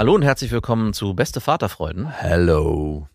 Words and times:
Hallo 0.00 0.14
und 0.14 0.22
herzlich 0.22 0.50
willkommen 0.50 0.94
zu 0.94 1.12
Beste 1.12 1.42
Vaterfreuden. 1.42 2.08
Hello. 2.08 3.06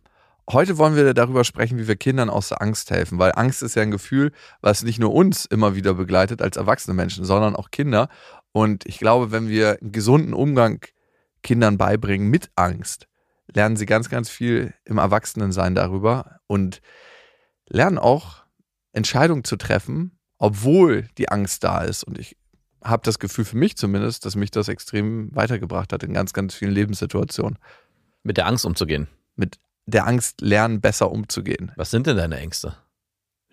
Heute 0.47 0.77
wollen 0.77 0.95
wir 0.95 1.15
darüber 1.15 1.43
sprechen, 1.43 1.79
wie 1.79 1.87
wir 1.87 1.95
Kindern 1.95 2.29
aus 2.29 2.49
der 2.49 2.61
Angst 2.61 2.91
helfen, 2.91 3.17
weil 3.17 3.31
Angst 3.33 3.63
ist 3.63 3.73
ja 3.73 3.81
ein 3.81 3.89
Gefühl, 3.89 4.31
was 4.61 4.83
nicht 4.83 4.99
nur 4.99 5.11
uns 5.11 5.45
immer 5.45 5.73
wieder 5.73 5.95
begleitet 5.95 6.43
als 6.43 6.57
erwachsene 6.57 6.93
Menschen, 6.93 7.25
sondern 7.25 7.55
auch 7.55 7.71
Kinder. 7.71 8.07
Und 8.51 8.85
ich 8.85 8.99
glaube, 8.99 9.31
wenn 9.31 9.49
wir 9.49 9.79
einen 9.81 9.93
gesunden 9.93 10.35
Umgang 10.35 10.85
Kindern 11.41 11.79
beibringen 11.79 12.29
mit 12.29 12.51
Angst, 12.55 13.07
lernen 13.51 13.77
sie 13.77 13.87
ganz, 13.87 14.09
ganz 14.09 14.29
viel 14.29 14.75
im 14.83 14.99
Erwachsenensein 14.99 15.73
darüber 15.73 16.39
und 16.45 16.83
lernen 17.67 17.97
auch 17.97 18.43
Entscheidungen 18.93 19.43
zu 19.43 19.55
treffen, 19.55 20.19
obwohl 20.37 21.07
die 21.17 21.29
Angst 21.29 21.63
da 21.63 21.81
ist. 21.81 22.03
Und 22.03 22.19
ich 22.19 22.37
habe 22.85 23.03
das 23.03 23.19
Gefühl 23.19 23.45
für 23.45 23.57
mich 23.57 23.75
zumindest, 23.75 24.25
dass 24.25 24.35
mich 24.35 24.51
das 24.51 24.67
extrem 24.67 25.35
weitergebracht 25.35 25.91
hat 25.91 26.03
in 26.03 26.13
ganz, 26.13 26.33
ganz 26.33 26.53
vielen 26.53 26.71
Lebenssituationen. 26.71 27.57
Mit 28.23 28.37
der 28.37 28.47
Angst 28.47 28.65
umzugehen. 28.65 29.07
Mit 29.35 29.59
der 29.85 30.07
Angst 30.07 30.41
lernen, 30.41 30.81
besser 30.81 31.11
umzugehen. 31.11 31.71
Was 31.75 31.91
sind 31.91 32.07
denn 32.07 32.17
deine 32.17 32.37
Ängste? 32.37 32.77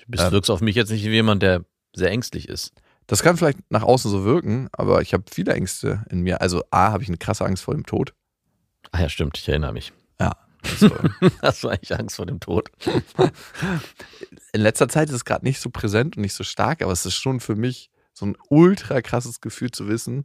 Du 0.07 0.23
Ähm. 0.23 0.33
wirkst 0.33 0.51
auf 0.51 0.61
mich 0.61 0.77
jetzt 0.77 0.91
nicht 0.91 1.05
wie 1.05 1.11
jemand, 1.11 1.43
der 1.43 1.65
sehr 1.95 2.11
ängstlich 2.11 2.49
ist. 2.49 2.73
Das 3.07 3.23
kann 3.23 3.37
vielleicht 3.37 3.59
nach 3.71 3.83
außen 3.83 4.11
so 4.11 4.25
wirken, 4.25 4.69
aber 4.73 5.03
ich 5.03 5.13
habe 5.13 5.25
viele 5.31 5.53
Ängste 5.53 6.05
in 6.09 6.21
mir. 6.21 6.41
Also 6.41 6.63
A, 6.71 6.93
habe 6.93 7.03
ich 7.03 7.09
eine 7.09 7.19
krasse 7.19 7.45
Angst 7.45 7.65
vor 7.65 7.75
dem 7.75 7.85
Tod. 7.85 8.15
Ach 8.93 9.01
ja, 9.01 9.09
stimmt, 9.09 9.39
ich 9.39 9.49
erinnere 9.49 9.73
mich. 9.73 9.93
Ja. 10.21 10.37
Also, 10.63 10.91
Hast 11.43 11.65
du 11.65 11.69
eigentlich 11.69 11.99
Angst 11.99 12.17
vor 12.17 12.27
dem 12.27 12.41
Tod? 12.41 12.71
in 14.53 14.61
letzter 14.61 14.89
Zeit 14.89 15.09
ist 15.09 15.15
es 15.17 15.25
gerade 15.25 15.45
nicht 15.45 15.61
so 15.61 15.71
präsent 15.71 16.17
und 16.17 16.23
nicht 16.23 16.35
so 16.35 16.45
stark, 16.45 16.83
aber 16.83 16.93
es 16.93 17.05
ist 17.05 17.15
schon 17.17 17.41
für 17.41 17.57
mich 17.57 17.91
so 18.15 18.27
ein 18.27 18.37
ultra 18.49 19.01
krasses 19.03 19.41
Gefühl 19.41 19.71
zu 19.71 19.89
wissen, 19.89 20.25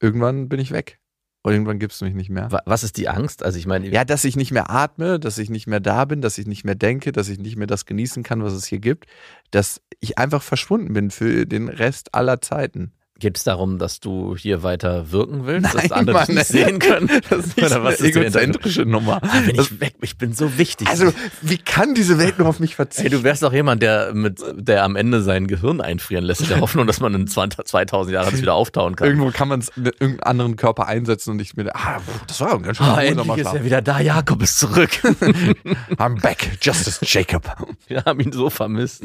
irgendwann 0.00 0.48
bin 0.48 0.60
ich 0.60 0.70
weg. 0.70 0.98
Und 1.42 1.52
irgendwann 1.52 1.78
gibt 1.78 1.92
es 1.92 2.00
mich 2.00 2.14
nicht 2.14 2.30
mehr. 2.30 2.50
Wa- 2.50 2.62
Was 2.64 2.84
ist 2.84 2.96
die 2.96 3.08
Angst? 3.08 3.42
Also 3.42 3.58
ich 3.58 3.66
meine, 3.66 3.86
Ja, 3.90 4.06
dass 4.06 4.24
ich 4.24 4.34
nicht 4.34 4.50
mehr 4.50 4.70
atme, 4.70 5.20
dass 5.20 5.36
ich 5.36 5.50
nicht 5.50 5.66
mehr 5.66 5.80
da 5.80 6.06
bin, 6.06 6.22
dass 6.22 6.38
ich 6.38 6.46
nicht 6.46 6.64
mehr 6.64 6.74
denke, 6.74 7.12
dass 7.12 7.28
ich 7.28 7.38
nicht 7.38 7.56
mehr 7.56 7.66
das 7.66 7.84
genießen 7.84 8.22
kann, 8.22 8.42
was 8.42 8.54
es 8.54 8.64
hier 8.64 8.78
gibt, 8.78 9.06
dass 9.50 9.82
ich 10.00 10.16
einfach 10.16 10.42
verschwunden 10.42 10.94
bin 10.94 11.10
für 11.10 11.44
den 11.44 11.68
Rest 11.68 12.14
aller 12.14 12.40
Zeiten. 12.40 12.92
Geht 13.20 13.36
es 13.36 13.44
darum, 13.44 13.78
dass 13.78 14.00
du 14.00 14.36
hier 14.36 14.62
weiter 14.62 15.12
wirken 15.12 15.46
willst, 15.46 15.72
dass 15.74 15.84
Nein, 15.84 15.92
andere 15.92 16.18
dich 16.20 16.28
Mann, 16.28 16.36
nicht 16.36 16.46
sehen 16.48 16.78
können? 16.80 17.08
Das 17.30 17.46
ist 17.46 17.56
nicht 17.56 17.66
Oder 17.66 17.84
was 17.84 18.00
eine 18.00 18.08
ist 18.08 18.16
egozentrische 18.16 18.82
Nummer. 18.82 19.20
Ah, 19.22 19.40
Bin 19.46 19.60
ich 19.60 19.80
weg, 19.80 19.94
ich 20.02 20.18
bin 20.18 20.32
so 20.34 20.58
wichtig. 20.58 20.88
also, 20.88 21.12
wie 21.40 21.58
kann 21.58 21.94
diese 21.94 22.18
Welt 22.18 22.38
nur 22.38 22.48
auf 22.48 22.60
mich 22.60 22.74
verzichten? 22.74 23.12
du 23.12 23.22
wärst 23.22 23.42
doch 23.42 23.52
jemand, 23.52 23.82
der 23.82 24.12
mit, 24.14 24.42
der 24.54 24.82
am 24.84 24.96
Ende 24.96 25.22
sein 25.22 25.46
Gehirn 25.46 25.80
einfrieren 25.80 26.24
lässt, 26.24 26.42
in 26.42 26.48
der 26.48 26.60
Hoffnung, 26.60 26.86
dass 26.86 27.00
man 27.00 27.14
in 27.14 27.26
20 27.26 27.64
2000 27.64 28.12
Jahren 28.14 28.30
das 28.30 28.40
wieder 28.40 28.54
auftauen 28.54 28.96
kann. 28.96 29.06
Irgendwo 29.08 29.30
kann 29.30 29.48
man 29.48 29.60
es 29.60 29.70
mit 29.76 29.94
irgendeinem 30.00 30.28
anderen 30.28 30.56
Körper 30.56 30.86
einsetzen 30.86 31.30
und 31.30 31.40
ich 31.40 31.54
mir, 31.56 31.74
ah, 31.74 32.00
das 32.26 32.40
war 32.40 32.54
ein 32.54 32.62
ganz 32.62 32.78
schön 32.78 32.86
Ah, 32.86 33.00
erholsamer 33.02 33.34
endlich 33.34 33.46
ist 33.46 33.54
er 33.54 33.64
wieder 33.64 33.80
da. 33.82 34.00
Jakob 34.00 34.42
ist 34.42 34.58
zurück. 34.58 34.90
I'm 35.98 36.20
back, 36.20 36.58
Justice 36.60 36.98
Jacob. 37.02 37.44
Wir 37.86 38.04
haben 38.04 38.20
ihn 38.20 38.32
so 38.32 38.50
vermisst. 38.50 39.04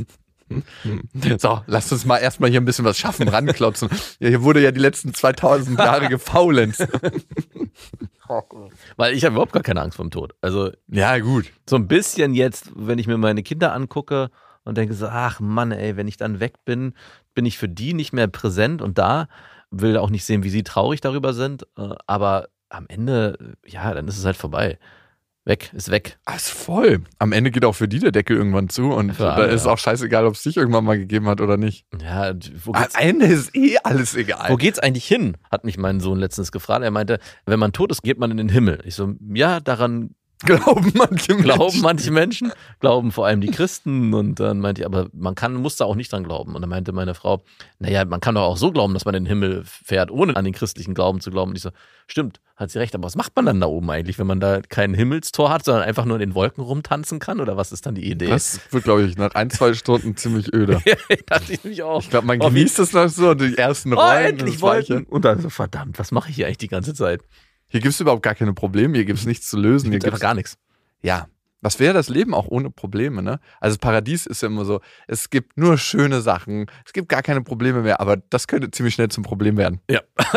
So, 1.39 1.61
lasst 1.67 1.91
uns 1.91 2.05
mal 2.05 2.17
erstmal 2.17 2.49
hier 2.49 2.59
ein 2.61 2.65
bisschen 2.65 2.85
was 2.85 2.97
schaffen, 2.97 3.27
ranklotzen. 3.27 3.89
Ja, 4.19 4.29
hier 4.29 4.43
wurde 4.43 4.61
ja 4.61 4.71
die 4.71 4.79
letzten 4.79 5.13
2000 5.13 5.77
Jahre 5.79 6.07
gefaulenzt. 6.09 6.87
Weil 8.97 9.13
ich 9.13 9.23
habe 9.25 9.33
überhaupt 9.33 9.53
gar 9.53 9.63
keine 9.63 9.81
Angst 9.81 9.95
vor 9.97 10.05
dem 10.05 10.11
Tod. 10.11 10.35
Also 10.41 10.71
Ja, 10.87 11.17
gut. 11.19 11.51
so 11.67 11.75
ein 11.75 11.87
bisschen 11.87 12.33
jetzt, 12.33 12.71
wenn 12.75 12.99
ich 12.99 13.07
mir 13.07 13.17
meine 13.17 13.43
Kinder 13.43 13.73
angucke 13.73 14.29
und 14.63 14.77
denke 14.77 14.93
so, 14.93 15.07
ach 15.07 15.39
Mann, 15.39 15.71
ey, 15.71 15.97
wenn 15.97 16.07
ich 16.07 16.17
dann 16.17 16.39
weg 16.39 16.53
bin, 16.65 16.93
bin 17.33 17.45
ich 17.45 17.57
für 17.57 17.69
die 17.69 17.93
nicht 17.93 18.13
mehr 18.13 18.27
präsent 18.27 18.81
und 18.81 18.97
da, 18.97 19.27
will 19.71 19.97
auch 19.97 20.09
nicht 20.09 20.25
sehen, 20.25 20.43
wie 20.43 20.49
sie 20.49 20.63
traurig 20.63 21.01
darüber 21.01 21.33
sind. 21.33 21.63
äh, 21.77 21.95
Aber 22.07 22.49
am 22.69 22.85
Ende, 22.87 23.55
ja, 23.65 23.93
dann 23.93 24.07
ist 24.07 24.17
es 24.17 24.25
halt 24.25 24.37
vorbei. 24.37 24.77
Weg, 25.49 25.73
ist 25.73 25.89
weg. 25.89 26.19
Ah, 26.25 26.35
ist 26.35 26.49
voll. 26.49 27.01
Am 27.17 27.31
Ende 27.31 27.49
geht 27.49 27.65
auch 27.65 27.73
für 27.73 27.87
die 27.87 27.97
der 27.97 28.11
Deckel 28.11 28.37
irgendwann 28.37 28.69
zu 28.69 28.91
und 28.91 29.19
da 29.19 29.43
ist 29.45 29.65
auch 29.65 29.79
scheißegal, 29.79 30.27
ob 30.27 30.35
es 30.35 30.43
dich 30.43 30.57
irgendwann 30.57 30.85
mal 30.85 30.97
gegeben 30.99 31.27
hat 31.27 31.41
oder 31.41 31.57
nicht. 31.57 31.87
Ja, 31.99 32.33
wo 32.63 32.71
Am 32.73 32.83
geht's, 32.83 32.95
Ende 32.95 33.25
ist 33.25 33.55
eh 33.55 33.77
alles 33.83 34.15
egal. 34.15 34.51
wo 34.51 34.57
geht's 34.57 34.77
eigentlich 34.77 35.07
hin? 35.07 35.37
Hat 35.51 35.65
mich 35.65 35.77
mein 35.79 36.01
Sohn 36.01 36.19
letztens 36.19 36.51
gefragt. 36.51 36.83
Er 36.83 36.91
meinte, 36.91 37.17
wenn 37.47 37.57
man 37.59 37.71
tot 37.73 37.91
ist, 37.91 38.03
geht 38.03 38.19
man 38.19 38.29
in 38.29 38.37
den 38.37 38.49
Himmel. 38.49 38.79
Ich 38.85 38.93
so, 38.93 39.15
ja, 39.33 39.59
daran 39.59 40.11
Glauben 40.45 40.93
manche 40.95 41.33
Menschen. 41.33 41.43
glauben 41.43 41.81
manche 41.81 42.11
Menschen, 42.11 42.53
glauben 42.79 43.11
vor 43.11 43.25
allem 43.25 43.41
die 43.41 43.51
Christen. 43.51 44.13
Und 44.13 44.39
dann 44.39 44.59
meinte 44.61 44.81
ich, 44.81 44.85
aber 44.85 45.07
man 45.11 45.35
kann, 45.35 45.53
muss 45.55 45.75
da 45.75 45.83
auch 45.83 45.95
nicht 45.95 46.13
dran 46.13 46.23
glauben. 46.23 46.55
Und 46.55 46.61
dann 46.61 46.69
meinte 46.69 46.93
meine 46.93 47.13
Frau, 47.13 47.43
naja, 47.79 48.05
man 48.05 48.21
kann 48.21 48.35
doch 48.35 48.43
auch 48.43 48.55
so 48.55 48.71
glauben, 48.71 48.93
dass 48.93 49.03
man 49.03 49.15
in 49.15 49.25
den 49.25 49.27
Himmel 49.29 49.63
fährt, 49.65 50.09
ohne 50.11 50.37
an 50.37 50.45
den 50.45 50.53
christlichen 50.53 50.93
Glauben 50.93 51.19
zu 51.19 51.29
glauben. 51.29 51.49
Und 51.51 51.57
ich 51.57 51.61
so, 51.63 51.71
stimmt, 52.07 52.39
hat 52.55 52.71
sie 52.71 52.79
recht. 52.79 52.95
Aber 52.95 53.03
was 53.03 53.17
macht 53.17 53.35
man 53.35 53.47
dann 53.47 53.59
da 53.59 53.67
oben 53.67 53.89
eigentlich, 53.91 54.17
wenn 54.17 54.27
man 54.27 54.39
da 54.39 54.61
kein 54.61 54.93
Himmelstor 54.93 55.49
hat, 55.49 55.65
sondern 55.65 55.83
einfach 55.83 56.05
nur 56.05 56.15
in 56.15 56.21
den 56.21 56.35
Wolken 56.35 56.63
rumtanzen 56.63 57.19
kann? 57.19 57.41
Oder 57.41 57.57
was 57.57 57.73
ist 57.73 57.85
dann 57.85 57.95
die 57.95 58.09
Idee? 58.09 58.27
Das 58.29 58.61
wird, 58.71 58.85
glaube 58.85 59.03
ich, 59.03 59.17
nach 59.17 59.35
ein, 59.35 59.49
zwei 59.49 59.73
Stunden 59.73 60.15
ziemlich 60.15 60.53
öde. 60.53 60.81
dachte 61.25 61.51
ich 61.51 61.65
mich 61.65 61.83
auch. 61.83 62.01
Ich 62.01 62.09
glaube, 62.09 62.27
man 62.27 62.41
Oh, 62.41 62.47
genießt 62.47 62.79
es 62.79 62.93
noch 62.93 63.09
so, 63.09 63.33
die 63.33 63.57
ersten 63.57 63.93
Oh, 63.93 63.97
Rollen. 63.97 64.25
endlich 64.25 64.53
das 64.53 64.61
Weiche. 64.61 64.93
Wolken. 64.95 65.11
Und 65.11 65.25
dann 65.25 65.41
so, 65.41 65.49
verdammt, 65.49 65.99
was 65.99 66.13
mache 66.13 66.29
ich 66.29 66.37
hier 66.37 66.45
eigentlich 66.45 66.59
die 66.59 66.69
ganze 66.69 66.93
Zeit? 66.93 67.21
Hier 67.69 67.79
gibt 67.81 67.93
es 67.93 67.99
überhaupt 67.99 68.23
gar 68.23 68.35
keine 68.35 68.53
Probleme, 68.53 68.95
hier 68.95 69.05
gibt 69.05 69.19
es 69.19 69.25
nichts 69.25 69.47
zu 69.49 69.57
lösen. 69.57 69.89
Hier 69.91 69.99
Gibt 69.99 70.05
gibt's, 70.11 70.19
gar 70.19 70.33
nichts. 70.33 70.57
ja, 71.01 71.27
was 71.61 71.77
wäre 71.79 71.93
das 71.93 72.07
Leben 72.09 72.33
auch 72.33 72.47
ohne 72.47 72.69
Probleme, 72.69 73.21
ne? 73.21 73.39
Also 73.59 73.75
das 73.75 73.79
Paradies 73.79 74.25
ist 74.25 74.41
ja 74.41 74.47
immer 74.47 74.63
so, 74.65 74.79
es 75.07 75.29
gibt 75.29 75.57
nur 75.57 75.77
schöne 75.77 76.21
Sachen, 76.21 76.67
es 76.85 76.93
gibt 76.93 77.09
gar 77.09 77.21
keine 77.21 77.41
Probleme 77.41 77.81
mehr, 77.81 77.99
aber 77.99 78.15
das 78.17 78.47
könnte 78.47 78.71
ziemlich 78.71 78.93
schnell 78.95 79.09
zum 79.09 79.23
Problem 79.23 79.57
werden. 79.57 79.81
Ja, 79.89 79.99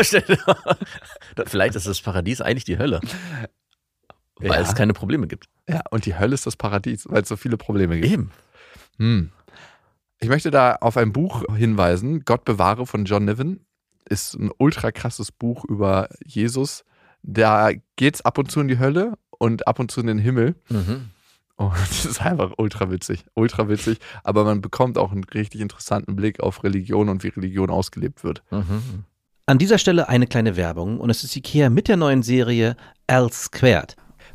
Vielleicht 1.46 1.76
ist 1.76 1.86
das 1.86 2.00
Paradies 2.00 2.40
eigentlich 2.40 2.64
die 2.64 2.78
Hölle. 2.78 3.00
Weil 4.38 4.50
Ja. 4.50 4.60
es 4.60 4.74
keine 4.74 4.92
Probleme 4.92 5.26
gibt. 5.28 5.46
Ja, 5.68 5.82
und 5.90 6.06
die 6.06 6.18
Hölle 6.18 6.34
ist 6.34 6.46
das 6.46 6.56
Paradies, 6.56 7.06
weil 7.08 7.22
es 7.22 7.28
so 7.28 7.36
viele 7.36 7.56
Probleme 7.56 8.00
gibt. 8.00 8.12
Eben. 8.12 8.30
Hm. 8.98 9.30
Ich 10.18 10.28
möchte 10.28 10.50
da 10.50 10.76
auf 10.80 10.96
ein 10.96 11.12
Buch 11.12 11.44
hinweisen, 11.54 12.24
Gott 12.24 12.44
bewahre 12.44 12.86
von 12.86 13.04
John 13.04 13.24
Niven. 13.24 13.64
Ist 14.08 14.34
ein 14.34 14.50
ultra 14.58 14.90
krasses 14.90 15.30
Buch 15.30 15.64
über 15.64 16.08
Jesus. 16.24 16.84
Da 17.22 17.70
geht's 17.96 18.20
ab 18.22 18.38
und 18.38 18.50
zu 18.50 18.60
in 18.60 18.68
die 18.68 18.78
Hölle 18.78 19.14
und 19.38 19.66
ab 19.66 19.78
und 19.78 19.90
zu 19.90 20.00
in 20.00 20.06
den 20.06 20.18
Himmel. 20.18 20.54
Mhm. 20.68 21.10
Und 21.56 21.72
das 21.90 22.04
ist 22.04 22.22
einfach 22.22 22.52
ultra 22.56 22.90
witzig. 22.90 23.24
Ultra 23.34 23.68
witzig. 23.68 23.98
Aber 24.24 24.44
man 24.44 24.60
bekommt 24.60 24.98
auch 24.98 25.12
einen 25.12 25.24
richtig 25.24 25.60
interessanten 25.60 26.16
Blick 26.16 26.40
auf 26.40 26.64
Religion 26.64 27.08
und 27.08 27.22
wie 27.22 27.28
Religion 27.28 27.70
ausgelebt 27.70 28.24
wird. 28.24 28.42
Mhm. 28.50 29.04
An 29.46 29.58
dieser 29.58 29.78
Stelle 29.78 30.08
eine 30.08 30.26
kleine 30.26 30.56
Werbung 30.56 31.00
und 31.00 31.10
es 31.10 31.24
ist 31.24 31.36
Ikea 31.36 31.68
mit 31.68 31.88
der 31.88 31.96
neuen 31.96 32.22
Serie 32.22 32.76
L 33.06 33.30
Squared. 33.32 33.96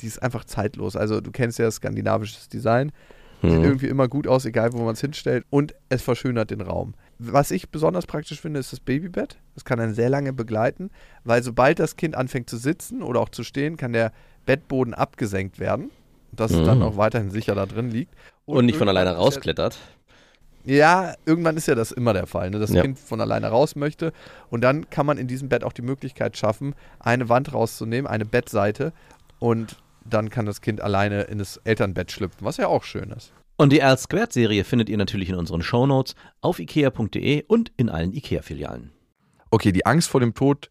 Die 0.00 0.06
ist 0.06 0.22
einfach 0.22 0.44
zeitlos. 0.44 0.96
Also 0.96 1.20
du 1.20 1.30
kennst 1.30 1.58
ja 1.58 1.70
skandinavisches 1.70 2.48
Design. 2.48 2.92
Sieht 3.42 3.52
Mhm. 3.52 3.64
irgendwie 3.64 3.86
immer 3.88 4.08
gut 4.08 4.26
aus, 4.26 4.44
egal 4.46 4.72
wo 4.72 4.78
man 4.78 4.94
es 4.94 5.00
hinstellt. 5.00 5.44
Und 5.50 5.74
es 5.90 6.02
verschönert 6.02 6.50
den 6.50 6.62
Raum. 6.62 6.94
Was 7.18 7.50
ich 7.50 7.70
besonders 7.70 8.06
praktisch 8.06 8.40
finde, 8.40 8.60
ist 8.60 8.72
das 8.72 8.80
Babybett. 8.80 9.38
Das 9.54 9.64
kann 9.64 9.78
einen 9.78 9.94
sehr 9.94 10.08
lange 10.10 10.32
begleiten, 10.32 10.90
weil 11.24 11.42
sobald 11.42 11.78
das 11.78 11.96
Kind 11.96 12.14
anfängt 12.14 12.48
zu 12.50 12.56
sitzen 12.56 13.02
oder 13.02 13.20
auch 13.20 13.28
zu 13.28 13.42
stehen, 13.44 13.76
kann 13.76 13.92
der 13.92 14.12
Bettboden 14.46 14.94
abgesenkt 14.94 15.58
werden. 15.58 15.90
Dass 16.32 16.50
es 16.50 16.64
dann 16.64 16.78
Mhm. 16.78 16.84
auch 16.84 16.96
weiterhin 16.96 17.30
sicher 17.30 17.54
da 17.54 17.66
drin 17.66 17.90
liegt. 17.90 18.14
Und 18.46 18.66
nicht 18.66 18.76
von 18.78 18.88
alleine 18.88 19.12
rausklettert. 19.16 19.78
ja, 20.64 21.14
irgendwann 21.26 21.56
ist 21.56 21.68
ja 21.68 21.74
das 21.74 21.92
immer 21.92 22.12
der 22.12 22.26
Fall, 22.26 22.50
ne? 22.50 22.58
dass 22.58 22.70
das 22.70 22.76
Ja. 22.76 22.82
Kind 22.82 22.98
von 22.98 23.20
alleine 23.20 23.48
raus 23.48 23.76
möchte. 23.76 24.12
Und 24.50 24.62
dann 24.62 24.90
kann 24.90 25.06
man 25.06 25.16
in 25.18 25.28
diesem 25.28 25.48
Bett 25.48 25.62
auch 25.62 25.72
die 25.72 25.82
Möglichkeit 25.82 26.36
schaffen, 26.36 26.74
eine 26.98 27.28
Wand 27.28 27.52
rauszunehmen, 27.52 28.06
eine 28.10 28.24
Bettseite 28.24 28.92
und 29.38 29.76
dann 30.10 30.30
kann 30.30 30.46
das 30.46 30.60
Kind 30.60 30.80
alleine 30.80 31.22
in 31.22 31.38
das 31.38 31.58
Elternbett 31.64 32.12
schlüpfen, 32.12 32.44
was 32.44 32.56
ja 32.56 32.68
auch 32.68 32.84
schön 32.84 33.10
ist. 33.10 33.32
Und 33.56 33.72
die 33.72 33.82
Al 33.82 33.96
Squared 33.98 34.32
Serie 34.32 34.64
findet 34.64 34.88
ihr 34.88 34.98
natürlich 34.98 35.28
in 35.30 35.34
unseren 35.34 35.62
Shownotes 35.62 36.14
auf 36.40 36.58
ikea.de 36.58 37.44
und 37.46 37.72
in 37.76 37.88
allen 37.88 38.12
Ikea-Filialen. 38.12 38.92
Okay, 39.50 39.72
die 39.72 39.86
Angst 39.86 40.08
vor 40.10 40.20
dem 40.20 40.34
Tod 40.34 40.70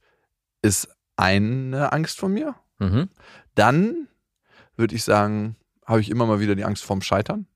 ist 0.61 0.87
eine 1.17 1.91
Angst 1.93 2.19
von 2.19 2.31
mir. 2.31 2.55
Mhm. 2.79 3.09
Dann 3.55 4.07
würde 4.75 4.93
ich 4.95 5.03
sagen, 5.03 5.55
habe 5.85 6.01
ich 6.01 6.09
immer 6.09 6.25
mal 6.25 6.39
wieder 6.39 6.55
die 6.55 6.65
Angst 6.65 6.83
vorm 6.83 7.01
Scheitern. 7.01 7.47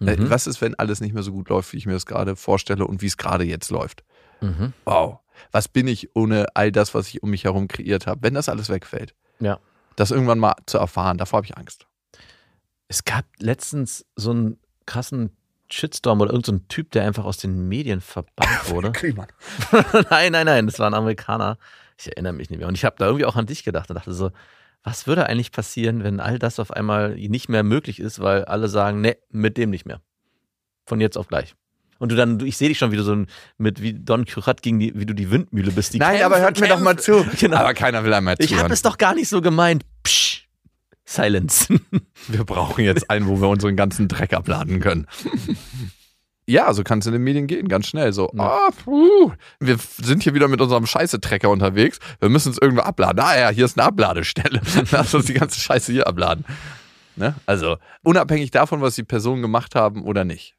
Äh, 0.00 0.16
Mhm. 0.16 0.28
Was 0.30 0.46
ist, 0.46 0.60
wenn 0.60 0.74
alles 0.74 1.00
nicht 1.00 1.14
mehr 1.14 1.22
so 1.22 1.32
gut 1.32 1.48
läuft, 1.48 1.72
wie 1.72 1.78
ich 1.78 1.86
mir 1.86 1.94
das 1.94 2.04
gerade 2.04 2.36
vorstelle 2.36 2.86
und 2.86 3.00
wie 3.00 3.06
es 3.06 3.16
gerade 3.16 3.44
jetzt 3.44 3.70
läuft? 3.70 4.04
Mhm. 4.42 4.74
Wow. 4.84 5.20
Was 5.52 5.68
bin 5.68 5.88
ich 5.88 6.14
ohne 6.14 6.46
all 6.54 6.70
das, 6.70 6.94
was 6.94 7.08
ich 7.08 7.22
um 7.22 7.30
mich 7.30 7.44
herum 7.44 7.66
kreiert 7.66 8.06
habe, 8.06 8.22
wenn 8.22 8.34
das 8.34 8.48
alles 8.50 8.68
wegfällt? 8.68 9.14
Ja. 9.40 9.58
Das 9.96 10.10
irgendwann 10.10 10.38
mal 10.38 10.54
zu 10.66 10.78
erfahren, 10.78 11.18
davor 11.18 11.38
habe 11.38 11.46
ich 11.46 11.56
Angst. 11.56 11.86
Es 12.88 13.04
gab 13.04 13.24
letztens 13.38 14.06
so 14.14 14.30
einen 14.30 14.58
krassen 14.84 15.36
Shitstorm 15.68 16.20
oder 16.20 16.30
irgendein 16.32 16.60
so 16.60 16.64
Typ, 16.68 16.92
der 16.92 17.04
einfach 17.04 17.24
aus 17.24 17.38
den 17.38 17.68
Medien 17.68 18.00
verbannt 18.00 18.70
wurde. 18.70 18.92
Nein, 20.10 20.32
nein, 20.32 20.46
nein, 20.46 20.66
das 20.66 20.78
war 20.78 20.88
ein 20.88 20.94
Amerikaner. 20.94 21.58
Ich 21.98 22.08
erinnere 22.08 22.34
mich 22.34 22.50
nicht 22.50 22.58
mehr. 22.58 22.68
Und 22.68 22.74
ich 22.74 22.84
habe 22.84 22.96
da 22.98 23.06
irgendwie 23.06 23.24
auch 23.24 23.36
an 23.36 23.46
dich 23.46 23.64
gedacht 23.64 23.88
und 23.90 23.96
dachte 23.96 24.12
so, 24.12 24.30
was 24.84 25.06
würde 25.06 25.26
eigentlich 25.26 25.50
passieren, 25.50 26.04
wenn 26.04 26.20
all 26.20 26.38
das 26.38 26.60
auf 26.60 26.70
einmal 26.70 27.16
nicht 27.16 27.48
mehr 27.48 27.64
möglich 27.64 27.98
ist, 27.98 28.20
weil 28.20 28.44
alle 28.44 28.68
sagen, 28.68 29.00
nee, 29.00 29.16
mit 29.30 29.56
dem 29.56 29.70
nicht 29.70 29.86
mehr. 29.86 30.00
Von 30.84 31.00
jetzt 31.00 31.18
auf 31.18 31.26
gleich. 31.26 31.56
Und 31.98 32.12
du 32.12 32.16
dann, 32.16 32.40
ich 32.40 32.56
sehe 32.56 32.68
dich 32.68 32.78
schon 32.78 32.92
wieder 32.92 33.02
so 33.04 33.12
ein- 33.14 33.26
mit 33.58 33.80
wie 33.82 33.92
Don 33.94 34.24
Quixote 34.24 34.60
gegen 34.62 34.78
die, 34.78 34.92
wie 34.98 35.06
du 35.06 35.14
die 35.14 35.30
Windmühle 35.30 35.72
bist. 35.72 35.94
Die 35.94 35.98
Nein, 35.98 36.18
kämpfen, 36.18 36.24
aber 36.26 36.40
hört 36.40 36.60
mir 36.60 36.68
doch 36.68 36.80
mal 36.80 36.98
zu. 36.98 37.22
kämpfen. 37.22 37.36
Genau. 37.40 37.56
Aber 37.56 37.74
keiner 37.74 38.04
will 38.04 38.12
einmal 38.12 38.36
ich 38.38 38.48
zuhören. 38.48 38.64
habe 38.64 38.74
es 38.74 38.82
doch 38.82 38.98
gar 38.98 39.14
nicht 39.14 39.28
so 39.28 39.40
gemeint. 39.40 39.84
Psch. 40.02 40.42
Silence. 41.04 41.68
Wir 42.28 42.44
brauchen 42.44 42.84
jetzt 42.84 43.08
einen, 43.10 43.28
wo 43.28 43.40
wir 43.40 43.48
unseren 43.48 43.76
ganzen 43.76 44.08
Dreck 44.08 44.32
abladen 44.32 44.80
können. 44.80 45.06
Ja, 46.48 46.72
so 46.72 46.84
kann 46.84 47.00
es 47.00 47.06
in 47.06 47.12
den 47.12 47.24
Medien 47.24 47.48
gehen, 47.48 47.66
ganz 47.66 47.88
schnell. 47.88 48.12
So, 48.12 48.30
ah, 48.38 48.68
puh, 48.84 49.32
wir 49.58 49.78
sind 50.00 50.22
hier 50.22 50.32
wieder 50.32 50.46
mit 50.46 50.60
unserem 50.60 50.86
Scheiße-Trecker 50.86 51.50
unterwegs. 51.50 51.98
Wir 52.20 52.28
müssen 52.28 52.52
es 52.52 52.58
irgendwo 52.58 52.82
abladen. 52.84 53.18
Ah 53.18 53.36
ja, 53.36 53.48
hier 53.48 53.64
ist 53.64 53.76
eine 53.76 53.84
Abladestelle. 53.88 54.60
Lass 54.92 55.12
uns 55.12 55.26
die 55.26 55.34
ganze 55.34 55.58
Scheiße 55.60 55.90
hier 55.90 56.06
abladen. 56.06 56.44
Ne? 57.16 57.34
Also, 57.46 57.78
unabhängig 58.04 58.52
davon, 58.52 58.80
was 58.80 58.94
die 58.94 59.02
Personen 59.02 59.42
gemacht 59.42 59.74
haben 59.74 60.04
oder 60.04 60.24
nicht. 60.24 60.54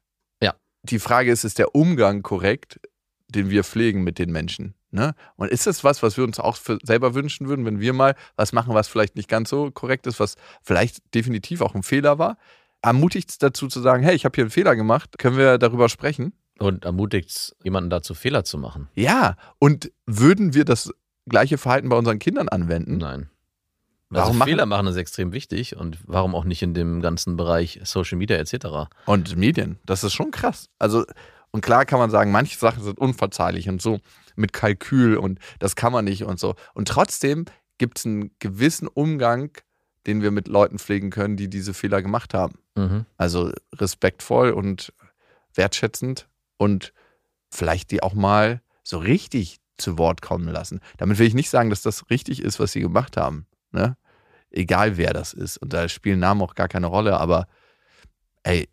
Die 0.82 0.98
Frage 0.98 1.30
ist, 1.30 1.44
ist 1.44 1.58
der 1.58 1.74
Umgang 1.74 2.22
korrekt, 2.22 2.80
den 3.28 3.50
wir 3.50 3.64
pflegen 3.64 4.04
mit 4.04 4.18
den 4.18 4.30
Menschen? 4.30 4.74
Ne? 4.90 5.14
Und 5.36 5.50
ist 5.50 5.66
das 5.66 5.84
was, 5.84 6.02
was 6.02 6.16
wir 6.16 6.24
uns 6.24 6.40
auch 6.40 6.56
für 6.56 6.78
selber 6.82 7.14
wünschen 7.14 7.48
würden, 7.48 7.66
wenn 7.66 7.80
wir 7.80 7.92
mal 7.92 8.14
was 8.36 8.52
machen, 8.52 8.74
was 8.74 8.88
vielleicht 8.88 9.16
nicht 9.16 9.28
ganz 9.28 9.50
so 9.50 9.70
korrekt 9.70 10.06
ist, 10.06 10.18
was 10.18 10.36
vielleicht 10.62 11.14
definitiv 11.14 11.60
auch 11.60 11.74
ein 11.74 11.82
Fehler 11.82 12.18
war? 12.18 12.38
Ermutigt 12.80 13.30
es 13.30 13.38
dazu 13.38 13.68
zu 13.68 13.80
sagen, 13.80 14.02
hey, 14.02 14.14
ich 14.14 14.24
habe 14.24 14.34
hier 14.34 14.44
einen 14.44 14.50
Fehler 14.50 14.76
gemacht, 14.76 15.18
können 15.18 15.36
wir 15.36 15.58
darüber 15.58 15.88
sprechen? 15.88 16.32
Und 16.58 16.84
ermutigt 16.84 17.54
jemanden 17.62 17.90
dazu, 17.90 18.14
Fehler 18.14 18.44
zu 18.44 18.58
machen. 18.58 18.88
Ja, 18.94 19.36
und 19.58 19.92
würden 20.06 20.54
wir 20.54 20.64
das 20.64 20.90
gleiche 21.28 21.58
Verhalten 21.58 21.88
bei 21.88 21.96
unseren 21.96 22.18
Kindern 22.18 22.48
anwenden? 22.48 22.98
Nein. 22.98 23.28
Warum 24.10 24.28
also 24.28 24.38
machen- 24.38 24.48
Fehler 24.48 24.66
machen 24.66 24.86
ist 24.86 24.96
extrem 24.96 25.32
wichtig 25.32 25.76
und 25.76 25.98
warum 26.06 26.34
auch 26.34 26.44
nicht 26.44 26.62
in 26.62 26.74
dem 26.74 27.02
ganzen 27.02 27.36
Bereich 27.36 27.80
Social 27.84 28.16
Media 28.16 28.36
etc. 28.38 28.90
Und 29.06 29.36
Medien, 29.36 29.78
das 29.84 30.02
ist 30.04 30.14
schon 30.14 30.30
krass. 30.30 30.70
Also, 30.78 31.04
und 31.50 31.60
klar 31.60 31.84
kann 31.84 31.98
man 31.98 32.10
sagen, 32.10 32.32
manche 32.32 32.58
Sachen 32.58 32.82
sind 32.82 32.98
unverzeihlich 32.98 33.68
und 33.68 33.82
so 33.82 34.00
mit 34.36 34.52
Kalkül 34.52 35.16
und 35.16 35.38
das 35.58 35.76
kann 35.76 35.92
man 35.92 36.04
nicht 36.04 36.24
und 36.24 36.38
so. 36.40 36.54
Und 36.74 36.88
trotzdem 36.88 37.44
gibt 37.76 37.98
es 37.98 38.06
einen 38.06 38.30
gewissen 38.38 38.88
Umgang, 38.88 39.50
den 40.06 40.22
wir 40.22 40.30
mit 40.30 40.48
Leuten 40.48 40.78
pflegen 40.78 41.10
können, 41.10 41.36
die 41.36 41.48
diese 41.50 41.74
Fehler 41.74 42.00
gemacht 42.00 42.32
haben. 42.32 42.58
Mhm. 42.76 43.04
Also 43.16 43.52
respektvoll 43.74 44.50
und 44.50 44.92
wertschätzend 45.54 46.28
und 46.56 46.92
vielleicht 47.50 47.90
die 47.90 48.02
auch 48.02 48.14
mal 48.14 48.62
so 48.82 48.98
richtig 48.98 49.58
zu 49.76 49.98
Wort 49.98 50.22
kommen 50.22 50.48
lassen. 50.48 50.80
Damit 50.96 51.18
will 51.18 51.26
ich 51.26 51.34
nicht 51.34 51.50
sagen, 51.50 51.68
dass 51.68 51.82
das 51.82 52.08
richtig 52.10 52.42
ist, 52.42 52.58
was 52.58 52.72
sie 52.72 52.80
gemacht 52.80 53.16
haben. 53.16 53.46
Ne? 53.70 53.96
Egal 54.50 54.96
wer 54.96 55.12
das 55.12 55.32
ist. 55.32 55.58
Und 55.58 55.72
da 55.72 55.88
spielen 55.88 56.20
Namen 56.20 56.42
auch 56.42 56.54
gar 56.54 56.68
keine 56.68 56.86
Rolle, 56.86 57.18
aber 57.18 57.46
ey, 58.42 58.68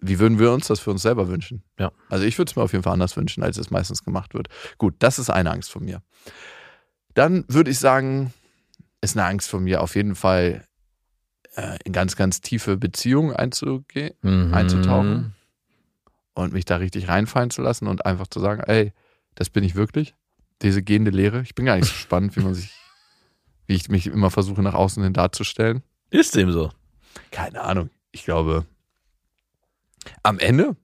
wie 0.00 0.18
würden 0.18 0.38
wir 0.38 0.52
uns 0.52 0.68
das 0.68 0.78
für 0.78 0.90
uns 0.90 1.02
selber 1.02 1.28
wünschen? 1.28 1.62
Ja. 1.78 1.90
Also 2.10 2.24
ich 2.24 2.38
würde 2.38 2.50
es 2.50 2.56
mir 2.56 2.62
auf 2.62 2.72
jeden 2.72 2.84
Fall 2.84 2.92
anders 2.92 3.16
wünschen, 3.16 3.42
als 3.42 3.56
es 3.56 3.70
meistens 3.70 4.04
gemacht 4.04 4.34
wird. 4.34 4.48
Gut, 4.78 4.94
das 4.98 5.18
ist 5.18 5.30
eine 5.30 5.50
Angst 5.50 5.70
von 5.70 5.84
mir. 5.84 6.02
Dann 7.14 7.44
würde 7.48 7.70
ich 7.70 7.78
sagen, 7.78 8.32
ist 9.00 9.16
eine 9.16 9.26
Angst 9.26 9.48
von 9.48 9.64
mir 9.64 9.82
auf 9.82 9.94
jeden 9.96 10.14
Fall 10.14 10.64
äh, 11.56 11.78
in 11.84 11.92
ganz, 11.92 12.14
ganz 12.16 12.40
tiefe 12.40 12.76
Beziehungen 12.76 13.34
einzugehen 13.34 14.14
Mhm. 14.22 14.54
einzutauchen 14.54 15.34
und 16.34 16.52
mich 16.52 16.66
da 16.66 16.76
richtig 16.76 17.08
reinfallen 17.08 17.50
zu 17.50 17.62
lassen 17.62 17.88
und 17.88 18.04
einfach 18.04 18.26
zu 18.26 18.40
sagen, 18.40 18.62
ey, 18.66 18.92
das 19.34 19.48
bin 19.50 19.64
ich 19.64 19.74
wirklich. 19.74 20.14
Diese 20.62 20.82
gehende 20.82 21.10
Lehre. 21.10 21.40
Ich 21.42 21.54
bin 21.54 21.64
gar 21.64 21.76
nicht 21.76 21.88
so 21.88 21.94
spannend, 21.94 22.36
wie 22.36 22.40
man 22.40 22.54
sich, 22.54 22.70
wie 23.66 23.74
ich 23.74 23.88
mich 23.88 24.06
immer 24.06 24.30
versuche, 24.30 24.62
nach 24.62 24.74
außen 24.74 25.02
hin 25.02 25.12
darzustellen. 25.12 25.82
Ist 26.10 26.34
dem 26.34 26.52
so. 26.52 26.70
Keine 27.30 27.62
Ahnung. 27.62 27.90
Ich 28.12 28.24
glaube, 28.24 28.66
am 30.22 30.38
Ende 30.38 30.76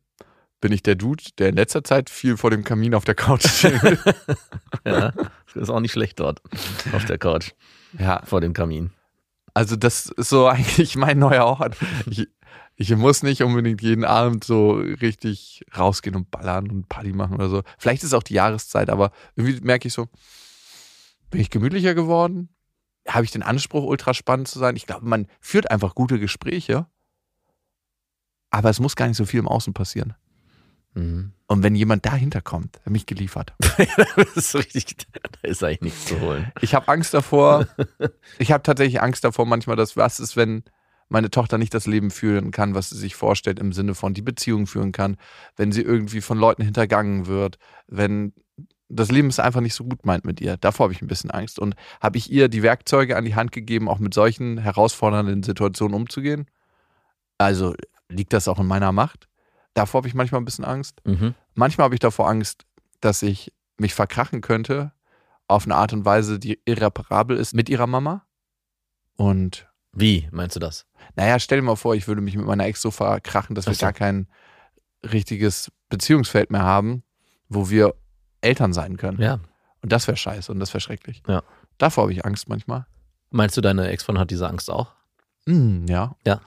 bin 0.61 0.73
ich 0.73 0.83
der 0.83 0.95
Dude, 0.95 1.25
der 1.39 1.51
in 1.51 1.57
letzter 1.57 1.85
Zeit 1.85 2.09
viel 2.09 2.37
vor 2.37 2.51
dem 2.51 2.65
Kamin 2.65 2.95
auf 2.95 3.05
der 3.05 3.15
Couch 3.15 3.45
chillt. 3.47 3.99
Ja, 4.85 5.13
ist 5.55 5.71
auch 5.71 5.81
nicht 5.81 5.93
schlecht 5.93 6.19
dort 6.19 6.43
auf 6.93 7.05
der 7.05 7.19
Couch 7.19 7.53
ja, 7.99 8.23
vor 8.25 8.41
dem 8.41 8.53
Kamin. 8.53 8.91
also 9.55 9.77
das 9.77 10.07
ist 10.07 10.29
so 10.29 10.47
eigentlich 10.49 10.97
mein 10.97 11.19
neuer 11.19 11.45
Ort. 11.45 11.77
Ich, 12.11 12.27
ich 12.77 12.97
muss 12.97 13.23
nicht 13.23 13.43
unbedingt 13.43 13.83
jeden 13.83 14.05
Abend 14.05 14.45
so 14.45 14.73
richtig 14.73 15.65
rausgehen 15.77 16.17
und 16.17 16.31
ballern 16.31 16.71
und 16.71 16.89
Party 16.89 17.13
machen 17.13 17.35
oder 17.35 17.49
so. 17.49 17.63
Vielleicht 17.79 18.03
ist 18.03 18.09
es 18.09 18.15
auch 18.15 18.23
die 18.23 18.35
Jahreszeit, 18.35 18.91
aber 18.91 19.13
irgendwie 19.37 19.61
merke 19.61 19.89
ich 19.89 19.95
so, 19.95 20.09
bin 21.31 21.41
ich 21.41 21.51
gemütlicher 21.51 21.95
geworden? 21.95 22.49
Habe 23.09 23.25
ich 23.25 23.31
den 23.31 23.43
Anspruch, 23.43 23.85
ultra 23.85 24.15
spannend 24.15 24.49
zu 24.49 24.59
sein? 24.59 24.77
Ich 24.77 24.87
glaube, 24.87 25.07
man 25.07 25.27
führt 25.41 25.71
einfach 25.71 25.95
gute 25.95 26.19
Gespräche, 26.19 26.87
aber 28.51 28.71
es 28.71 28.81
muss 28.81 28.97
gar 28.97 29.09
nicht 29.09 29.17
so 29.17 29.25
viel 29.25 29.41
im 29.41 29.49
Außen 29.49 29.73
passieren. 29.73 30.15
Mhm. 30.95 31.33
Und 31.47 31.63
wenn 31.63 31.75
jemand 31.75 32.07
dahinter 32.07 32.41
kommt, 32.41 32.81
der 32.85 32.93
mich 32.93 33.07
geliefert. 33.07 33.55
das 34.17 34.37
ist 34.37 34.55
richtig, 34.55 35.07
da 35.13 35.49
ist 35.49 35.63
eigentlich 35.63 35.81
nichts 35.81 36.05
zu 36.07 36.21
holen. 36.21 36.53
Ich 36.61 36.75
habe 36.75 36.89
Angst 36.89 37.15
davor. 37.15 37.67
Ich 38.39 38.53
habe 38.53 38.63
tatsächlich 38.63 39.01
Angst 39.01 39.25
davor, 39.25 39.47
manchmal, 39.47 39.77
dass 39.77 39.97
was 39.97 40.21
ist, 40.21 40.37
wenn 40.37 40.65
meine 41.09 41.31
Tochter 41.31 41.59
nicht 41.59 41.75
das 41.75 41.87
Leben 41.87 42.11
führen 42.11 42.51
kann, 42.51 42.75
was 42.75 42.91
sie 42.91 42.99
sich 42.99 43.15
vorstellt, 43.15 43.59
im 43.59 43.73
Sinne 43.73 43.95
von 43.95 44.15
die 44.15 44.23
Beziehung 44.23 44.67
führen 44.67 44.93
kann, 44.93 45.17
wenn 45.57 45.71
sie 45.71 45.83
irgendwie 45.83 46.21
von 46.21 46.39
Leuten 46.39 46.63
hintergangen 46.63 47.27
wird, 47.27 47.59
wenn 47.87 48.33
das 48.95 49.11
Leben 49.11 49.29
es 49.29 49.39
einfach 49.41 49.61
nicht 49.61 49.75
so 49.75 49.85
gut 49.85 50.05
meint 50.05 50.25
mit 50.25 50.41
ihr. 50.41 50.57
Davor 50.57 50.85
habe 50.85 50.93
ich 50.93 51.01
ein 51.03 51.07
bisschen 51.09 51.31
Angst. 51.31 51.59
Und 51.59 51.75
habe 52.01 52.19
ich 52.19 52.31
ihr 52.31 52.49
die 52.49 52.63
Werkzeuge 52.63 53.17
an 53.17 53.25
die 53.25 53.35
Hand 53.35 53.51
gegeben, 53.53 53.89
auch 53.89 53.99
mit 53.99 54.13
solchen 54.15 54.59
herausfordernden 54.59 55.43
Situationen 55.43 55.95
umzugehen? 55.95 56.47
Also 57.39 57.75
liegt 58.09 58.33
das 58.33 58.49
auch 58.49 58.59
in 58.59 58.67
meiner 58.67 58.93
Macht? 58.93 59.29
Davor 59.75 60.01
habe 60.01 60.09
ich 60.09 60.15
manchmal 60.15 60.41
ein 60.41 60.45
bisschen 60.45 60.65
Angst. 60.65 61.01
Mhm. 61.07 61.35
Manchmal 61.55 61.87
habe 61.87 61.95
ich 61.95 62.01
davor 62.01 62.29
Angst, 62.29 62.65
dass 63.01 63.23
ich 63.23 63.53
mich 63.79 63.95
verkrachen 63.95 64.43
könnte 64.43 64.93
auf 65.49 65.65
eine 65.65 65.75
Art 65.75 65.93
und 65.93 66.05
Weise, 66.05 66.39
die 66.39 66.61
irreparabel 66.65 67.37
ist 67.37 67.55
mit 67.55 67.69
ihrer 67.69 67.87
Mama. 67.87 68.25
Und 69.17 69.69
Wie 69.93 70.29
meinst 70.31 70.57
du 70.57 70.61
das? 70.61 70.87
naja, 71.17 71.39
stell 71.39 71.59
dir 71.59 71.65
mal 71.65 71.77
vor, 71.77 71.95
ich 71.95 72.07
würde 72.07 72.21
mich 72.21 72.37
mit 72.37 72.47
meiner 72.47 72.65
Ex 72.67 72.81
so 72.81 72.91
verkrachen, 72.91 73.55
dass 73.55 73.67
wir 73.67 73.73
Ach 73.73 73.77
so. 73.77 73.87
gar 73.87 73.93
kein 73.93 74.29
richtiges 75.03 75.71
Beziehungsfeld 75.89 76.51
mehr 76.51 76.63
haben, 76.63 77.03
wo 77.49 77.71
wir 77.71 77.95
Eltern 78.43 78.73
sein 78.73 78.97
können. 78.97 79.21
Ja. 79.21 79.39
Und 79.83 79.93
das 79.93 80.07
wäre 80.07 80.17
scheiße 80.17 80.53
und 80.53 80.61
das 80.61 80.73
wäre 80.73 80.81
schrecklich. 80.81 81.23
Ja. 81.27 81.43
Davor 81.79 82.03
habe 82.03 82.13
ich 82.13 82.25
Angst 82.25 82.49
manchmal. 82.49 82.87
Meinst 83.31 83.57
du, 83.57 83.61
deine 83.61 83.89
Ex-Freundin 83.89 84.21
hat 84.21 84.31
diese 84.31 84.49
Angst 84.49 84.71
auch? 84.71 84.93
Hm, 85.47 85.87
ja. 85.89 86.15
Ja. 86.27 86.41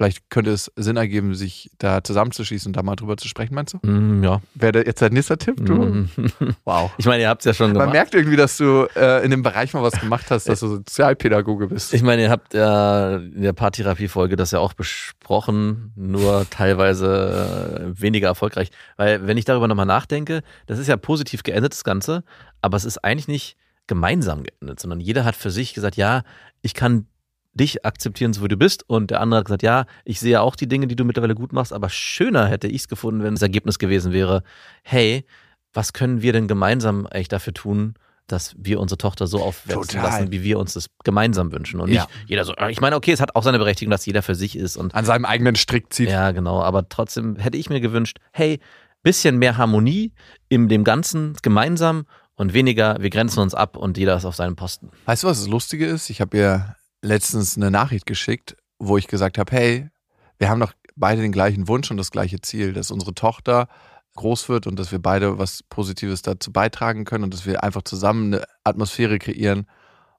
Vielleicht 0.00 0.30
könnte 0.30 0.50
es 0.50 0.72
Sinn 0.76 0.96
ergeben, 0.96 1.34
sich 1.34 1.70
da 1.76 2.02
zusammenzuschließen 2.02 2.70
und 2.70 2.76
da 2.78 2.82
mal 2.82 2.96
drüber 2.96 3.18
zu 3.18 3.28
sprechen, 3.28 3.54
meinst 3.54 3.74
du? 3.74 3.86
Mm, 3.86 4.24
ja. 4.24 4.40
Wäre 4.54 4.72
der 4.72 4.86
jetzt 4.86 5.02
dein 5.02 5.12
nächster 5.12 5.36
Tipp, 5.36 5.56
du? 5.62 5.74
Mm. 5.74 6.08
Wow. 6.64 6.90
Ich 6.96 7.04
meine, 7.04 7.20
ihr 7.20 7.28
habt 7.28 7.42
es 7.42 7.44
ja 7.44 7.52
schon 7.52 7.72
Man 7.72 7.80
gemacht. 7.80 7.92
merkt 7.92 8.14
irgendwie, 8.14 8.36
dass 8.38 8.56
du 8.56 8.86
äh, 8.96 9.22
in 9.22 9.30
dem 9.30 9.42
Bereich 9.42 9.74
mal 9.74 9.82
was 9.82 10.00
gemacht 10.00 10.30
hast, 10.30 10.48
dass 10.48 10.60
du 10.60 10.68
Sozialpädagoge 10.68 11.66
bist. 11.66 11.92
Ich 11.92 12.02
meine, 12.02 12.22
ihr 12.22 12.30
habt 12.30 12.54
ja 12.54 13.16
in 13.16 13.42
der 13.42 13.52
Paartherapie-Folge 13.52 14.36
das 14.36 14.52
ja 14.52 14.58
auch 14.58 14.72
besprochen, 14.72 15.92
nur 15.96 16.46
teilweise 16.48 17.92
äh, 17.94 18.00
weniger 18.00 18.28
erfolgreich. 18.28 18.70
Weil, 18.96 19.26
wenn 19.26 19.36
ich 19.36 19.44
darüber 19.44 19.68
nochmal 19.68 19.84
nachdenke, 19.84 20.40
das 20.64 20.78
ist 20.78 20.86
ja 20.86 20.96
positiv 20.96 21.42
geendet, 21.42 21.74
das 21.74 21.84
Ganze, 21.84 22.24
aber 22.62 22.78
es 22.78 22.86
ist 22.86 23.04
eigentlich 23.04 23.28
nicht 23.28 23.58
gemeinsam 23.86 24.44
geendet, 24.44 24.80
sondern 24.80 25.00
jeder 25.00 25.26
hat 25.26 25.36
für 25.36 25.50
sich 25.50 25.74
gesagt, 25.74 25.96
ja, 25.96 26.22
ich 26.62 26.72
kann 26.72 27.06
dich 27.52 27.84
akzeptieren, 27.84 28.32
so 28.32 28.42
wie 28.44 28.48
du 28.48 28.56
bist. 28.56 28.88
Und 28.88 29.10
der 29.10 29.20
andere 29.20 29.38
hat 29.40 29.46
gesagt, 29.46 29.62
ja, 29.62 29.86
ich 30.04 30.20
sehe 30.20 30.40
auch 30.40 30.54
die 30.56 30.68
Dinge, 30.68 30.86
die 30.86 30.96
du 30.96 31.04
mittlerweile 31.04 31.34
gut 31.34 31.52
machst, 31.52 31.72
aber 31.72 31.88
schöner 31.88 32.46
hätte 32.46 32.68
ich 32.68 32.82
es 32.82 32.88
gefunden, 32.88 33.22
wenn 33.22 33.34
das 33.34 33.42
Ergebnis 33.42 33.78
gewesen 33.78 34.12
wäre, 34.12 34.42
hey, 34.82 35.24
was 35.72 35.92
können 35.92 36.22
wir 36.22 36.32
denn 36.32 36.48
gemeinsam 36.48 37.06
eigentlich 37.06 37.28
dafür 37.28 37.52
tun, 37.54 37.94
dass 38.26 38.54
wir 38.56 38.78
unsere 38.78 38.98
Tochter 38.98 39.26
so 39.26 39.42
aufwachsen 39.42 39.82
Total. 39.98 40.02
lassen, 40.04 40.32
wie 40.32 40.44
wir 40.44 40.58
uns 40.60 40.74
das 40.74 40.86
gemeinsam 41.02 41.50
wünschen. 41.50 41.80
Und 41.80 41.88
nicht 41.90 41.98
Ja. 41.98 42.06
jeder 42.26 42.44
so, 42.44 42.54
ich 42.68 42.80
meine, 42.80 42.94
okay, 42.94 43.10
es 43.10 43.20
hat 43.20 43.34
auch 43.34 43.42
seine 43.42 43.58
Berechtigung, 43.58 43.90
dass 43.90 44.06
jeder 44.06 44.22
für 44.22 44.36
sich 44.36 44.56
ist 44.56 44.76
und 44.76 44.94
An 44.94 45.04
seinem 45.04 45.24
eigenen 45.24 45.56
Strick 45.56 45.92
zieht. 45.92 46.08
ja, 46.10 46.30
genau. 46.30 46.62
Aber 46.62 46.88
trotzdem 46.88 47.34
hätte 47.36 47.58
ich 47.58 47.70
mir 47.70 47.80
gewünscht, 47.80 48.18
hey, 48.32 48.60
bisschen 49.02 49.38
mehr 49.38 49.56
Harmonie 49.56 50.12
in 50.48 50.68
dem 50.68 50.84
Ganzen 50.84 51.36
gemeinsam 51.42 52.04
und 52.34 52.52
weniger, 52.54 52.96
wir 53.00 53.10
grenzen 53.10 53.40
uns 53.40 53.54
ab 53.54 53.76
und 53.76 53.98
jeder 53.98 54.14
ist 54.16 54.24
auf 54.24 54.36
seinem 54.36 54.54
Posten. 54.56 54.90
Weißt 55.06 55.24
du, 55.24 55.26
was 55.26 55.40
das 55.40 55.48
Lustige 55.48 55.86
ist? 55.86 56.08
Ich 56.10 56.20
habe 56.20 56.36
ihr 56.36 56.76
letztens 57.02 57.56
eine 57.56 57.70
Nachricht 57.70 58.06
geschickt, 58.06 58.56
wo 58.78 58.96
ich 58.96 59.08
gesagt 59.08 59.38
habe, 59.38 59.52
hey, 59.52 59.90
wir 60.38 60.48
haben 60.48 60.60
doch 60.60 60.72
beide 60.96 61.22
den 61.22 61.32
gleichen 61.32 61.68
Wunsch 61.68 61.90
und 61.90 61.96
das 61.96 62.10
gleiche 62.10 62.40
Ziel, 62.40 62.72
dass 62.72 62.90
unsere 62.90 63.14
Tochter 63.14 63.68
groß 64.16 64.48
wird 64.48 64.66
und 64.66 64.78
dass 64.78 64.92
wir 64.92 64.98
beide 64.98 65.38
was 65.38 65.62
Positives 65.62 66.22
dazu 66.22 66.52
beitragen 66.52 67.04
können 67.04 67.24
und 67.24 67.34
dass 67.34 67.46
wir 67.46 67.62
einfach 67.62 67.82
zusammen 67.82 68.34
eine 68.34 68.44
Atmosphäre 68.64 69.18
kreieren, 69.18 69.66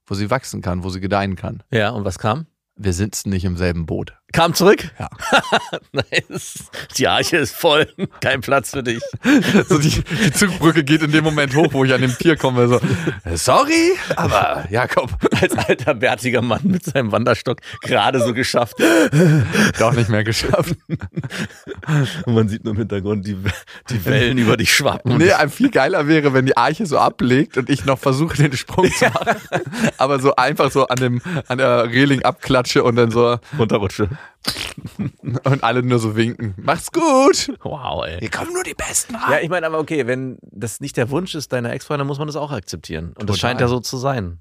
wo 0.06 0.16
sie 0.16 0.30
wachsen 0.30 0.62
kann, 0.62 0.84
wo 0.84 0.90
sie 0.90 1.02
gedeihen 1.02 1.36
kann. 1.36 1.64
Ja, 1.72 1.90
und 1.90 2.06
was 2.06 2.20
kam? 2.20 2.48
Wir 2.76 2.94
sitzen 2.94 3.30
nicht 3.30 3.46
im 3.46 3.58
selben 3.58 3.86
Boot. 3.86 4.18
Kam 4.32 4.54
zurück? 4.54 4.90
Ja. 5.00 5.10
nice. 5.92 6.66
Die 6.98 7.08
Arche 7.08 7.38
ist 7.38 7.56
voll. 7.56 7.88
Kein 8.22 8.42
Platz 8.42 8.72
für 8.72 8.84
dich. 8.84 9.02
So 9.68 9.78
die, 9.78 9.90
die 9.90 10.32
Zugbrücke 10.32 10.84
geht 10.84 11.02
in 11.02 11.12
dem 11.12 11.24
Moment 11.24 11.56
hoch, 11.56 11.68
wo 11.72 11.86
ich 11.86 11.94
an 11.94 12.02
dem 12.02 12.14
Pier 12.14 12.36
komme. 12.36 12.68
So, 12.68 12.80
äh, 13.24 13.38
sorry, 13.38 13.94
aber 14.16 14.66
Jakob, 14.70 15.12
Als 15.40 15.56
alter 15.58 15.94
bärtiger 15.94 16.42
Mann 16.42 16.62
mit 16.64 16.84
seinem 16.84 17.12
Wanderstock 17.12 17.60
gerade 17.82 18.20
so 18.20 18.34
geschafft. 18.34 18.76
doch 19.80 19.94
nicht 19.94 20.10
mehr 20.10 20.24
geschafft. 20.24 20.76
Und 22.26 22.34
man 22.34 22.50
sieht 22.50 22.64
nur 22.64 22.74
im 22.74 22.80
Hintergrund 22.80 23.26
die, 23.26 23.38
die 23.90 24.06
Wellen 24.06 24.38
über 24.38 24.58
dich 24.58 24.74
schwappen. 24.74 25.18
Nee, 25.18 25.32
ein 25.32 25.50
viel 25.50 25.70
geiler 25.70 26.08
wäre, 26.08 26.34
wenn 26.34 26.46
die 26.46 26.58
Arche 26.58 26.86
so 26.86 26.98
ablegt 26.98 27.58
und 27.58 27.70
ich 27.70 27.86
noch 27.86 28.00
versuche, 28.00 28.38
den 28.38 28.54
Sprung 28.54 28.92
zu 28.92 29.06
machen. 29.06 29.36
Aber 29.98 30.20
so 30.20 30.36
einfach 30.36 30.72
so 30.72 30.88
an, 30.88 30.98
dem, 30.98 31.22
an 31.48 31.58
der 31.58 31.86
Reling 31.86 32.24
abklatsche 32.24 32.84
und 32.84 32.96
dann 32.96 33.12
so 33.12 33.38
runterrutsche. 33.58 34.10
und 35.44 35.64
alle 35.64 35.84
nur 35.84 36.00
so 36.00 36.16
winken. 36.16 36.54
Macht's 36.58 36.92
gut! 36.92 37.54
Wow, 37.64 38.06
ey. 38.06 38.20
Hier 38.20 38.30
kommen 38.30 38.54
nur 38.54 38.64
die 38.64 38.74
Besten 38.74 39.14
Ja, 39.14 39.20
rein. 39.20 39.44
ich 39.44 39.50
meine, 39.50 39.66
aber 39.68 39.80
okay, 39.80 40.08
wenn 40.08 40.38
das 40.42 40.80
nicht 40.80 40.98
der 40.98 41.10
Wunsch 41.10 41.36
ist 41.36 41.54
deiner 41.54 41.72
Ex-Freundin, 41.74 42.08
muss 42.08 42.18
man 42.20 42.28
das 42.28 42.36
auch 42.36 42.52
akzeptieren. 42.52 43.10
Und 43.10 43.30
das 43.30 43.38
Total. 43.38 43.40
scheint 43.52 43.62
ja 43.62 43.68
so 43.68 43.80
zu 43.80 43.98
sein. 43.98 44.40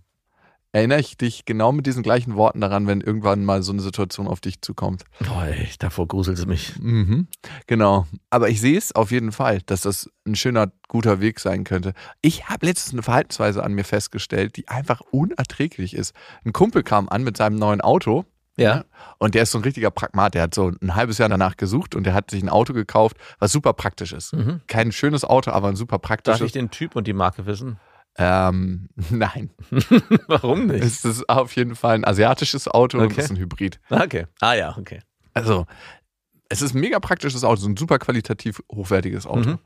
Erinnere 0.73 1.01
ich 1.01 1.17
dich 1.17 1.47
genau 1.47 1.73
mit 1.73 1.85
diesen 1.87 2.05
gleichen 2.05 2.37
Worten 2.37 2.61
daran, 2.61 2.87
wenn 2.87 3.01
irgendwann 3.01 3.45
mal 3.45 3.61
so 3.65 3.73
eine 3.73 3.83
Situation 3.83 4.29
auf 4.29 4.41
dich 4.41 4.63
zukommt. 4.63 5.03
Boah, 5.19 5.47
ey, 5.47 5.69
davor 5.81 6.07
gruselt 6.07 6.39
es 6.39 6.47
mich. 6.47 6.79
Mhm. 6.79 7.27
Genau. 7.67 8.07
Aber 8.31 8.49
ich 8.51 8.61
sehe 8.61 8.79
es 8.79 8.95
auf 8.95 9.11
jeden 9.11 9.33
Fall, 9.33 9.63
dass 9.67 9.81
das 9.81 10.09
ein 10.25 10.37
schöner, 10.37 10.71
guter 10.87 11.21
Weg 11.21 11.41
sein 11.41 11.65
könnte. 11.65 11.93
Ich 12.23 12.49
habe 12.49 12.67
letztens 12.67 12.93
eine 12.93 13.03
Verhaltensweise 13.03 13.65
an 13.65 13.73
mir 13.73 13.83
festgestellt, 13.83 14.57
die 14.57 14.69
einfach 14.69 15.01
unerträglich 15.11 15.93
ist. 15.95 16.15
Ein 16.45 16.53
Kumpel 16.53 16.85
kam 16.85 17.09
an 17.09 17.25
mit 17.25 17.37
seinem 17.37 17.57
neuen 17.57 17.81
Auto. 17.81 18.25
Ja. 18.57 18.85
Und 19.19 19.35
der 19.35 19.45
ist 19.45 19.53
so 19.53 19.59
ein 19.59 19.65
richtiger 19.65 19.91
Pragmat. 19.91 20.35
Der 20.35 20.43
hat 20.43 20.55
so 20.55 20.73
ein 20.83 20.95
halbes 20.95 21.19
Jahr 21.19 21.29
danach 21.29 21.57
gesucht 21.57 21.95
und 21.95 22.05
der 22.05 22.15
hat 22.15 22.31
sich 22.31 22.43
ein 22.43 22.49
Auto 22.49 22.73
gekauft, 22.75 23.17
was 23.39 23.53
super 23.53 23.73
praktisch 23.73 24.13
ist. 24.13 24.33
Mhm. 24.35 24.61
Kein 24.67 24.93
schönes 24.93 25.25
Auto, 25.25 25.51
aber 25.51 25.69
ein 25.69 25.77
super 25.77 25.97
Darf 25.99 26.03
praktisches. 26.03 26.41
ich 26.47 26.53
den 26.53 26.71
Typ 26.71 26.95
und 26.97 27.07
die 27.07 27.13
Marke 27.15 27.47
wissen? 27.47 27.79
ähm, 28.17 28.89
nein. 29.11 29.51
Warum 30.27 30.67
nicht? 30.67 30.85
Es 30.85 31.05
ist 31.05 31.29
auf 31.29 31.55
jeden 31.57 31.75
Fall 31.77 31.95
ein 31.95 32.05
asiatisches 32.05 32.67
Auto 32.69 32.99
und 32.99 33.05
Okay. 33.05 33.15
es 33.19 33.25
ist 33.27 33.31
ein 33.31 33.37
Hybrid. 33.39 33.81
Okay. 33.89 34.27
Ah 34.41 34.55
ja, 34.55 34.77
okay. 34.77 35.01
Also, 35.33 35.67
es 36.49 36.61
ist 36.61 36.75
ein 36.75 36.81
mega 36.81 36.99
praktisches 36.99 37.45
Auto, 37.45 37.61
so 37.61 37.69
ein 37.69 37.77
super 37.77 37.99
qualitativ 38.01 38.61
hochwertiges 38.71 39.27
Auto. 39.27 39.51
Mhm. 39.51 39.59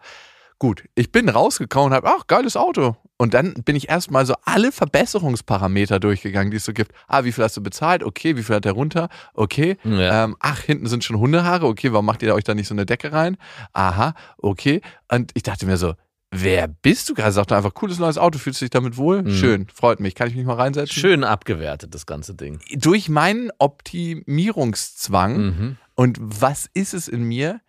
Gut, 0.59 0.85
ich 0.95 1.11
bin 1.13 1.29
rausgekommen 1.29 1.89
und 1.89 1.95
habe, 1.95 2.09
ach, 2.09 2.27
geiles 2.27 2.57
Auto. 2.57 2.97
Und 3.17 3.35
dann 3.35 3.55
bin 3.65 3.77
ich 3.77 3.89
erstmal 3.89 4.25
so 4.25 4.35
alle 4.45 4.73
Verbesserungsparameter 4.73 6.01
durchgegangen, 6.01 6.51
die 6.51 6.57
es 6.59 6.65
so 6.65 6.73
gibt. 6.73 6.93
Ah, 7.07 7.25
wie 7.25 7.33
viel 7.33 7.45
hast 7.45 7.57
du 7.57 7.63
bezahlt? 7.63 8.03
Okay, 8.03 8.37
wie 8.37 8.43
viel 8.43 8.57
hat 8.57 8.65
der 8.65 8.73
runter? 8.73 9.09
Okay. 9.35 9.77
Ja. 9.85 10.25
Ähm, 10.25 10.37
ach, 10.41 10.61
hinten 10.61 10.87
sind 10.87 11.05
schon 11.05 11.19
Hundehaare. 11.19 11.67
Okay, 11.67 11.93
warum 11.93 12.07
macht 12.07 12.23
ihr 12.23 12.35
euch 12.35 12.45
da 12.45 12.55
nicht 12.55 12.69
so 12.69 12.75
eine 12.75 12.87
Decke 12.87 13.13
rein? 13.13 13.37
Aha, 13.73 14.15
okay. 14.39 14.81
Und 15.11 15.33
ich 15.35 15.43
dachte 15.43 15.67
mir 15.67 15.77
so, 15.77 15.95
wer 16.31 16.67
bist 16.69 17.09
du 17.09 17.15
gerade? 17.15 17.33
Sagt 17.33 17.51
er 17.53 17.59
einfach, 17.59 17.75
cooles 17.75 17.99
neues 17.99 18.19
Auto, 18.19 18.39
fühlst 18.39 18.61
du 18.61 18.65
dich 18.65 18.71
damit 18.71 18.97
wohl? 18.97 19.23
Mhm. 19.23 19.31
Schön, 19.35 19.67
freut 19.73 20.01
mich. 20.01 20.15
Kann 20.15 20.29
ich 20.29 20.35
mich 20.35 20.47
mal 20.47 20.55
reinsetzen? 20.57 20.95
Schön 20.99 21.25
abgewertet, 21.25 21.95
das 21.95 22.07
ganze 22.07 22.35
Ding. 22.35 22.59
Durch 22.75 23.09
meinen 23.09 23.51
Optimierungszwang 23.59 25.37
Mhm. 25.47 25.77
und 25.95 26.19
was 26.21 26.69
ist 26.75 26.95
es 26.95 27.09
in 27.09 27.23
mir, 27.25 27.61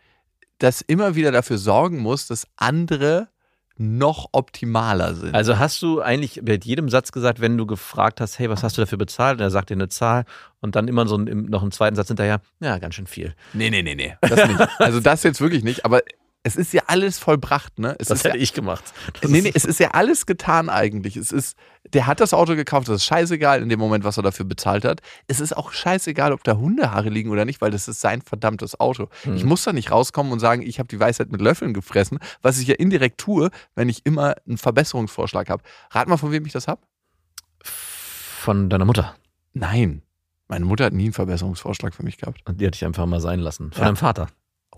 das 0.59 0.81
immer 0.81 1.15
wieder 1.15 1.31
dafür 1.31 1.57
sorgen 1.57 2.00
muss, 2.00 2.27
dass 2.27 2.47
andere 2.55 3.29
noch 3.77 4.29
optimaler 4.31 5.15
sind? 5.15 5.35
Also 5.35 5.59
hast 5.59 5.81
du 5.81 6.01
eigentlich 6.01 6.41
mit 6.41 6.65
jedem 6.65 6.89
Satz 6.89 7.12
gesagt, 7.12 7.41
wenn 7.41 7.57
du 7.57 7.65
gefragt 7.65 8.21
hast, 8.21 8.39
hey, 8.39 8.50
was 8.50 8.63
hast 8.63 8.77
du 8.77 8.81
dafür 8.81 8.97
bezahlt? 8.97 9.39
Und 9.39 9.43
er 9.43 9.51
sagt 9.51 9.69
dir 9.69 9.74
eine 9.74 9.89
Zahl 9.89 10.25
und 10.62 10.75
dann 10.75 10.88
immer 10.88 11.07
so 11.07 11.17
ein, 11.17 11.45
noch 11.45 11.62
einen 11.62 11.71
zweiten 11.71 11.95
Satz 11.95 12.07
hinterher, 12.07 12.41
ja, 12.62 12.77
ganz 12.77 12.95
schön 12.95 13.07
viel. 13.07 13.35
nee, 13.53 13.69
nee, 13.69 13.81
nee, 13.81 13.95
nee. 13.95 14.15
Das 14.21 14.47
nicht. 14.47 14.59
Also 14.79 15.00
das 15.00 15.24
jetzt 15.24 15.41
wirklich 15.41 15.63
nicht, 15.63 15.83
aber 15.83 16.01
es 16.45 16.55
ist 16.55 16.73
ja 16.73 16.83
alles 16.85 17.17
vollbracht, 17.17 17.79
ne? 17.79 17.95
Es 17.97 18.09
Das 18.09 18.23
hätte 18.23 18.37
ja, 18.37 18.43
ich 18.43 18.53
gemacht. 18.53 18.83
Das 19.19 19.31
Nee, 19.31 19.41
nee, 19.41 19.51
es 19.51 19.65
ist 19.65 19.79
ja 19.79 19.89
alles 19.91 20.27
getan 20.27 20.69
eigentlich. 20.69 21.17
Es 21.17 21.31
ist, 21.31 21.57
der 21.91 22.05
hat 22.05 22.19
das 22.19 22.35
Auto 22.35 22.55
gekauft, 22.55 22.87
das 22.87 22.97
ist 22.97 23.05
scheißegal 23.05 23.63
in 23.63 23.69
dem 23.69 23.79
Moment, 23.79 24.03
was 24.03 24.17
er 24.17 24.21
dafür 24.23 24.45
bezahlt 24.45 24.85
hat. 24.85 25.01
Es 25.25 25.39
ist 25.39 25.57
auch 25.57 25.71
scheißegal, 25.71 26.31
ob 26.33 26.43
da 26.43 26.55
Hundehaare 26.57 27.09
liegen 27.09 27.31
oder 27.31 27.45
nicht, 27.45 27.61
weil 27.61 27.71
das 27.71 27.87
ist 27.87 27.99
sein 27.99 28.21
verdammtes 28.21 28.79
Auto. 28.79 29.09
Ich 29.33 29.43
muss 29.43 29.63
da 29.63 29.73
nicht 29.73 29.89
rauskommen 29.89 30.31
und 30.31 30.39
sagen, 30.39 30.61
ich 30.61 30.77
habe 30.77 30.87
die 30.87 30.99
Weisheit 30.99 31.31
mit 31.31 31.41
Löffeln 31.41 31.73
gefressen, 31.73 32.19
was 32.43 32.59
ich 32.59 32.67
ja 32.67 32.75
indirekt 32.75 33.17
tue, 33.17 33.49
wenn 33.73 33.89
ich 33.89 34.05
immer 34.05 34.35
einen 34.47 34.59
Verbesserungsvorschlag 34.59 35.49
habe. 35.49 35.63
Rat 35.89 36.07
mal, 36.07 36.17
von 36.17 36.31
wem 36.31 36.45
ich 36.45 36.53
das 36.53 36.67
habe? 36.67 36.81
Von 37.63 38.69
deiner 38.69 38.85
Mutter. 38.85 39.15
Nein. 39.53 40.03
Meine 40.47 40.65
Mutter 40.65 40.85
hat 40.85 40.93
nie 40.93 41.05
einen 41.05 41.13
Verbesserungsvorschlag 41.13 41.95
für 41.95 42.03
mich 42.03 42.17
gehabt. 42.17 42.41
Und 42.45 42.61
die 42.61 42.67
hatte 42.67 42.75
ich 42.75 42.85
einfach 42.85 43.07
mal 43.07 43.19
sein 43.19 43.39
lassen. 43.39 43.71
Von 43.71 43.79
Ja. 43.81 43.85
deinem 43.85 43.95
Vater. 43.95 44.27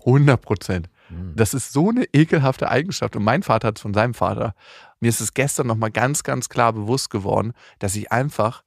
100 0.06 0.40
Prozent. 0.40 0.88
Mhm. 1.08 1.34
Das 1.36 1.54
ist 1.54 1.72
so 1.72 1.90
eine 1.90 2.04
ekelhafte 2.12 2.68
Eigenschaft. 2.70 3.16
Und 3.16 3.24
mein 3.24 3.42
Vater 3.42 3.68
hat 3.68 3.78
es 3.78 3.82
von 3.82 3.94
seinem 3.94 4.14
Vater. 4.14 4.54
Mir 5.00 5.08
ist 5.08 5.20
es 5.20 5.34
gestern 5.34 5.66
nochmal 5.66 5.90
ganz, 5.90 6.22
ganz 6.22 6.48
klar 6.48 6.72
bewusst 6.72 7.10
geworden, 7.10 7.52
dass 7.78 7.94
ich 7.96 8.10
einfach 8.12 8.62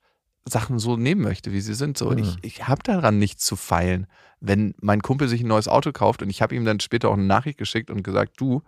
Sachen 0.48 0.80
so 0.80 0.98
nehmen 0.98 1.22
möchte, 1.22 1.52
wie 1.52 1.62
sie 1.62 1.76
sind. 1.76 1.98
So, 1.98 2.10
Mhm. 2.10 2.18
ich, 2.20 2.38
ich 2.42 2.68
habe 2.68 2.82
daran 2.84 3.20
nichts 3.20 3.46
zu 3.46 3.56
feilen. 3.56 4.08
Wenn 4.40 4.74
mein 4.82 5.02
Kumpel 5.02 5.28
sich 5.28 5.42
ein 5.42 5.48
neues 5.48 5.68
Auto 5.68 5.92
kauft 5.92 6.24
und 6.24 6.30
ich 6.30 6.42
habe 6.42 6.56
ihm 6.56 6.66
dann 6.66 6.80
später 6.80 7.10
auch 7.10 7.14
eine 7.14 7.24
Nachricht 7.24 7.60
geschickt 7.60 7.92
und 7.92 8.02
gesagt, 8.02 8.34
du, 8.38 8.64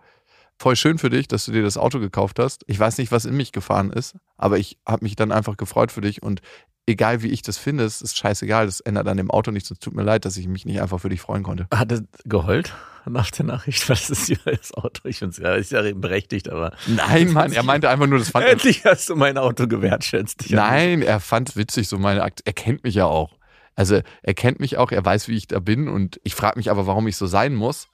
voll 0.58 0.76
schön 0.76 0.98
für 0.98 1.10
dich, 1.10 1.28
dass 1.28 1.44
du 1.44 1.52
dir 1.52 1.62
das 1.62 1.76
Auto 1.76 2.00
gekauft 2.00 2.38
hast. 2.38 2.64
Ich 2.66 2.78
weiß 2.78 2.98
nicht, 2.98 3.12
was 3.12 3.24
in 3.24 3.36
mich 3.36 3.52
gefahren 3.52 3.92
ist, 3.92 4.16
aber 4.36 4.58
ich 4.58 4.78
habe 4.86 5.04
mich 5.04 5.16
dann 5.16 5.32
einfach 5.32 5.56
gefreut 5.56 5.92
für 5.92 6.00
dich 6.00 6.22
und 6.22 6.40
egal 6.86 7.22
wie 7.22 7.28
ich 7.28 7.42
das 7.42 7.58
finde, 7.58 7.84
es 7.84 8.02
ist 8.02 8.16
scheißegal, 8.16 8.66
das 8.66 8.80
ändert 8.80 9.08
an 9.08 9.16
dem 9.16 9.30
Auto 9.30 9.50
nichts. 9.50 9.70
Es 9.70 9.78
tut 9.78 9.94
mir 9.94 10.02
leid, 10.02 10.24
dass 10.24 10.36
ich 10.36 10.48
mich 10.48 10.64
nicht 10.64 10.80
einfach 10.80 11.00
für 11.00 11.08
dich 11.08 11.20
freuen 11.20 11.42
konnte. 11.42 11.66
Hat 11.74 11.90
er 11.92 12.02
geheult 12.24 12.74
nach 13.06 13.30
der 13.30 13.44
Nachricht? 13.46 13.88
Was 13.88 14.10
ist 14.10 14.26
hier 14.26 14.38
das 14.44 14.72
Auto? 14.74 15.08
Ich 15.08 15.18
finde 15.18 15.58
es 15.58 15.70
ja, 15.70 15.82
ja 15.82 15.94
berechtigt, 15.94 16.48
aber 16.48 16.72
Nein, 16.86 17.32
Mann, 17.32 17.52
er 17.52 17.62
meinte 17.64 17.88
einfach 17.88 18.06
nur, 18.06 18.18
das 18.18 18.30
fand 18.30 18.46
endlich 18.46 18.84
hast 18.84 19.08
du 19.08 19.16
mein 19.16 19.38
Auto 19.38 19.66
gewertschätzt. 19.66 20.46
Nein, 20.50 21.02
er 21.02 21.20
fand 21.20 21.50
es 21.50 21.56
witzig, 21.56 21.88
so 21.88 21.98
meine 21.98 22.22
Akt. 22.22 22.42
Er 22.44 22.52
kennt 22.52 22.84
mich 22.84 22.94
ja 22.94 23.06
auch. 23.06 23.36
Also 23.76 24.00
er 24.22 24.34
kennt 24.34 24.60
mich 24.60 24.78
auch, 24.78 24.92
er 24.92 25.04
weiß, 25.04 25.28
wie 25.28 25.36
ich 25.36 25.48
da 25.48 25.58
bin 25.58 25.88
und 25.88 26.20
ich 26.22 26.34
frage 26.34 26.58
mich 26.58 26.70
aber, 26.70 26.86
warum 26.86 27.08
ich 27.08 27.16
so 27.16 27.26
sein 27.26 27.54
muss. 27.54 27.88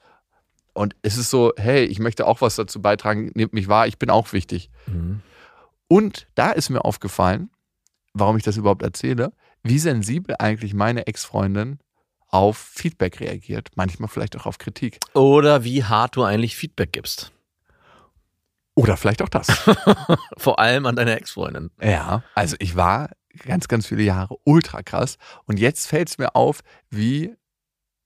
Und 0.80 0.96
es 1.02 1.18
ist 1.18 1.28
so, 1.28 1.52
hey, 1.58 1.84
ich 1.84 1.98
möchte 1.98 2.26
auch 2.26 2.40
was 2.40 2.56
dazu 2.56 2.80
beitragen, 2.80 3.32
nehmt 3.34 3.52
mich 3.52 3.68
wahr, 3.68 3.86
ich 3.86 3.98
bin 3.98 4.08
auch 4.08 4.32
wichtig. 4.32 4.70
Mhm. 4.86 5.20
Und 5.88 6.26
da 6.36 6.52
ist 6.52 6.70
mir 6.70 6.86
aufgefallen, 6.86 7.50
warum 8.14 8.38
ich 8.38 8.44
das 8.44 8.56
überhaupt 8.56 8.80
erzähle, 8.80 9.34
wie 9.62 9.78
sensibel 9.78 10.36
eigentlich 10.38 10.72
meine 10.72 11.06
Ex-Freundin 11.06 11.80
auf 12.28 12.56
Feedback 12.56 13.20
reagiert. 13.20 13.68
Manchmal 13.74 14.08
vielleicht 14.08 14.38
auch 14.38 14.46
auf 14.46 14.56
Kritik. 14.56 15.00
Oder 15.12 15.64
wie 15.64 15.84
hart 15.84 16.16
du 16.16 16.22
eigentlich 16.22 16.56
Feedback 16.56 16.94
gibst. 16.94 17.30
Oder 18.74 18.96
vielleicht 18.96 19.20
auch 19.20 19.28
das. 19.28 19.48
Vor 20.38 20.60
allem 20.60 20.86
an 20.86 20.96
deine 20.96 21.14
Ex-Freundin. 21.14 21.70
Ja, 21.82 22.24
also 22.34 22.56
ich 22.58 22.74
war 22.74 23.10
ganz, 23.44 23.68
ganz 23.68 23.86
viele 23.86 24.04
Jahre 24.04 24.34
ultra 24.44 24.82
krass. 24.82 25.18
Und 25.44 25.58
jetzt 25.58 25.88
fällt 25.88 26.08
es 26.08 26.16
mir 26.16 26.34
auf, 26.34 26.62
wie 26.88 27.36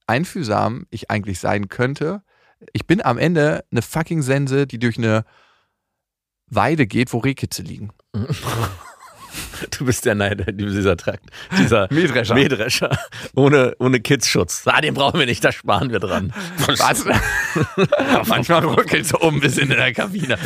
einfühlsam 0.08 0.88
ich 0.90 1.08
eigentlich 1.12 1.38
sein 1.38 1.68
könnte. 1.68 2.24
Ich 2.73 2.87
bin 2.87 3.04
am 3.04 3.18
Ende 3.18 3.64
eine 3.70 3.82
fucking 3.82 4.23
Sense, 4.23 4.66
die 4.66 4.78
durch 4.78 4.99
eine 4.99 5.25
Weide 6.46 6.87
geht, 6.87 7.12
wo 7.12 7.18
Rehkitze 7.18 7.62
liegen. 7.62 7.90
Du 9.76 9.84
bist 9.84 10.04
der 10.04 10.14
Nein, 10.14 10.44
dieser 10.52 10.96
Trakt, 10.96 11.24
dieser 11.58 11.88
Mähdrescher. 11.90 12.34
Mähdrescher 12.34 12.90
ohne, 13.34 13.74
ohne 13.78 14.00
Kidsschutz. 14.00 14.62
Ah, 14.66 14.80
den 14.80 14.94
brauchen 14.94 15.18
wir 15.18 15.26
nicht, 15.26 15.44
da 15.44 15.52
sparen 15.52 15.90
wir 15.90 16.00
dran. 16.00 16.32
Was? 16.66 17.04
Manchmal 18.26 18.64
ruckelt 18.64 19.06
so 19.06 19.18
um 19.18 19.40
bis 19.40 19.58
in 19.58 19.68
der 19.68 19.92
Kabine. 19.92 20.38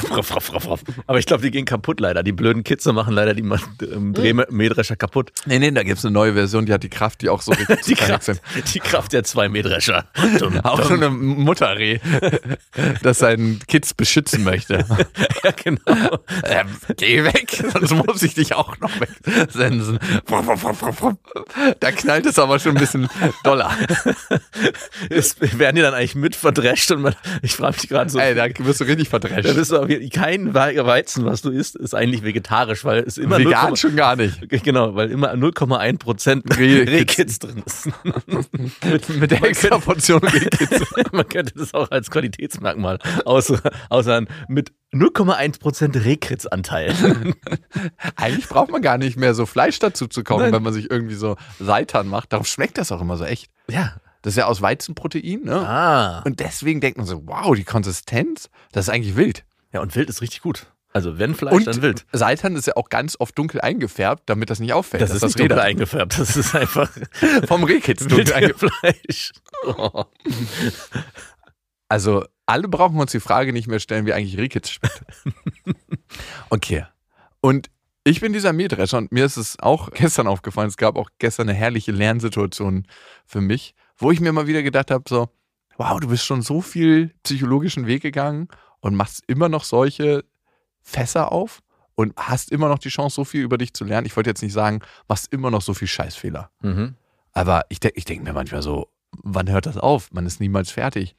Aber 1.06 1.18
ich 1.18 1.26
glaube, 1.26 1.42
die 1.42 1.50
gehen 1.50 1.64
kaputt 1.64 2.00
leider. 2.00 2.22
Die 2.22 2.32
blöden 2.32 2.64
Kitze 2.64 2.92
machen 2.92 3.14
leider 3.14 3.34
die 3.34 3.42
ähm, 3.42 4.14
Drehmähdrescher 4.14 4.96
kaputt. 4.96 5.30
Nee, 5.46 5.58
nee, 5.58 5.70
da 5.70 5.82
gibt's 5.82 6.04
eine 6.04 6.12
neue 6.12 6.34
Version, 6.34 6.66
die 6.66 6.72
hat 6.72 6.82
die 6.82 6.88
Kraft, 6.88 7.22
die 7.22 7.28
auch 7.28 7.42
so 7.42 7.52
richtig 7.52 7.78
Die 7.86 7.94
Kraft, 7.94 8.24
verwechseln. 8.24 8.64
die 8.74 8.80
Kraft 8.80 9.12
der 9.12 9.24
zwei 9.24 9.48
Mähdrescher. 9.48 10.06
Dum, 10.38 10.58
Auch 10.64 10.82
so 10.82 10.94
eine 10.94 11.10
Mutterreh, 11.10 12.00
das 13.02 13.18
seinen 13.18 13.60
Kids 13.66 13.94
beschützen 13.94 14.44
möchte. 14.44 14.84
Ja, 15.44 15.50
genau. 15.52 16.18
Ähm, 16.44 16.66
geh 16.96 17.24
weg, 17.24 17.62
sonst 17.72 17.94
muss 17.94 18.22
ich 18.22 18.34
dich 18.34 18.54
auch 18.54 18.77
noch 18.80 19.00
wegsensen. 19.00 19.98
Da 21.80 21.92
knallt 21.92 22.26
es 22.26 22.38
aber 22.38 22.58
schon 22.58 22.76
ein 22.76 22.80
bisschen 22.80 23.08
doller. 23.44 23.70
Ist, 25.10 25.58
werden 25.58 25.76
die 25.76 25.82
dann 25.82 25.94
eigentlich 25.94 26.14
mit 26.14 26.36
verdrescht 26.36 26.90
und 26.90 27.02
man, 27.02 27.14
ich 27.42 27.54
frage 27.54 27.76
mich 27.80 27.88
gerade 27.88 28.10
so. 28.10 28.18
Ey, 28.18 28.34
da 28.34 28.46
wirst 28.64 28.80
du 28.80 28.84
richtig 28.84 29.08
da 29.08 29.18
verdrescht. 29.20 29.54
bist 29.54 29.72
du 29.72 30.08
kein 30.10 30.54
We- 30.54 30.84
Weizen, 30.86 31.24
was 31.24 31.42
du 31.42 31.50
isst, 31.50 31.76
ist 31.76 31.94
eigentlich 31.94 32.22
vegetarisch, 32.22 32.84
weil 32.84 33.00
es 33.06 33.18
immer 33.18 33.38
Vegan 33.38 33.72
0,- 33.74 33.76
schon 33.76 33.96
gar 33.96 34.16
nicht. 34.16 34.48
Genau, 34.62 34.94
weil 34.94 35.10
immer 35.10 35.32
0,1 35.32 35.98
Prozent 35.98 36.58
Rehkitz. 36.58 37.38
Drin 37.38 37.62
ist. 37.64 37.88
Mit 39.18 39.30
der 39.30 39.42
extra 39.44 39.78
Portion 39.78 40.20
Rehkitz. 40.22 40.82
Man 41.12 41.28
könnte 41.28 41.52
das 41.56 41.74
auch 41.74 41.90
als 41.90 42.10
Qualitätsmerkmal 42.10 42.98
außer, 43.24 43.60
außer 43.88 44.22
mit 44.48 44.72
0,1 44.92 45.60
Prozent 45.60 45.96
Rehkritzanteil. 45.96 46.94
Eigentlich 48.16 48.48
braucht 48.48 48.70
man 48.70 48.80
gar 48.82 48.96
nicht 48.98 49.16
mehr 49.16 49.34
so 49.34 49.44
Fleisch 49.46 49.78
dazu 49.78 50.06
zu 50.06 50.24
kaufen, 50.24 50.44
Nein. 50.44 50.52
wenn 50.52 50.62
man 50.62 50.72
sich 50.72 50.90
irgendwie 50.90 51.14
so 51.14 51.36
Seitan 51.58 52.08
macht. 52.08 52.32
Darum 52.32 52.46
schmeckt 52.46 52.78
das 52.78 52.90
auch 52.92 53.00
immer 53.00 53.16
so 53.16 53.24
echt. 53.24 53.50
ja. 53.68 53.94
Das 54.22 54.32
ist 54.32 54.38
ja 54.38 54.46
aus 54.46 54.60
Weizenprotein, 54.60 55.42
ne? 55.44 55.54
Ah. 55.54 56.22
Und 56.26 56.40
deswegen 56.40 56.80
denkt 56.80 56.98
man 56.98 57.06
so, 57.06 57.22
wow, 57.26 57.54
die 57.54 57.62
Konsistenz, 57.62 58.50
das 58.72 58.86
ist 58.88 58.90
eigentlich 58.92 59.14
wild. 59.14 59.44
Ja, 59.72 59.80
und 59.80 59.94
Wild 59.94 60.10
ist 60.10 60.20
richtig 60.22 60.42
gut. 60.42 60.66
Also 60.92 61.20
wenn 61.20 61.36
Fleisch, 61.36 61.54
Und 61.54 61.66
dann 61.68 61.82
Wild. 61.82 62.04
Seitan 62.12 62.56
ist 62.56 62.66
ja 62.66 62.74
auch 62.76 62.88
ganz 62.88 63.14
oft 63.20 63.38
dunkel 63.38 63.60
eingefärbt, 63.60 64.24
damit 64.26 64.50
das 64.50 64.58
nicht 64.58 64.72
auffällt. 64.72 65.02
Das 65.04 65.12
ist 65.12 65.22
nicht 65.22 65.38
dunkel 65.38 65.60
eingefärbt. 65.60 66.18
Das 66.18 66.36
ist 66.36 66.52
einfach 66.56 66.90
Vom 67.46 67.62
Rehkitz 67.62 68.08
dunkel 68.08 68.32
eingefärbt. 68.34 68.74
Fleisch. 68.80 69.32
Oh. 69.64 70.04
Also 71.88 72.24
alle 72.48 72.66
brauchen 72.68 72.98
uns 72.98 73.12
die 73.12 73.20
Frage 73.20 73.52
nicht 73.52 73.68
mehr 73.68 73.78
stellen, 73.78 74.06
wie 74.06 74.12
eigentlich 74.14 74.38
Rehkitz 74.38 74.70
schmeckt. 74.70 75.02
okay. 76.50 76.86
Und 77.40 77.70
ich 78.04 78.20
bin 78.20 78.32
dieser 78.32 78.52
Mähdrescher 78.52 78.98
und 78.98 79.12
mir 79.12 79.24
ist 79.26 79.36
es 79.36 79.58
auch 79.60 79.90
gestern 79.90 80.26
aufgefallen, 80.26 80.68
es 80.68 80.76
gab 80.76 80.96
auch 80.96 81.10
gestern 81.18 81.48
eine 81.48 81.58
herrliche 81.58 81.92
Lernsituation 81.92 82.86
für 83.26 83.40
mich, 83.40 83.74
wo 83.98 84.10
ich 84.10 84.20
mir 84.20 84.32
mal 84.32 84.46
wieder 84.46 84.62
gedacht 84.62 84.90
habe, 84.90 85.04
so, 85.08 85.28
wow, 85.76 86.00
du 86.00 86.08
bist 86.08 86.24
schon 86.24 86.40
so 86.42 86.60
viel 86.62 87.12
psychologischen 87.22 87.86
Weg 87.86 88.02
gegangen 88.02 88.48
und 88.80 88.94
machst 88.94 89.22
immer 89.26 89.48
noch 89.48 89.64
solche 89.64 90.24
Fässer 90.82 91.30
auf 91.32 91.60
und 91.96 92.14
hast 92.16 92.50
immer 92.50 92.68
noch 92.68 92.78
die 92.78 92.88
Chance, 92.88 93.14
so 93.16 93.24
viel 93.24 93.42
über 93.42 93.58
dich 93.58 93.74
zu 93.74 93.84
lernen. 93.84 94.06
Ich 94.06 94.16
wollte 94.16 94.30
jetzt 94.30 94.42
nicht 94.42 94.52
sagen, 94.54 94.80
machst 95.06 95.30
immer 95.32 95.50
noch 95.50 95.62
so 95.62 95.74
viel 95.74 95.88
Scheißfehler. 95.88 96.50
Mhm. 96.62 96.94
Aber 97.32 97.62
ich, 97.68 97.78
denk- 97.80 97.96
ich 97.96 98.04
denke 98.06 98.24
mir 98.24 98.32
manchmal 98.32 98.62
so, 98.62 98.88
wann 99.22 99.50
hört 99.50 99.66
das 99.66 99.76
auf? 99.76 100.10
Man 100.12 100.24
ist 100.24 100.40
niemals 100.40 100.70
fertig. 100.70 101.14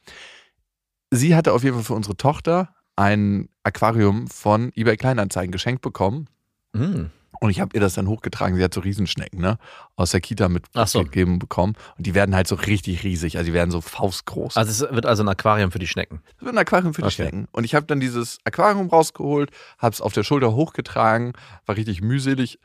Sie 1.11 1.35
hatte 1.35 1.53
auf 1.53 1.63
jeden 1.63 1.75
Fall 1.75 1.83
für 1.83 1.93
unsere 1.93 2.15
Tochter 2.17 2.73
ein 2.95 3.49
Aquarium 3.63 4.27
von 4.27 4.71
eBay 4.75 4.97
Kleinanzeigen 4.97 5.51
geschenkt 5.51 5.81
bekommen. 5.81 6.27
Mhm. 6.73 7.11
Und 7.41 7.49
ich 7.51 7.61
habe 7.61 7.73
ihr 7.73 7.79
das 7.79 7.93
dann 7.93 8.07
hochgetragen. 8.07 8.57
Sie 8.57 8.63
hat 8.63 8.73
so 8.73 8.81
Riesenschnecken, 8.81 9.39
ne? 9.39 9.57
Aus 9.95 10.11
der 10.11 10.19
Kita 10.19 10.49
Ach 10.73 10.87
so. 10.87 10.99
mitgegeben 10.99 11.39
bekommen. 11.39 11.75
Und 11.97 12.05
die 12.05 12.13
werden 12.13 12.35
halt 12.35 12.49
so 12.49 12.55
richtig 12.55 13.03
riesig. 13.05 13.37
Also 13.37 13.47
die 13.47 13.53
werden 13.53 13.71
so 13.71 13.79
faustgroß. 13.79 14.57
Also 14.57 14.85
es 14.85 14.93
wird 14.93 15.05
also 15.05 15.23
ein 15.23 15.29
Aquarium 15.29 15.71
für 15.71 15.79
die 15.79 15.87
Schnecken. 15.87 16.21
Das 16.35 16.45
wird 16.45 16.55
ein 16.55 16.57
Aquarium 16.57 16.93
für 16.93 17.01
die 17.01 17.07
Okay. 17.07 17.15
Schnecken. 17.15 17.47
Und 17.53 17.63
ich 17.63 17.75
habe 17.75 17.85
dann 17.85 18.01
dieses 18.01 18.39
Aquarium 18.43 18.89
rausgeholt, 18.89 19.51
habe 19.77 19.93
es 19.93 20.01
auf 20.01 20.11
der 20.11 20.23
Schulter 20.23 20.53
hochgetragen, 20.53 21.31
war 21.65 21.77
richtig 21.77 22.01
mühselig 22.01 22.59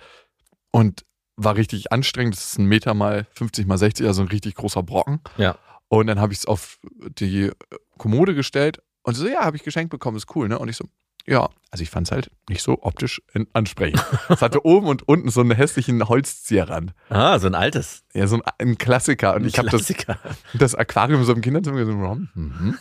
und 0.72 1.04
war 1.36 1.54
richtig 1.54 1.92
anstrengend. 1.92 2.34
Das 2.34 2.44
ist 2.44 2.58
ein 2.58 2.66
Meter 2.66 2.94
mal 2.94 3.28
50 3.34 3.68
mal 3.68 3.78
60, 3.78 4.06
also 4.06 4.22
ein 4.22 4.28
richtig 4.28 4.56
großer 4.56 4.82
Brocken. 4.82 5.20
Ja. 5.36 5.56
Und 5.86 6.08
dann 6.08 6.18
habe 6.18 6.32
ich 6.32 6.40
es 6.40 6.46
auf 6.46 6.80
die 7.20 7.52
Kommode 7.98 8.34
gestellt 8.34 8.82
und 9.02 9.14
sie 9.14 9.20
so, 9.22 9.28
ja, 9.28 9.44
habe 9.44 9.56
ich 9.56 9.62
geschenkt 9.62 9.90
bekommen, 9.90 10.16
ist 10.16 10.34
cool, 10.34 10.48
ne? 10.48 10.58
Und 10.58 10.68
ich 10.68 10.76
so, 10.76 10.84
ja, 11.26 11.48
also 11.70 11.82
ich 11.82 11.90
fand 11.90 12.06
es 12.06 12.12
halt 12.12 12.30
nicht 12.48 12.62
so 12.62 12.82
optisch 12.82 13.22
ansprechend. 13.52 14.04
es 14.28 14.42
hatte 14.42 14.64
oben 14.64 14.86
und 14.86 15.08
unten 15.08 15.30
so 15.30 15.40
einen 15.40 15.52
hässlichen 15.52 16.06
Holzzieherrand. 16.06 16.92
Ah, 17.08 17.38
so 17.38 17.46
ein 17.46 17.54
altes 17.54 18.02
Ja, 18.12 18.26
so 18.26 18.36
ein, 18.36 18.42
ein 18.58 18.78
Klassiker. 18.78 19.34
Und 19.34 19.46
ich 19.46 19.58
habe 19.58 19.70
das, 19.70 19.92
das 20.54 20.74
Aquarium 20.74 21.24
so 21.24 21.32
im 21.32 21.40
Kinderzimmer 21.40 21.78
gesehen. 21.78 22.28
Mhm. 22.34 22.78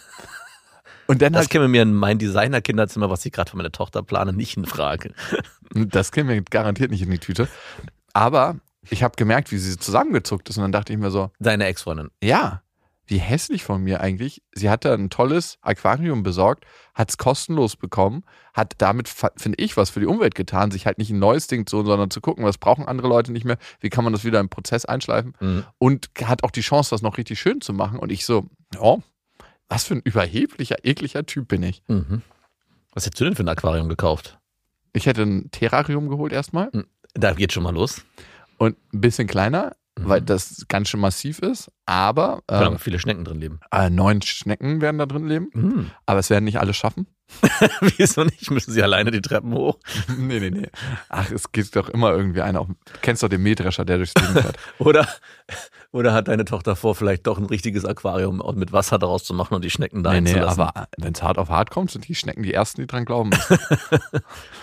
Und 1.08 1.22
dann 1.22 1.34
Das 1.34 1.49
käme 1.49 1.67
mir 1.67 1.82
in 1.82 1.93
mein 1.93 2.17
Designer-Kinderzimmer, 2.17 3.10
was 3.10 3.26
ich 3.26 3.32
gerade 3.32 3.52
für 3.52 3.58
meine 3.58 3.71
Tochter 3.71 4.04
plane, 4.04 4.34
nicht 4.34 4.58
in 4.58 4.65
Frage. 4.65 5.13
Das 5.76 6.12
käme 6.12 6.36
mir 6.36 6.43
garantiert 6.43 6.91
nicht 6.91 7.02
in 7.02 7.10
die 7.10 7.17
Tüte. 7.17 7.47
Aber 8.13 8.58
ich 8.91 9.02
habe 9.02 9.15
gemerkt, 9.15 9.52
wie 9.52 9.58
sie 9.58 9.76
zusammengezuckt 9.76 10.47
ist. 10.49 10.58
Und 10.58 10.62
dann 10.62 10.71
dachte 10.71 10.93
ich 10.93 10.99
mir 10.99 11.10
so, 11.10 11.32
Deine 11.39 11.65
Ex-Freundin. 11.65 12.12
ja, 12.21 12.62
wie 13.06 13.18
hässlich 13.18 13.63
von 13.63 13.84
mir 13.84 14.00
eigentlich. 14.02 14.42
Sie 14.54 14.70
hatte 14.70 14.94
ein 14.94 15.10
tolles 15.10 15.58
Aquarium 15.62 16.24
besorgt, 16.24 16.66
hat 16.96 17.10
es 17.10 17.18
kostenlos 17.18 17.76
bekommen, 17.76 18.24
hat 18.54 18.76
damit, 18.78 19.10
finde 19.10 19.58
ich, 19.62 19.76
was 19.76 19.89
für 19.89 20.00
die 20.00 20.06
Umwelt 20.06 20.36
getan, 20.36 20.72
sich 20.72 20.86
halt 20.86 20.98
nicht 20.98 21.10
ein 21.12 21.20
neues 21.20 21.48
Ding 21.48 21.66
zu, 21.68 21.84
sondern 21.84 22.10
zu 22.12 22.22
gucken, 22.22 22.46
was 22.46 22.58
brauchen 22.58 22.86
andere 22.86 23.08
Leute 23.10 23.32
nicht 23.34 23.44
mehr, 23.46 23.58
wie 23.82 23.89
kann 23.89 24.04
man 24.06 24.13
das 24.13 24.24
wieder 24.24 24.39
im 24.39 24.50
Prozess 24.50 24.86
einschleifen 24.86 25.34
Mhm. 25.39 25.63
und 25.80 26.10
hat 26.24 26.44
auch 26.44 26.52
die 26.52 26.62
Chance, 26.62 26.92
das 26.92 27.02
noch 27.02 27.18
richtig 27.18 27.39
schön 27.39 27.60
zu 27.62 27.74
machen. 27.74 28.00
Und 28.00 28.12
ich 28.12 28.26
so, 28.26 28.46
ja, 28.74 28.98
was 29.68 29.84
für 29.86 29.96
ein 29.96 30.02
überheblicher, 30.02 30.78
ekliger 30.86 31.26
Typ 31.26 31.48
bin 31.50 31.63
ich. 31.63 31.84
Mhm. 31.88 32.22
Was 32.94 33.06
hättest 33.06 33.20
du 33.22 33.26
denn 33.26 33.36
für 33.36 33.44
ein 33.44 33.50
Aquarium 33.50 33.89
gekauft? 33.89 34.39
Ich 34.94 35.08
hätte 35.08 35.24
ein 35.24 35.50
Terrarium 35.52 36.08
geholt 36.10 36.32
erstmal 36.32 36.70
Da 37.16 37.34
geht 37.34 37.52
schon 37.52 37.63
mal 37.63 37.74
los. 37.74 38.02
und 38.58 38.78
ein 38.94 39.02
bisschen 39.02 39.28
kleiner, 39.28 39.76
Mhm. 39.99 40.10
weil 40.10 40.21
das 40.21 40.65
ganz 40.67 40.89
schön 40.89 40.99
massiv 40.99 41.39
ist. 41.39 41.71
Aber 41.86 42.41
Können 42.47 42.62
ähm, 42.62 42.67
aber 42.67 42.79
viele 42.79 42.99
Schnecken 42.99 43.23
drin 43.25 43.39
leben. 43.39 43.60
äh, 43.71 43.89
neun 43.89 44.21
Schnecken 44.21 44.82
werden 44.82 44.97
da 44.97 45.06
drin 45.06 45.27
leben. 45.27 45.49
Mhm. 45.53 45.91
Aber 46.06 46.19
es 46.19 46.29
werden 46.29 46.45
nicht 46.45 46.60
alle 46.60 46.73
schaffen. 46.73 47.08
Wieso 47.98 48.24
nicht? 48.24 48.52
Müssen 48.52 48.72
sie 48.72 48.82
alleine 48.82 49.12
die 49.12 49.22
Treppen 49.22 49.54
hoch? 49.54 49.78
nee, 50.17 50.39
nee, 50.39 50.50
nee. 50.50 50.69
Ach, 51.10 51.30
es 51.32 51.52
geht 51.52 51.76
doch 51.76 51.89
immer 51.89 52.12
irgendwie 52.12 52.41
einer. 52.41 52.62
Auf, 52.62 52.67
du 52.67 53.00
kennst 53.02 53.24
doch 53.24 53.30
den 53.30 53.41
Mähdrescher, 53.41 53.86
der 53.86 53.98
durchs 53.98 54.13
Leben 54.19 54.34
fährt. 54.34 54.58
Oder, 54.80 55.08
oder 55.91 56.13
hat 56.13 56.28
deine 56.28 56.46
Tochter 56.46 56.76
vor, 56.76 56.96
vielleicht 56.96 57.28
doch 57.28 57.38
ein 57.38 57.46
richtiges 57.46 57.86
Aquarium 57.86 58.41
mit 58.56 58.74
Wasser 58.74 58.98
daraus 58.98 59.24
zu 59.24 59.34
machen 59.34 59.54
und 59.54 59.63
die 59.63 59.69
Schnecken 59.69 60.04
da 60.04 60.12
nee, 60.12 60.22
nee, 60.22 60.30
einzulassen? 60.32 60.62
aber 60.62 60.88
wenn 60.98 61.13
es 61.13 61.22
hart 61.22 61.38
auf 61.38 61.50
hart 61.50 61.69
kommt, 61.69 61.91
sind 61.91 62.08
die 62.08 62.15
Schnecken 62.15 62.43
die 62.43 62.54
ersten, 62.54 62.82
die 62.82 62.88
dran 62.88 63.06
glauben. 63.06 63.30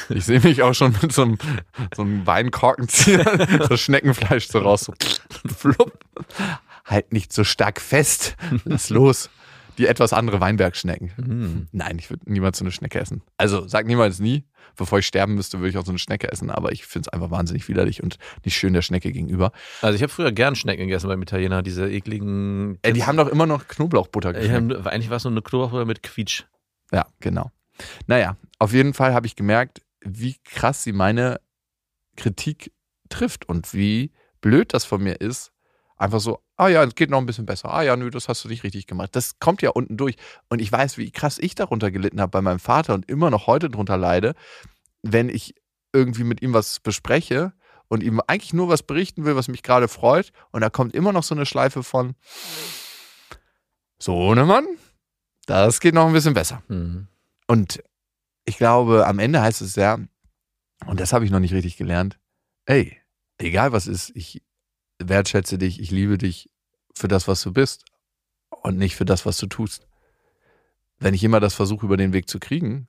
ich 0.08 0.24
sehe 0.24 0.40
mich 0.40 0.62
auch 0.62 0.74
schon 0.74 0.94
mit 1.00 1.12
so 1.12 1.22
einem, 1.22 1.38
so 1.94 2.02
einem 2.02 2.26
Weinkorkenzieher, 2.26 3.66
so 3.68 3.76
Schneckenfleisch 3.76 4.48
so 4.48 4.58
raus. 4.58 4.82
So 4.86 4.94
flupp. 5.54 5.98
Halt 6.84 7.12
nicht 7.12 7.32
so 7.32 7.44
stark 7.44 7.80
fest. 7.80 8.36
Lass 8.64 8.90
los. 8.90 9.30
Die 9.80 9.86
etwas 9.86 10.12
andere 10.12 10.42
Weinbergschnecken. 10.42 11.10
Mhm. 11.16 11.68
Nein, 11.72 11.98
ich 11.98 12.10
würde 12.10 12.30
niemals 12.30 12.58
so 12.58 12.64
eine 12.64 12.70
Schnecke 12.70 13.00
essen. 13.00 13.22
Also 13.38 13.66
sag 13.66 13.86
niemals 13.86 14.18
nie. 14.18 14.44
Bevor 14.76 14.98
ich 14.98 15.06
sterben 15.06 15.36
müsste, 15.36 15.58
würde 15.58 15.70
ich 15.70 15.78
auch 15.78 15.86
so 15.86 15.90
eine 15.90 15.98
Schnecke 15.98 16.30
essen. 16.30 16.50
Aber 16.50 16.70
ich 16.70 16.84
finde 16.84 17.08
es 17.08 17.12
einfach 17.14 17.30
wahnsinnig 17.30 17.66
widerlich 17.66 18.02
und 18.02 18.18
nicht 18.44 18.56
schön 18.56 18.74
der 18.74 18.82
Schnecke 18.82 19.10
gegenüber. 19.10 19.52
Also 19.80 19.96
ich 19.96 20.02
habe 20.02 20.12
früher 20.12 20.32
gern 20.32 20.54
Schnecken 20.54 20.82
gegessen 20.82 21.08
beim 21.08 21.22
Italiener, 21.22 21.62
diese 21.62 21.90
ekligen. 21.90 22.78
Ey, 22.82 22.92
die 22.92 23.04
haben 23.04 23.16
doch 23.16 23.28
immer 23.28 23.46
noch 23.46 23.68
Knoblauchbutter 23.68 24.34
haben, 24.34 24.86
eigentlich 24.86 25.08
war 25.08 25.16
es 25.16 25.24
nur 25.24 25.32
eine 25.32 25.40
Knoblauchbutter 25.40 25.86
mit 25.86 26.02
Quietsch. 26.02 26.44
Ja, 26.92 27.06
genau. 27.20 27.50
Naja, 28.06 28.36
auf 28.58 28.74
jeden 28.74 28.92
Fall 28.92 29.14
habe 29.14 29.26
ich 29.26 29.34
gemerkt, 29.34 29.80
wie 30.02 30.36
krass 30.44 30.84
sie 30.84 30.92
meine 30.92 31.40
Kritik 32.16 32.70
trifft 33.08 33.48
und 33.48 33.72
wie 33.72 34.12
blöd 34.42 34.74
das 34.74 34.84
von 34.84 35.02
mir 35.02 35.22
ist. 35.22 35.52
Einfach 36.00 36.20
so, 36.20 36.40
ah 36.56 36.68
ja, 36.68 36.82
es 36.82 36.94
geht 36.94 37.10
noch 37.10 37.18
ein 37.18 37.26
bisschen 37.26 37.44
besser. 37.44 37.70
Ah 37.70 37.82
ja, 37.82 37.94
nö, 37.94 38.08
das 38.08 38.26
hast 38.26 38.42
du 38.42 38.48
nicht 38.48 38.64
richtig 38.64 38.86
gemacht. 38.86 39.14
Das 39.14 39.38
kommt 39.38 39.60
ja 39.60 39.68
unten 39.68 39.98
durch. 39.98 40.16
Und 40.48 40.58
ich 40.62 40.72
weiß, 40.72 40.96
wie 40.96 41.10
krass 41.10 41.38
ich 41.38 41.54
darunter 41.54 41.90
gelitten 41.90 42.22
habe 42.22 42.30
bei 42.30 42.40
meinem 42.40 42.58
Vater 42.58 42.94
und 42.94 43.06
immer 43.10 43.28
noch 43.28 43.46
heute 43.46 43.68
drunter 43.68 43.98
leide, 43.98 44.34
wenn 45.02 45.28
ich 45.28 45.54
irgendwie 45.92 46.24
mit 46.24 46.40
ihm 46.40 46.54
was 46.54 46.80
bespreche 46.80 47.52
und 47.88 48.02
ihm 48.02 48.22
eigentlich 48.26 48.54
nur 48.54 48.70
was 48.70 48.82
berichten 48.82 49.26
will, 49.26 49.36
was 49.36 49.48
mich 49.48 49.62
gerade 49.62 49.88
freut. 49.88 50.32
Und 50.52 50.62
da 50.62 50.70
kommt 50.70 50.94
immer 50.94 51.12
noch 51.12 51.22
so 51.22 51.34
eine 51.34 51.44
Schleife 51.44 51.82
von, 51.82 52.14
so, 53.98 54.34
ne 54.34 54.46
Mann, 54.46 54.66
das 55.44 55.80
geht 55.80 55.92
noch 55.92 56.06
ein 56.06 56.14
bisschen 56.14 56.32
besser. 56.32 56.62
Mhm. 56.68 57.08
Und 57.46 57.82
ich 58.46 58.56
glaube, 58.56 59.06
am 59.06 59.18
Ende 59.18 59.42
heißt 59.42 59.60
es 59.60 59.76
ja, 59.76 59.98
und 60.86 60.98
das 60.98 61.12
habe 61.12 61.26
ich 61.26 61.30
noch 61.30 61.40
nicht 61.40 61.52
richtig 61.52 61.76
gelernt, 61.76 62.18
ey, 62.64 62.96
egal 63.36 63.72
was 63.72 63.86
ist, 63.86 64.16
ich 64.16 64.40
wertschätze 65.00 65.58
dich, 65.58 65.80
ich 65.80 65.90
liebe 65.90 66.18
dich 66.18 66.50
für 66.94 67.08
das, 67.08 67.28
was 67.28 67.42
du 67.42 67.52
bist 67.52 67.84
und 68.62 68.76
nicht 68.76 68.96
für 68.96 69.04
das, 69.04 69.26
was 69.26 69.36
du 69.38 69.46
tust. 69.46 69.86
Wenn 70.98 71.14
ich 71.14 71.24
immer 71.24 71.40
das 71.40 71.54
versuche, 71.54 71.86
über 71.86 71.96
den 71.96 72.12
Weg 72.12 72.28
zu 72.28 72.38
kriegen, 72.38 72.88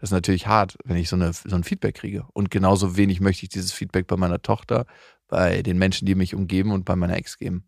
Das 0.00 0.10
ist 0.10 0.12
natürlich 0.12 0.46
hart, 0.46 0.76
wenn 0.84 0.96
ich 0.96 1.08
so, 1.08 1.16
eine, 1.16 1.32
so 1.32 1.56
ein 1.56 1.64
Feedback 1.64 1.96
kriege. 1.96 2.24
Und 2.32 2.50
genauso 2.50 2.96
wenig 2.96 3.20
möchte 3.20 3.44
ich 3.44 3.48
dieses 3.48 3.72
Feedback 3.72 4.06
bei 4.06 4.16
meiner 4.16 4.40
Tochter, 4.40 4.86
bei 5.26 5.62
den 5.62 5.78
Menschen, 5.78 6.06
die 6.06 6.14
mich 6.14 6.34
umgeben 6.34 6.70
und 6.72 6.84
bei 6.84 6.94
meiner 6.94 7.16
Ex 7.16 7.36
geben. 7.38 7.64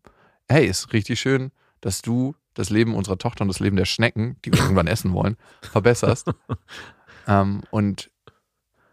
Hey, 0.49 0.67
ist 0.67 0.93
richtig 0.93 1.19
schön, 1.21 1.51
dass 1.81 2.03
du 2.03 2.35
das 2.55 2.71
Leben 2.71 2.95
unserer 2.95 3.19
Tochter 3.19 3.43
und 3.43 3.49
das 3.49 3.59
Leben 3.61 3.77
der 3.77 3.85
Schnecken, 3.87 4.37
die 4.45 4.53
wir 4.53 4.61
irgendwann 4.61 4.87
essen 4.95 5.13
wollen, 5.13 5.37
verbesserst. 5.63 6.29
ähm, 7.27 7.63
und 7.71 8.11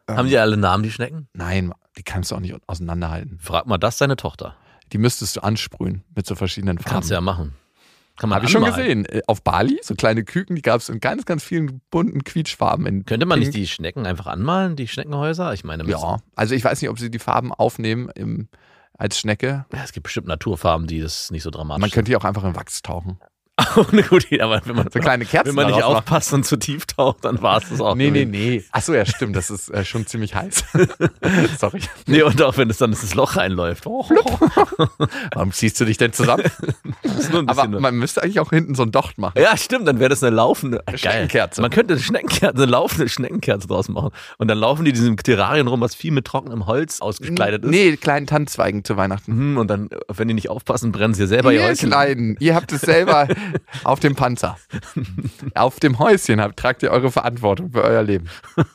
ähm, 0.07 0.17
Haben 0.17 0.29
die 0.29 0.37
alle 0.37 0.57
Namen, 0.57 0.83
die 0.83 0.91
Schnecken? 0.91 1.27
Nein, 1.33 1.73
die 1.97 2.03
kannst 2.03 2.31
du 2.31 2.35
auch 2.35 2.39
nicht 2.39 2.55
auseinanderhalten. 2.67 3.39
Frag 3.39 3.67
mal 3.67 3.77
das 3.77 3.97
deine 3.97 4.15
Tochter. 4.15 4.55
Die 4.93 4.97
müsstest 4.97 5.35
du 5.35 5.41
ansprühen 5.43 6.03
mit 6.15 6.25
so 6.25 6.35
verschiedenen 6.35 6.77
Farben. 6.77 6.91
Kannst 6.91 7.09
du 7.09 7.13
ja 7.15 7.21
machen. 7.21 7.53
Kann 8.17 8.29
man 8.29 8.37
Habe 8.37 8.45
ich 8.47 8.51
schon 8.51 8.63
gesehen. 8.63 9.05
Äh, 9.05 9.21
Auf 9.27 9.43
Bali, 9.43 9.79
so 9.83 9.93
kleine 9.93 10.23
Küken, 10.23 10.55
die 10.55 10.63
gab 10.63 10.81
es 10.81 10.89
in 10.89 10.99
ganz, 10.99 11.25
ganz 11.25 11.43
vielen 11.43 11.81
bunten 11.91 12.23
Quietschfarben. 12.23 12.85
In 12.87 13.05
Könnte 13.05 13.27
man 13.27 13.37
nicht 13.39 13.51
Pink. 13.51 13.63
die 13.63 13.67
Schnecken 13.67 14.07
einfach 14.07 14.25
anmalen, 14.25 14.75
die 14.75 14.87
Schneckenhäuser? 14.87 15.53
Ich 15.53 15.63
meine, 15.63 15.85
Ja, 15.85 16.17
also 16.35 16.55
ich 16.55 16.63
weiß 16.63 16.81
nicht, 16.81 16.89
ob 16.89 16.97
sie 16.97 17.11
die 17.11 17.19
Farben 17.19 17.53
aufnehmen 17.53 18.09
im, 18.15 18.47
als 18.97 19.19
Schnecke. 19.19 19.65
Ja, 19.71 19.83
es 19.83 19.91
gibt 19.91 20.05
bestimmt 20.05 20.27
Naturfarben, 20.27 20.87
die 20.87 20.99
das 20.99 21.29
nicht 21.29 21.43
so 21.43 21.51
dramatisch 21.51 21.81
Man 21.81 21.91
könnte 21.91 22.09
die 22.09 22.15
auch 22.17 22.23
einfach 22.23 22.43
in 22.43 22.55
Wachs 22.55 22.81
tauchen. 22.81 23.19
Auch 23.75 23.91
eine 23.91 24.03
gute 24.03 24.27
Idee, 24.27 24.41
aber 24.41 24.61
wenn 24.65 24.75
man, 24.75 24.87
So 24.91 24.99
kleine 24.99 25.25
Kerzen 25.25 25.49
wenn 25.49 25.55
man 25.55 25.67
nicht 25.73 25.81
aufpasst 25.83 26.31
und 26.31 26.45
zu 26.45 26.57
tief 26.57 26.85
taucht, 26.85 27.25
dann 27.25 27.41
war 27.41 27.57
es 27.61 27.69
das 27.69 27.81
auch. 27.81 27.95
Nee, 27.95 28.11
nee, 28.11 28.25
nee. 28.25 28.63
Achso, 28.71 28.93
ja, 28.93 29.03
stimmt. 29.03 29.35
Das 29.35 29.49
ist 29.49 29.69
äh, 29.69 29.83
schon 29.83 30.05
ziemlich 30.05 30.35
heiß. 30.35 30.63
Sorry. 31.59 31.81
Nee, 32.05 32.21
und 32.21 32.39
auch 32.43 32.55
wenn 32.57 32.69
es 32.69 32.77
dann 32.77 32.91
das 32.91 33.15
Loch 33.15 33.35
reinläuft. 33.35 33.87
Oh, 33.87 34.05
Warum 35.33 35.51
ziehst 35.51 35.79
du 35.79 35.85
dich 35.85 35.97
denn 35.97 36.13
zusammen? 36.13 36.43
das 37.01 37.15
ist 37.17 37.31
nur 37.31 37.41
ein 37.41 37.49
Aber 37.49 37.67
man 37.67 37.95
müsste 37.95 38.21
eigentlich 38.21 38.39
auch 38.39 38.51
hinten 38.51 38.75
so 38.75 38.83
ein 38.83 38.91
Docht 38.91 39.17
machen. 39.17 39.33
ja, 39.41 39.57
stimmt, 39.57 39.87
dann 39.87 39.99
wäre 39.99 40.09
das 40.09 40.23
eine 40.23 40.35
laufende 40.35 40.83
Geil. 40.85 40.97
Schneckenkerze. 40.99 41.61
Man 41.61 41.71
könnte 41.71 41.95
eine 41.95 42.03
Schneckenkerze, 42.03 42.55
eine 42.61 42.71
laufende 42.71 43.09
Schneckenkerze 43.09 43.67
draus 43.67 43.89
machen. 43.89 44.11
Und 44.37 44.49
dann 44.49 44.57
laufen 44.59 44.85
die 44.85 44.91
diesem 44.93 45.17
Terrarien 45.17 45.67
rum, 45.67 45.81
was 45.81 45.95
viel 45.95 46.11
mit 46.11 46.25
trockenem 46.25 46.67
Holz 46.67 47.01
ausgekleidet 47.01 47.63
ist. 47.63 47.71
Nee, 47.71 47.97
kleinen 47.97 48.27
Tannenzweigen 48.27 48.83
zu 48.83 48.97
Weihnachten. 48.97 49.31
Hm, 49.31 49.57
Und 49.57 49.67
dann, 49.69 49.89
wenn 50.13 50.27
die 50.27 50.35
nicht 50.35 50.49
aufpassen, 50.49 50.91
brennen 50.91 51.15
sie 51.15 51.25
selber 51.25 51.51
ihr 51.51 51.61
Ihr 51.61 51.67
Häuschen. 51.67 51.89
Kleinen, 51.89 52.37
ihr 52.39 52.53
habt 52.53 52.71
es 52.71 52.81
selber 52.81 53.27
auf 53.83 53.99
dem 53.99 54.15
Panzer. 54.15 54.57
auf 55.55 55.79
dem 55.79 55.99
Häuschen 55.99 56.41
habt, 56.41 56.57
tragt 56.57 56.83
ihr 56.83 56.91
eure 56.91 57.11
Verantwortung 57.11 57.71
für 57.71 57.83
euer 57.83 58.03
Leben. 58.03 58.29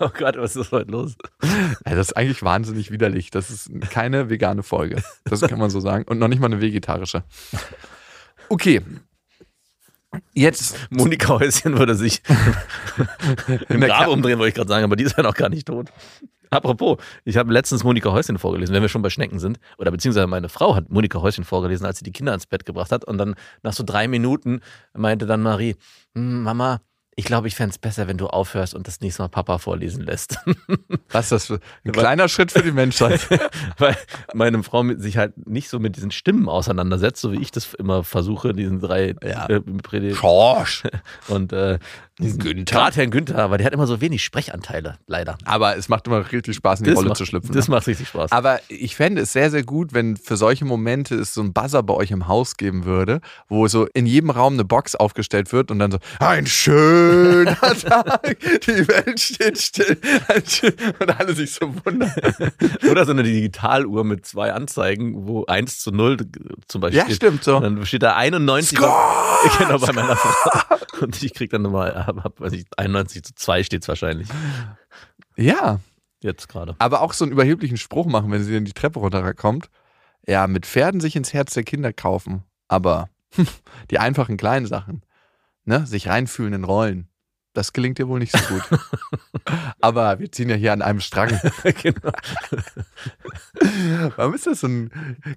Oh 0.00 0.08
Gott, 0.16 0.36
was 0.36 0.56
ist 0.56 0.72
heute 0.72 0.90
los? 0.90 1.14
Ja, 1.42 1.94
das 1.94 2.08
ist 2.08 2.16
eigentlich 2.16 2.42
wahnsinnig 2.42 2.90
widerlich. 2.90 3.30
Das 3.30 3.50
ist 3.50 3.70
keine 3.90 4.30
vegane 4.30 4.62
Folge. 4.62 5.02
Das 5.24 5.40
kann 5.42 5.58
man 5.58 5.70
so 5.70 5.80
sagen. 5.80 6.04
Und 6.04 6.18
noch 6.18 6.28
nicht 6.28 6.40
mal 6.40 6.46
eine 6.46 6.60
vegetarische. 6.60 7.22
Okay. 8.48 8.82
Jetzt 10.32 10.76
Monika 10.90 11.28
Häuschen 11.28 11.78
würde 11.78 11.94
sich 11.94 12.22
im 13.68 13.80
Grab 13.80 14.08
umdrehen, 14.08 14.38
wollte 14.38 14.48
ich 14.48 14.54
gerade 14.54 14.68
sagen, 14.68 14.84
aber 14.84 14.96
die 14.96 15.04
ist 15.04 15.16
ja 15.16 15.22
noch 15.22 15.34
gar 15.34 15.48
nicht 15.48 15.66
tot. 15.66 15.88
Apropos, 16.50 16.98
ich 17.24 17.36
habe 17.36 17.52
letztens 17.52 17.84
Monika 17.84 18.10
Häuschen 18.12 18.38
vorgelesen, 18.38 18.74
wenn 18.74 18.82
wir 18.82 18.88
schon 18.88 19.02
bei 19.02 19.10
Schnecken 19.10 19.38
sind. 19.38 19.58
Oder 19.78 19.90
beziehungsweise 19.90 20.26
meine 20.26 20.48
Frau 20.48 20.74
hat 20.74 20.90
Monika 20.90 21.20
Häuschen 21.20 21.44
vorgelesen, 21.44 21.86
als 21.86 21.98
sie 21.98 22.04
die 22.04 22.12
Kinder 22.12 22.34
ins 22.34 22.46
Bett 22.46 22.64
gebracht 22.66 22.92
hat. 22.92 23.04
Und 23.04 23.18
dann 23.18 23.34
nach 23.62 23.72
so 23.72 23.84
drei 23.84 24.08
Minuten 24.08 24.60
meinte 24.92 25.26
dann 25.26 25.42
Marie, 25.42 25.76
"Hm, 26.14 26.42
Mama, 26.42 26.80
ich 27.16 27.24
glaube, 27.26 27.48
ich 27.48 27.54
fände 27.54 27.70
es 27.72 27.78
besser, 27.78 28.08
wenn 28.08 28.16
du 28.16 28.28
aufhörst 28.28 28.72
und 28.74 28.86
das 28.86 29.00
nächste 29.00 29.22
Mal 29.22 29.28
Papa 29.28 29.58
vorlesen 29.58 30.02
lässt. 30.04 30.38
Was 31.10 31.26
ist 31.26 31.32
das 31.32 31.46
für 31.46 31.60
ein 31.84 31.92
kleiner 31.92 32.28
Schritt 32.28 32.50
für 32.52 32.62
die 32.62 32.72
Menschheit? 32.72 33.28
Weil 33.78 33.96
meine 34.32 34.62
Frau 34.62 34.82
sich 34.96 35.18
halt 35.18 35.46
nicht 35.46 35.68
so 35.68 35.78
mit 35.80 35.96
diesen 35.96 36.12
Stimmen 36.12 36.48
auseinandersetzt, 36.48 37.20
so 37.20 37.32
wie 37.32 37.42
ich 37.42 37.50
das 37.50 37.74
immer 37.74 38.04
versuche, 38.04 38.54
diesen 38.54 38.80
drei 38.80 39.14
Ja. 39.22 39.46
äh, 39.48 39.60
Predigt- 39.60 40.16
Schorsch. 40.16 40.84
und 41.28 41.52
äh, 41.52 41.78
Günther. 42.20 42.64
Gerade 42.64 42.96
Herrn 42.96 43.10
Günther, 43.10 43.38
aber 43.38 43.58
der 43.58 43.66
hat 43.66 43.72
immer 43.72 43.86
so 43.86 44.00
wenig 44.00 44.22
Sprechanteile, 44.22 44.98
leider. 45.06 45.36
Aber 45.44 45.76
es 45.76 45.88
macht 45.88 46.06
immer 46.06 46.30
richtig 46.30 46.56
Spaß, 46.56 46.80
in 46.80 46.84
die 46.84 46.90
Das 46.90 46.98
Rolle 46.98 47.08
macht, 47.08 47.18
zu 47.18 47.26
schlüpfen. 47.26 47.52
Das 47.54 47.68
ne? 47.68 47.74
macht 47.74 47.86
richtig 47.86 48.08
Spaß. 48.08 48.32
Aber 48.32 48.60
ich 48.68 48.96
fände 48.96 49.22
es 49.22 49.32
sehr, 49.32 49.50
sehr 49.50 49.62
gut, 49.62 49.92
wenn 49.94 50.16
für 50.16 50.36
solche 50.36 50.64
Momente 50.64 51.14
es 51.14 51.34
so 51.34 51.40
einen 51.40 51.52
Buzzer 51.52 51.82
bei 51.82 51.94
euch 51.94 52.10
im 52.10 52.28
Haus 52.28 52.56
geben 52.56 52.84
würde, 52.84 53.20
wo 53.48 53.66
so 53.68 53.86
in 53.94 54.06
jedem 54.06 54.30
Raum 54.30 54.54
eine 54.54 54.64
Box 54.64 54.94
aufgestellt 54.94 55.52
wird 55.52 55.70
und 55.70 55.78
dann 55.78 55.90
so, 55.90 55.98
ein 56.18 56.46
schöner 56.46 57.56
Tag, 57.60 58.38
die 58.66 58.88
Welt 58.88 59.20
steht 59.20 59.58
still. 59.58 59.98
Ein 60.28 60.42
Und 60.98 61.20
alle 61.20 61.34
sich 61.34 61.52
so 61.52 61.72
wundern. 61.84 62.12
Oder 62.90 63.04
so 63.04 63.12
eine 63.12 63.22
Digitaluhr 63.22 64.04
mit 64.04 64.26
zwei 64.26 64.52
Anzeigen, 64.52 65.26
wo 65.26 65.44
1 65.46 65.80
zu 65.80 65.90
0 65.90 66.18
zum 66.68 66.80
Beispiel. 66.80 67.00
Ja, 67.00 67.10
stimmt 67.10 67.44
so. 67.44 67.56
Und 67.56 67.62
dann 67.62 67.86
steht 67.86 68.02
da 68.02 68.16
91 68.16 68.76
Score! 68.76 68.92
genau, 69.58 69.78
bei 69.78 69.92
meiner 69.92 70.16
Frau. 70.16 70.76
Und 71.00 71.22
ich 71.22 71.34
krieg 71.34 71.50
dann 71.50 71.62
nochmal, 71.62 72.04
hab, 72.18 72.40
weiß 72.40 72.52
ich, 72.52 72.66
91 72.76 73.22
zu 73.22 73.34
2 73.34 73.62
steht's 73.62 73.88
wahrscheinlich. 73.88 74.28
Ja, 75.36 75.80
Jetzt 76.22 76.48
gerade. 76.48 76.74
aber 76.78 77.00
auch 77.00 77.12
so 77.12 77.24
einen 77.24 77.32
überheblichen 77.32 77.76
Spruch 77.76 78.06
machen, 78.06 78.30
wenn 78.30 78.42
sie 78.42 78.54
dann 78.54 78.64
die 78.64 78.72
Treppe 78.72 78.98
runterkommt. 78.98 79.70
Ja, 80.26 80.46
mit 80.46 80.66
Pferden 80.66 81.00
sich 81.00 81.16
ins 81.16 81.32
Herz 81.32 81.54
der 81.54 81.62
Kinder 81.62 81.92
kaufen. 81.92 82.42
Aber 82.68 83.08
die 83.90 83.98
einfachen 83.98 84.36
kleinen 84.36 84.66
Sachen, 84.66 85.02
ne, 85.64 85.86
sich 85.86 86.08
reinfühlen 86.08 86.52
in 86.52 86.64
Rollen, 86.64 87.10
das 87.52 87.72
gelingt 87.72 87.98
dir 87.98 88.06
wohl 88.06 88.20
nicht 88.20 88.36
so 88.36 88.54
gut. 88.54 88.62
aber 89.80 90.20
wir 90.20 90.30
ziehen 90.30 90.48
ja 90.48 90.54
hier 90.54 90.72
an 90.72 90.82
einem 90.82 91.00
Strang. 91.00 91.30
genau. 91.82 92.12
Warum 94.16 94.34
ist 94.34 94.46
das 94.46 94.60
so 94.60 94.68
ein 94.68 94.90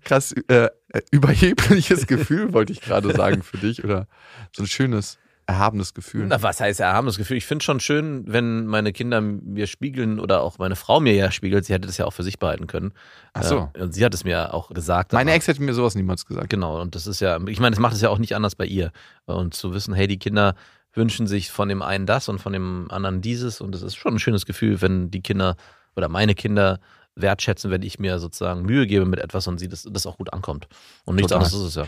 krass 0.03 0.31
äh, 0.47 0.69
überhebliches 1.11 2.05
Gefühl, 2.05 2.53
wollte 2.53 2.71
ich 2.71 2.81
gerade 2.81 3.11
sagen, 3.15 3.41
für 3.41 3.57
dich? 3.57 3.83
Oder 3.83 4.07
so 4.55 4.63
ein 4.63 4.67
schönes, 4.67 5.17
erhabenes 5.45 5.93
Gefühl? 5.93 6.25
Na, 6.27 6.41
was 6.41 6.59
heißt 6.59 6.79
erhabenes 6.79 7.17
Gefühl? 7.17 7.37
Ich 7.37 7.45
finde 7.45 7.63
schon 7.63 7.79
schön, 7.79 8.23
wenn 8.27 8.65
meine 8.65 8.93
Kinder 8.93 9.21
mir 9.21 9.67
spiegeln 9.67 10.19
oder 10.19 10.41
auch 10.41 10.57
meine 10.57 10.75
Frau 10.75 10.99
mir 10.99 11.13
ja 11.13 11.31
spiegelt. 11.31 11.65
Sie 11.65 11.73
hätte 11.73 11.87
das 11.87 11.97
ja 11.97 12.05
auch 12.05 12.13
für 12.13 12.23
sich 12.23 12.39
behalten 12.39 12.67
können. 12.67 12.93
Ach 13.33 13.43
so. 13.43 13.69
Äh, 13.73 13.83
Und 13.83 13.93
sie 13.93 14.05
hat 14.05 14.13
es 14.13 14.23
mir 14.23 14.53
auch 14.53 14.69
gesagt. 14.69 15.13
Meine 15.13 15.31
Ex 15.31 15.47
hätte 15.47 15.61
mir 15.61 15.73
sowas 15.73 15.95
niemals 15.95 16.25
gesagt. 16.25 16.49
Genau, 16.49 16.81
und 16.81 16.95
das 16.95 17.07
ist 17.07 17.19
ja, 17.19 17.39
ich 17.47 17.59
meine, 17.59 17.71
das 17.75 17.79
macht 17.79 17.93
es 17.95 18.01
ja 18.01 18.09
auch 18.09 18.19
nicht 18.19 18.35
anders 18.35 18.55
bei 18.55 18.65
ihr. 18.65 18.91
Und 19.25 19.53
zu 19.53 19.73
wissen, 19.73 19.93
hey, 19.93 20.07
die 20.07 20.19
Kinder 20.19 20.55
wünschen 20.93 21.27
sich 21.27 21.51
von 21.51 21.69
dem 21.69 21.81
einen 21.81 22.05
das 22.05 22.29
und 22.29 22.39
von 22.39 22.53
dem 22.53 22.89
anderen 22.89 23.21
dieses. 23.21 23.61
Und 23.61 23.75
es 23.75 23.81
ist 23.81 23.95
schon 23.95 24.15
ein 24.15 24.19
schönes 24.19 24.45
Gefühl, 24.45 24.81
wenn 24.81 25.11
die 25.11 25.21
Kinder 25.21 25.55
oder 25.95 26.07
meine 26.09 26.35
Kinder 26.35 26.79
wertschätzen, 27.15 27.69
wenn 27.69 27.83
ich 27.83 27.99
mir 27.99 28.17
sozusagen 28.19 28.63
Mühe 28.63 28.87
gebe 28.87 29.05
mit 29.05 29.19
etwas 29.19 29.47
und 29.47 29.59
sie 29.59 29.67
das, 29.67 29.87
das 29.89 30.05
auch 30.07 30.17
gut 30.17 30.33
ankommt. 30.33 30.67
Und 31.05 31.15
nichts 31.15 31.29
Total. 31.31 31.45
anderes 31.45 31.61
ist 31.61 31.67
es 31.69 31.75
ja. 31.75 31.87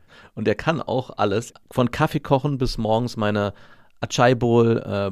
Und 0.33 0.47
er 0.47 0.55
kann 0.55 0.81
auch 0.81 1.11
alles, 1.17 1.53
von 1.71 1.91
Kaffee 1.91 2.19
kochen 2.19 2.57
bis 2.57 2.77
morgens 2.77 3.17
meine 3.17 3.53
Achai 3.99 4.35
Bowl, 4.35 4.77
äh, 4.77 5.11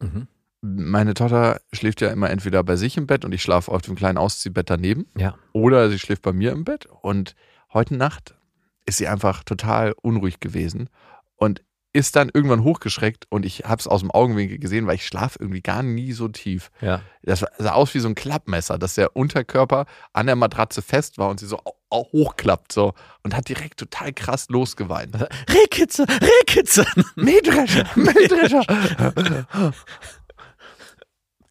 Mhm. 0.00 0.26
Meine 0.60 1.14
Tochter 1.14 1.60
schläft 1.72 2.00
ja 2.00 2.10
immer 2.10 2.30
entweder 2.30 2.64
bei 2.64 2.76
sich 2.76 2.96
im 2.96 3.06
Bett 3.06 3.24
und 3.24 3.32
ich 3.32 3.42
schlafe 3.42 3.70
auf 3.70 3.82
dem 3.82 3.94
kleinen 3.94 4.18
Ausziehbett 4.18 4.70
daneben. 4.70 5.06
Ja. 5.16 5.36
Oder 5.52 5.88
sie 5.88 5.98
schläft 5.98 6.22
bei 6.22 6.32
mir 6.32 6.50
im 6.50 6.64
Bett. 6.64 6.86
Und 6.86 7.36
heute 7.72 7.94
Nacht 7.94 8.34
ist 8.84 8.98
sie 8.98 9.06
einfach 9.06 9.44
total 9.44 9.94
unruhig 10.02 10.40
gewesen 10.40 10.90
und 11.36 11.62
ist 11.92 12.16
dann 12.16 12.30
irgendwann 12.32 12.64
hochgeschreckt 12.64 13.26
und 13.30 13.46
ich 13.46 13.64
habe 13.64 13.80
es 13.80 13.86
aus 13.86 14.00
dem 14.00 14.10
Augenwinkel 14.10 14.58
gesehen, 14.58 14.86
weil 14.86 14.96
ich 14.96 15.06
schlafe 15.06 15.38
irgendwie 15.40 15.62
gar 15.62 15.82
nie 15.82 16.12
so 16.12 16.28
tief. 16.28 16.70
Ja. 16.80 17.00
Das 17.22 17.44
sah 17.58 17.72
aus 17.72 17.94
wie 17.94 18.00
so 18.00 18.08
ein 18.08 18.14
Klappmesser, 18.14 18.78
dass 18.78 18.94
der 18.94 19.16
Unterkörper 19.16 19.86
an 20.12 20.26
der 20.26 20.36
Matratze 20.36 20.82
fest 20.82 21.18
war 21.18 21.30
und 21.30 21.40
sie 21.40 21.46
so 21.46 21.58
hochklappt 21.92 22.72
so 22.72 22.92
und 23.22 23.34
hat 23.34 23.48
direkt 23.48 23.78
total 23.80 24.12
krass 24.12 24.48
losgeweint. 24.50 25.16
Rehkitze, 25.48 26.06
Rehkitze. 26.08 26.86
Mähdrescher, 27.16 27.86
Mähdrescher. 27.94 28.64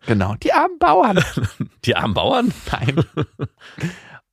genau, 0.05 0.35
die 0.35 0.53
armen 0.53 0.77
Bauern. 0.77 1.23
Die 1.85 1.95
armen 1.95 2.13
Bauern? 2.13 2.53
Nein. 2.71 3.03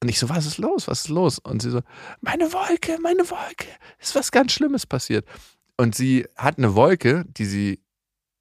Und 0.02 0.08
ich 0.10 0.18
so, 0.18 0.28
was 0.28 0.44
ist 0.44 0.58
los? 0.58 0.86
Was 0.86 1.06
ist 1.06 1.08
los? 1.08 1.38
Und 1.38 1.62
sie 1.62 1.70
so, 1.70 1.80
meine 2.20 2.52
Wolke, 2.52 2.98
meine 3.00 3.28
Wolke. 3.30 3.68
Ist 3.98 4.14
was 4.14 4.30
ganz 4.30 4.52
Schlimmes 4.52 4.84
passiert. 4.84 5.26
Und 5.76 5.94
sie 5.94 6.26
hat 6.37 6.58
eine 6.58 6.74
Wolke, 6.74 7.24
die 7.28 7.44
sie 7.46 7.80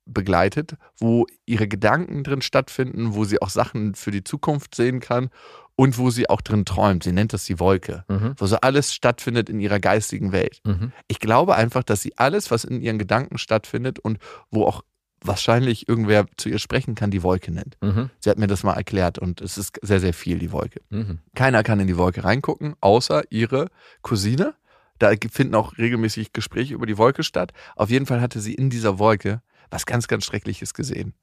begleitet, 0.05 0.75
wo 0.97 1.25
ihre 1.45 1.67
Gedanken 1.67 2.23
drin 2.23 2.41
stattfinden, 2.41 3.15
wo 3.15 3.23
sie 3.23 3.41
auch 3.41 3.49
Sachen 3.49 3.95
für 3.95 4.11
die 4.11 4.23
Zukunft 4.23 4.75
sehen 4.75 4.99
kann 4.99 5.29
und 5.75 5.97
wo 5.97 6.09
sie 6.09 6.29
auch 6.29 6.41
drin 6.41 6.65
träumt. 6.65 7.03
Sie 7.03 7.13
nennt 7.13 7.31
das 7.33 7.45
die 7.45 7.59
Wolke, 7.59 8.03
Mhm. 8.09 8.33
wo 8.37 8.45
so 8.45 8.57
alles 8.57 8.93
stattfindet 8.93 9.49
in 9.49 9.59
ihrer 9.59 9.79
geistigen 9.79 10.31
Welt. 10.33 10.59
Mhm. 10.65 10.91
Ich 11.07 11.19
glaube 11.19 11.55
einfach, 11.55 11.83
dass 11.83 12.01
sie 12.01 12.17
alles, 12.17 12.51
was 12.51 12.65
in 12.65 12.81
ihren 12.81 12.99
Gedanken 12.99 13.37
stattfindet 13.37 13.97
und 13.97 14.17
wo 14.51 14.65
auch 14.65 14.83
wahrscheinlich 15.25 15.87
irgendwer 15.87 16.25
zu 16.35 16.49
ihr 16.49 16.59
sprechen 16.59 16.95
kann, 16.95 17.09
die 17.09 17.23
Wolke 17.23 17.51
nennt. 17.53 17.77
Mhm. 17.81 18.09
Sie 18.19 18.29
hat 18.29 18.37
mir 18.37 18.47
das 18.47 18.63
mal 18.63 18.73
erklärt 18.73 19.17
und 19.19 19.39
es 19.39 19.57
ist 19.57 19.79
sehr, 19.81 20.01
sehr 20.01 20.13
viel, 20.13 20.37
die 20.37 20.51
Wolke. 20.51 20.81
Mhm. 20.89 21.19
Keiner 21.33 21.63
kann 21.63 21.79
in 21.79 21.87
die 21.87 21.97
Wolke 21.97 22.25
reingucken, 22.25 22.75
außer 22.81 23.23
ihre 23.31 23.69
Cousine. 24.01 24.53
Da 25.03 25.11
finden 25.29 25.55
auch 25.55 25.77
regelmäßig 25.77 26.31
Gespräche 26.31 26.73
über 26.73 26.85
die 26.85 26.97
Wolke 26.97 27.23
statt. 27.23 27.51
Auf 27.75 27.89
jeden 27.89 28.05
Fall 28.05 28.21
hatte 28.21 28.39
sie 28.39 28.53
in 28.53 28.69
dieser 28.69 28.99
Wolke 28.99 29.41
was 29.69 29.85
ganz, 29.85 30.07
ganz 30.07 30.23
Schreckliches 30.23 30.73
gesehen. 30.73 31.13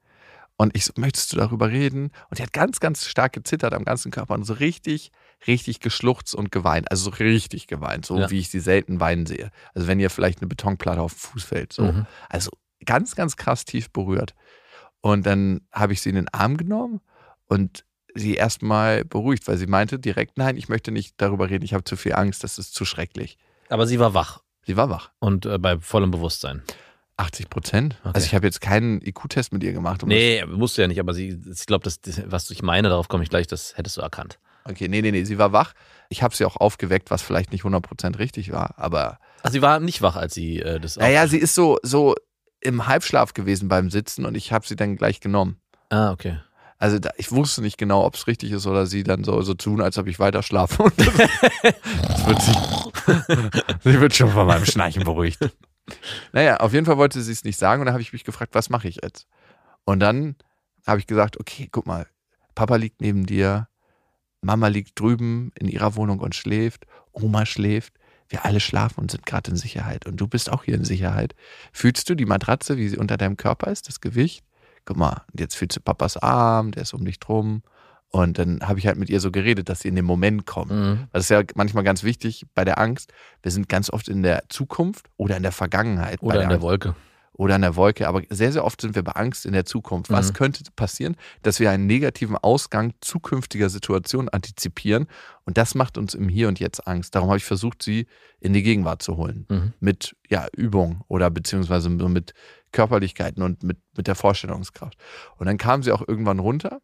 Und 0.57 0.77
ich 0.77 0.85
so, 0.85 0.93
möchtest 0.97 1.33
du 1.33 1.39
darüber 1.39 1.71
reden? 1.71 2.11
Und 2.29 2.39
die 2.39 2.43
hat 2.43 2.53
ganz, 2.53 2.81
ganz 2.81 3.07
stark 3.07 3.33
gezittert 3.33 3.73
am 3.73 3.85
ganzen 3.87 4.11
Körper 4.11 4.35
und 4.35 4.45
so 4.45 4.53
richtig, 4.53 5.11
richtig 5.47 5.81
geschluchzt 5.81 6.35
und 6.35 6.53
geweint. 6.53 6.91
Also 6.91 7.05
so 7.05 7.17
richtig 7.17 7.67
geweint, 7.67 8.05
so 8.05 8.19
Ja. 8.19 8.31
wie 8.31 8.41
ich 8.41 8.51
sie 8.51 8.61
selten 8.61 9.01
weinen 9.01 9.25
sehe. 9.25 9.51
Also 9.73 9.89
wenn 9.89 9.99
ihr 9.99 10.11
vielleicht 10.11 10.41
eine 10.41 10.49
Betonplatte 10.49 11.01
auf 11.01 11.15
den 11.15 11.19
Fuß 11.21 11.45
fällt. 11.45 11.73
So. 11.73 11.85
Mhm. 11.85 12.07
Also 12.29 12.51
ganz, 12.85 13.17
ganz 13.17 13.37
krass 13.39 13.65
tief 13.65 13.91
berührt. 13.91 14.35
Und 15.01 15.25
dann 15.25 15.63
habe 15.73 15.95
ich 15.95 16.03
sie 16.03 16.11
in 16.11 16.17
den 16.17 16.29
Arm 16.29 16.59
genommen 16.59 17.01
und 17.47 17.87
sie 18.15 18.35
erstmal 18.35 19.05
beruhigt, 19.07 19.49
weil 19.49 19.57
sie 19.57 19.67
meinte 19.67 19.99
direkt, 19.99 20.37
nein, 20.37 20.59
ich 20.59 20.69
möchte 20.69 20.91
nicht 20.91 21.15
darüber 21.17 21.49
reden, 21.49 21.65
ich 21.65 21.73
habe 21.73 21.85
zu 21.85 21.97
viel 21.97 22.13
Angst, 22.13 22.45
das 22.45 22.59
ist 22.59 22.75
zu 22.75 22.85
schrecklich. 22.85 23.39
Aber 23.71 23.87
sie 23.87 23.99
war 23.99 24.13
wach 24.15 24.41
Sie 24.67 24.77
war 24.77 24.91
wach. 24.91 25.11
und 25.21 25.47
äh, 25.47 25.59
bei 25.59 25.79
vollem 25.79 26.11
Bewusstsein. 26.11 26.63
80 27.17 27.51
Prozent. 27.51 27.97
Okay. 28.01 28.11
Also 28.15 28.27
ich 28.27 28.35
habe 28.35 28.47
jetzt 28.47 28.61
keinen 28.61 29.01
IQ-Test 29.03 29.53
mit 29.53 29.63
ihr 29.63 29.73
gemacht. 29.73 30.03
um 30.03 30.09
Nee, 30.09 30.45
musste 30.47 30.83
ja 30.83 30.89
nicht, 30.89 31.01
aber 31.01 31.13
sie, 31.15 31.39
ich 31.53 31.67
glaube, 31.67 31.85
das, 31.85 32.01
was 32.27 32.51
ich 32.51 32.63
meine, 32.63 32.89
darauf 32.89 33.09
komme 33.09 33.23
ich 33.25 33.31
gleich, 33.31 33.47
das 33.47 33.77
hättest 33.77 33.97
du 33.97 34.01
erkannt. 34.01 34.39
Okay, 34.65 34.89
nee, 34.89 35.03
nee, 35.03 35.11
nee, 35.11 35.25
sie 35.25 35.39
war 35.39 35.53
wach. 35.53 35.73
Ich 36.09 36.23
habe 36.23 36.35
sie 36.35 36.45
auch 36.45 36.57
aufgeweckt, 36.57 37.11
was 37.11 37.23
vielleicht 37.23 37.53
nicht 37.53 37.63
100 37.63 37.83
Prozent 37.83 38.19
richtig 38.19 38.53
war, 38.53 38.75
aber 38.79 39.19
Also 39.43 39.55
sie 39.55 39.63
war 39.63 39.81
nicht 39.81 40.03
wach, 40.03 40.17
als 40.17 40.35
sie 40.35 40.61
äh, 40.61 40.81
das. 40.81 40.97
naja, 40.97 41.27
sie 41.27 41.39
ist 41.39 41.55
so, 41.55 41.79
so 41.83 42.15
im 42.61 42.87
Halbschlaf 42.87 43.35
gewesen 43.35 43.69
beim 43.69 43.91
Sitzen 43.91 44.25
und 44.27 44.35
ich 44.35 44.53
habe 44.53 44.67
sie 44.67 44.77
dann 44.77 44.97
gleich 44.97 45.21
genommen. 45.21 45.61
Ah, 45.91 46.13
okay. 46.13 46.39
Also 46.81 46.99
da, 46.99 47.11
ich 47.19 47.31
wusste 47.31 47.61
nicht 47.61 47.77
genau, 47.77 48.07
ob 48.07 48.15
es 48.15 48.27
richtig 48.27 48.53
ist 48.53 48.67
oder 48.67 48.87
sie 48.87 49.05
dann 49.05 49.23
so, 49.23 49.43
so 49.43 49.53
tun, 49.53 49.83
als 49.83 49.99
ob 49.99 50.07
ich 50.07 50.19
weiter 50.19 50.43
schlafe. 50.43 50.83
Und 50.83 50.99
das, 50.99 51.15
das 51.15 52.27
wird 52.27 52.43
sie, 52.43 52.53
sie 53.91 54.01
wird 54.01 54.15
schon 54.15 54.31
von 54.31 54.47
meinem 54.47 54.65
Schnarchen 54.65 55.05
beruhigt. 55.05 55.39
Naja, 56.33 56.57
auf 56.57 56.73
jeden 56.73 56.87
Fall 56.87 56.97
wollte 56.97 57.21
sie 57.21 57.33
es 57.33 57.45
nicht 57.45 57.59
sagen 57.59 57.83
und 57.83 57.87
dann 57.87 57.93
habe 57.93 58.01
ich 58.01 58.15
mich 58.15 58.25
gefragt, 58.25 58.55
was 58.55 58.71
mache 58.71 58.89
ich 58.89 59.01
jetzt? 59.03 59.27
Und 59.85 60.01
dann 60.01 60.37
habe 60.87 61.01
ich 61.01 61.07
gesagt, 61.07 61.39
okay, 61.39 61.69
guck 61.71 61.87
mal, 61.87 62.07
Papa 62.55 62.77
liegt 62.77 63.03
neben 63.03 63.27
dir, 63.27 63.69
Mama 64.41 64.69
liegt 64.69 64.99
drüben 64.99 65.53
in 65.59 65.69
ihrer 65.69 65.97
Wohnung 65.97 66.21
und 66.21 66.35
schläft, 66.35 66.87
Oma 67.13 67.45
schläft, 67.45 67.93
wir 68.31 68.47
alle 68.47 68.61
schlafen 68.61 69.01
und 69.01 69.11
sind 69.11 69.27
gerade 69.27 69.51
in 69.51 69.57
Sicherheit 69.59 70.07
und 70.07 70.17
du 70.17 70.27
bist 70.27 70.51
auch 70.51 70.65
hier 70.65 70.77
in 70.77 70.85
Sicherheit. 70.85 71.35
Fühlst 71.75 72.09
du 72.09 72.15
die 72.15 72.25
Matratze, 72.25 72.79
wie 72.79 72.89
sie 72.89 72.97
unter 72.97 73.19
deinem 73.19 73.37
Körper 73.37 73.71
ist, 73.71 73.89
das 73.89 74.01
Gewicht? 74.01 74.45
Guck 74.85 74.97
mal, 74.97 75.23
jetzt 75.39 75.57
fühlst 75.57 75.77
du 75.77 75.81
Papas 75.81 76.17
Arm, 76.17 76.73
der 76.73 76.83
ist 76.83 76.95
um 76.95 77.05
dich 77.05 77.19
drum. 77.21 77.63
Und 78.13 78.39
dann 78.39 78.61
habe 78.67 78.81
ich 78.81 78.87
halt 78.89 78.97
mit 78.99 79.09
ihr 79.09 79.21
so 79.21 79.31
geredet, 79.31 79.69
dass 79.69 79.81
sie 79.81 79.89
in 79.89 79.95
den 79.95 80.05
Moment 80.05 80.45
kommt. 80.45 80.73
Mhm. 80.73 81.07
Das 81.13 81.25
ist 81.25 81.29
ja 81.29 81.43
manchmal 81.55 81.85
ganz 81.85 82.03
wichtig 82.03 82.45
bei 82.57 82.65
der 82.65 82.79
Angst. 82.79 83.13
Wir 83.43 83.53
sind 83.53 83.69
ganz 83.69 83.89
oft 83.89 84.09
in 84.09 84.23
der 84.25 84.43
Zukunft 84.49 85.07
oder 85.17 85.37
in 85.37 85.45
der 85.45 85.53
Vergangenheit. 85.53 86.21
Oder 86.21 86.43
in 86.43 86.49
der 86.49 86.57
Angst. 86.57 86.63
Wolke. 86.63 86.97
Oder 87.35 87.55
in 87.55 87.63
der 87.63 87.77
Wolke. 87.77 88.09
Aber 88.09 88.21
sehr, 88.29 88.51
sehr 88.51 88.65
oft 88.65 88.81
sind 88.81 88.97
wir 88.97 89.05
bei 89.05 89.13
Angst 89.13 89.47
in 89.47 89.53
der 89.53 89.65
Zukunft. 89.65 90.11
Was 90.11 90.31
Mhm. 90.31 90.35
könnte 90.35 90.65
passieren? 90.75 91.17
Dass 91.43 91.61
wir 91.61 91.71
einen 91.71 91.87
negativen 91.87 92.37
Ausgang 92.37 92.95
zukünftiger 93.01 93.71
Situationen 93.71 94.29
antizipieren. 94.29 95.07
Und 95.45 95.57
das 95.57 95.77
macht 95.77 95.97
uns 95.97 96.15
im 96.15 96.29
Hier 96.29 96.49
und 96.49 96.59
Jetzt 96.59 96.89
Angst. 96.89 97.15
Darum 97.15 97.29
habe 97.29 97.39
ich 97.39 97.45
versucht, 97.45 97.81
sie 97.81 98.09
in 98.41 98.53
die 98.53 98.65
Gegenwart 98.65 99.03
zu 99.03 99.17
holen. 99.17 99.47
Mhm. 99.49 99.73
Mit 99.79 100.17
ja, 100.29 100.49
Übung 100.57 101.03
oder 101.07 101.31
beziehungsweise 101.31 101.89
mit 101.89 102.35
Körperlichkeiten 102.73 103.43
und 103.43 103.63
mit, 103.63 103.79
mit 103.97 104.07
der 104.07 104.15
Vorstellungskraft. 104.15 104.97
Und 105.37 105.47
dann 105.47 105.59
kam 105.59 105.83
sie 105.83 105.93
auch 105.93 106.07
irgendwann 106.07 106.39
runter 106.39 106.81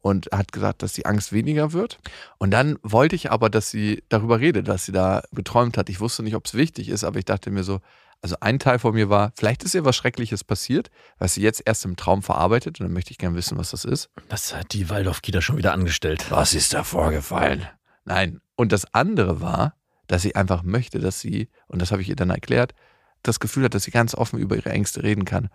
und 0.00 0.28
hat 0.32 0.52
gesagt, 0.52 0.82
dass 0.82 0.92
die 0.92 1.06
Angst 1.06 1.32
weniger 1.32 1.72
wird. 1.72 1.98
Und 2.38 2.52
dann 2.52 2.78
wollte 2.82 3.16
ich 3.16 3.32
aber, 3.32 3.50
dass 3.50 3.70
sie 3.70 4.04
darüber 4.08 4.38
redet, 4.38 4.68
was 4.68 4.84
sie 4.84 4.92
da 4.92 5.22
geträumt 5.32 5.76
hat. 5.76 5.88
Ich 5.88 6.00
wusste 6.00 6.22
nicht, 6.22 6.36
ob 6.36 6.46
es 6.46 6.54
wichtig 6.54 6.88
ist, 6.88 7.02
aber 7.02 7.18
ich 7.18 7.24
dachte 7.24 7.50
mir 7.50 7.64
so, 7.64 7.80
also 8.22 8.36
ein 8.40 8.58
Teil 8.58 8.78
von 8.78 8.94
mir 8.94 9.10
war, 9.10 9.32
vielleicht 9.36 9.62
ist 9.64 9.74
ihr 9.74 9.84
was 9.84 9.96
Schreckliches 9.96 10.44
passiert, 10.44 10.90
was 11.18 11.34
sie 11.34 11.42
jetzt 11.42 11.62
erst 11.64 11.84
im 11.84 11.96
Traum 11.96 12.22
verarbeitet. 12.22 12.80
Und 12.80 12.84
dann 12.86 12.92
möchte 12.92 13.10
ich 13.10 13.18
gerne 13.18 13.36
wissen, 13.36 13.58
was 13.58 13.70
das 13.70 13.84
ist. 13.84 14.08
Was 14.28 14.54
hat 14.54 14.72
die 14.72 14.88
Waldorf-Kita 14.88 15.40
schon 15.40 15.58
wieder 15.58 15.72
angestellt? 15.72 16.24
Was 16.30 16.54
ist 16.54 16.72
da 16.72 16.84
vorgefallen? 16.84 17.66
Nein. 18.04 18.40
Und 18.54 18.72
das 18.72 18.92
andere 18.94 19.40
war, 19.40 19.74
dass 20.06 20.22
sie 20.22 20.36
einfach 20.36 20.62
möchte, 20.62 20.98
dass 21.00 21.20
sie, 21.20 21.50
und 21.66 21.82
das 21.82 21.90
habe 21.90 22.00
ich 22.00 22.08
ihr 22.08 22.16
dann 22.16 22.30
erklärt, 22.30 22.74
das 23.22 23.40
Gefühl 23.40 23.64
hat, 23.64 23.74
dass 23.74 23.84
sie 23.84 23.90
ganz 23.90 24.14
offen 24.14 24.38
über 24.38 24.56
ihre 24.56 24.70
Ängste 24.70 25.02
reden 25.02 25.24
kann. 25.24 25.48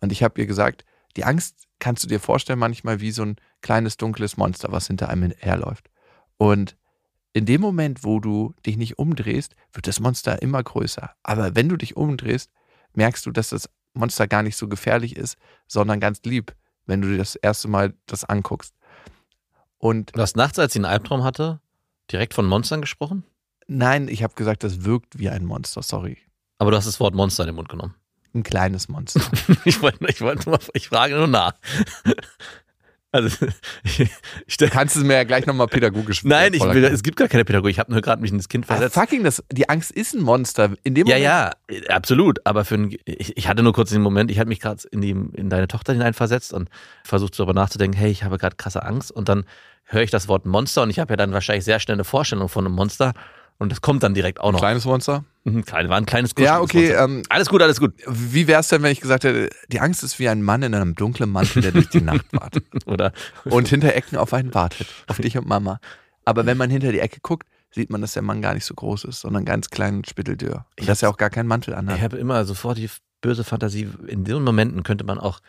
Und 0.00 0.12
ich 0.12 0.22
habe 0.22 0.40
ihr 0.40 0.46
gesagt, 0.46 0.84
die 1.16 1.24
Angst 1.24 1.66
kannst 1.78 2.04
du 2.04 2.08
dir 2.08 2.20
vorstellen 2.20 2.58
manchmal 2.58 3.00
wie 3.00 3.10
so 3.10 3.22
ein 3.22 3.36
kleines 3.62 3.96
dunkles 3.96 4.36
Monster, 4.36 4.72
was 4.72 4.86
hinter 4.86 5.08
einem 5.08 5.32
herläuft. 5.38 5.88
Und 6.36 6.76
in 7.32 7.46
dem 7.46 7.60
Moment, 7.60 8.04
wo 8.04 8.20
du 8.20 8.54
dich 8.64 8.76
nicht 8.76 8.98
umdrehst, 8.98 9.54
wird 9.72 9.86
das 9.86 10.00
Monster 10.00 10.40
immer 10.40 10.62
größer. 10.62 11.10
Aber 11.22 11.54
wenn 11.54 11.68
du 11.68 11.76
dich 11.76 11.96
umdrehst, 11.96 12.50
merkst 12.94 13.26
du, 13.26 13.30
dass 13.30 13.50
das 13.50 13.68
Monster 13.92 14.26
gar 14.26 14.42
nicht 14.42 14.56
so 14.56 14.68
gefährlich 14.68 15.16
ist, 15.16 15.36
sondern 15.66 16.00
ganz 16.00 16.20
lieb, 16.24 16.54
wenn 16.86 17.02
du 17.02 17.08
dir 17.08 17.18
das 17.18 17.34
erste 17.34 17.68
Mal 17.68 17.94
das 18.06 18.24
anguckst. 18.24 18.74
Und 19.78 20.16
Du 20.16 20.20
hast 20.20 20.36
nachts, 20.36 20.58
als 20.58 20.72
sie 20.72 20.78
einen 20.78 20.86
Albtraum 20.86 21.24
hatte, 21.24 21.60
direkt 22.10 22.34
von 22.34 22.46
Monstern 22.46 22.80
gesprochen? 22.80 23.24
Nein, 23.66 24.08
ich 24.08 24.22
habe 24.22 24.34
gesagt, 24.34 24.62
das 24.64 24.84
wirkt 24.84 25.18
wie 25.18 25.28
ein 25.28 25.44
Monster, 25.44 25.82
sorry. 25.82 26.18
Aber 26.58 26.70
du 26.70 26.76
hast 26.76 26.86
das 26.86 27.00
Wort 27.00 27.14
Monster 27.14 27.42
in 27.44 27.48
den 27.48 27.56
Mund 27.56 27.68
genommen. 27.68 27.94
Ein 28.34 28.42
kleines 28.42 28.88
Monster. 28.88 29.20
Ich 29.64 29.80
wollte 29.82 29.98
ich 30.08 30.20
wollte 30.20 30.48
nur, 30.50 30.58
ich 30.74 30.88
frage 30.88 31.14
nur 31.16 31.26
nach. 31.26 31.52
Also, 33.12 33.46
ich, 33.84 34.00
ich, 34.46 34.58
Kannst 34.70 34.96
du 34.96 35.00
es 35.00 35.06
mir 35.06 35.14
ja 35.14 35.24
gleich 35.24 35.46
nochmal 35.46 35.68
pädagogisch 35.68 36.22
nein, 36.24 36.52
ich 36.52 36.62
will, 36.62 36.84
es 36.84 37.02
gibt 37.02 37.16
gar 37.16 37.28
keine 37.28 37.44
Pädagogik. 37.44 37.72
Ich 37.72 37.78
habe 37.78 37.90
nur 37.92 38.02
gerade 38.02 38.20
mich 38.20 38.30
ins 38.30 38.48
Kind 38.48 38.64
Ah, 38.66 38.74
versetzt. 38.74 38.94
fucking, 38.94 39.24
das, 39.24 39.42
die 39.50 39.68
Angst 39.68 39.90
ist 39.90 40.12
ein 40.14 40.22
Monster. 40.22 40.72
In 40.82 40.94
dem 40.94 41.06
Ja, 41.06 41.14
Moment, 41.16 41.86
ja, 41.88 41.94
absolut. 41.96 42.44
Aber 42.44 42.64
für 42.64 42.74
ein, 42.74 42.96
ich, 43.06 43.36
ich 43.36 43.48
hatte 43.48 43.62
nur 43.62 43.72
kurz 43.72 43.90
den 43.90 44.02
Moment, 44.02 44.30
ich 44.30 44.38
hatte 44.38 44.48
mich 44.48 44.60
gerade 44.60 44.82
in, 44.90 45.00
die, 45.00 45.10
in 45.10 45.48
deine 45.48 45.68
Tochter 45.68 45.92
hineinversetzt 45.94 46.52
und 46.52 46.68
versucht 47.04 47.38
darüber 47.38 47.54
nachzudenken, 47.54 47.96
hey, 47.96 48.10
ich 48.10 48.22
habe 48.24 48.38
gerade 48.38 48.56
krasse 48.56 48.82
Angst. 48.82 49.12
Und 49.12 49.28
dann 49.30 49.44
höre 49.84 50.02
ich 50.02 50.10
das 50.10 50.28
Wort 50.28 50.44
Monster 50.44 50.82
und 50.82 50.90
ich 50.90 50.98
habe 50.98 51.12
ja 51.12 51.16
dann 51.16 51.32
wahrscheinlich 51.32 51.64
sehr 51.64 51.80
schnell 51.80 51.94
eine 51.96 52.04
Vorstellung 52.04 52.48
von 52.48 52.66
einem 52.66 52.74
Monster. 52.74 53.14
Und 53.58 53.72
das 53.72 53.80
kommt 53.80 54.02
dann 54.02 54.14
direkt 54.14 54.40
auch 54.40 54.52
noch. 54.52 54.58
Kleines 54.58 54.84
Monster? 54.84 55.24
Mhm, 55.44 55.64
Klein, 55.64 55.88
war 55.88 55.96
ein 55.96 56.06
kleines 56.06 56.32
Ja, 56.38 56.60
okay. 56.60 56.90
Ähm, 56.92 57.22
Alles 57.28 57.48
gut, 57.48 57.62
alles 57.62 57.80
gut. 57.80 57.94
wie 58.06 58.46
wäre 58.48 58.60
es 58.60 58.68
denn, 58.68 58.82
wenn 58.82 58.92
ich 58.92 59.00
gesagt 59.00 59.24
hätte, 59.24 59.48
die 59.68 59.80
Angst 59.80 60.02
ist 60.02 60.18
wie 60.18 60.28
ein 60.28 60.42
Mann 60.42 60.62
in 60.62 60.74
einem 60.74 60.94
dunklen 60.94 61.30
Mantel, 61.30 61.62
der 61.62 61.72
durch 61.72 61.88
die 61.88 62.00
Nacht 62.00 62.26
wartet 62.32 62.66
Oder 62.86 63.12
und 63.44 63.68
hinter 63.68 63.94
Ecken 63.94 64.16
auf 64.16 64.34
einen 64.34 64.52
wartet, 64.54 64.88
auf 65.06 65.18
dich 65.18 65.38
und 65.38 65.46
Mama. 65.46 65.80
Aber 66.24 66.44
wenn 66.44 66.56
man 66.58 66.68
hinter 66.70 66.92
die 66.92 66.98
Ecke 67.00 67.20
guckt, 67.22 67.48
sieht 67.70 67.90
man, 67.90 68.00
dass 68.00 68.14
der 68.14 68.22
Mann 68.22 68.42
gar 68.42 68.54
nicht 68.54 68.64
so 68.64 68.74
groß 68.74 69.04
ist, 69.04 69.20
sondern 69.20 69.44
ganz 69.44 69.70
klein 69.70 69.96
und 69.96 70.08
spitteldürr. 70.08 70.66
Und 70.80 70.88
dass 70.88 71.02
er 71.02 71.10
auch 71.10 71.16
gar 71.16 71.30
keinen 71.30 71.46
Mantel 71.46 71.72
ich 71.72 71.76
anhat. 71.78 72.00
habe 72.00 72.16
immer 72.16 72.44
sofort 72.44 72.78
die 72.78 72.90
böse 73.20 73.44
Fantasie, 73.44 73.88
in 74.06 74.24
diesen 74.24 74.42
Momenten 74.44 74.82
könnte 74.82 75.04
man 75.04 75.18
auch 75.18 75.40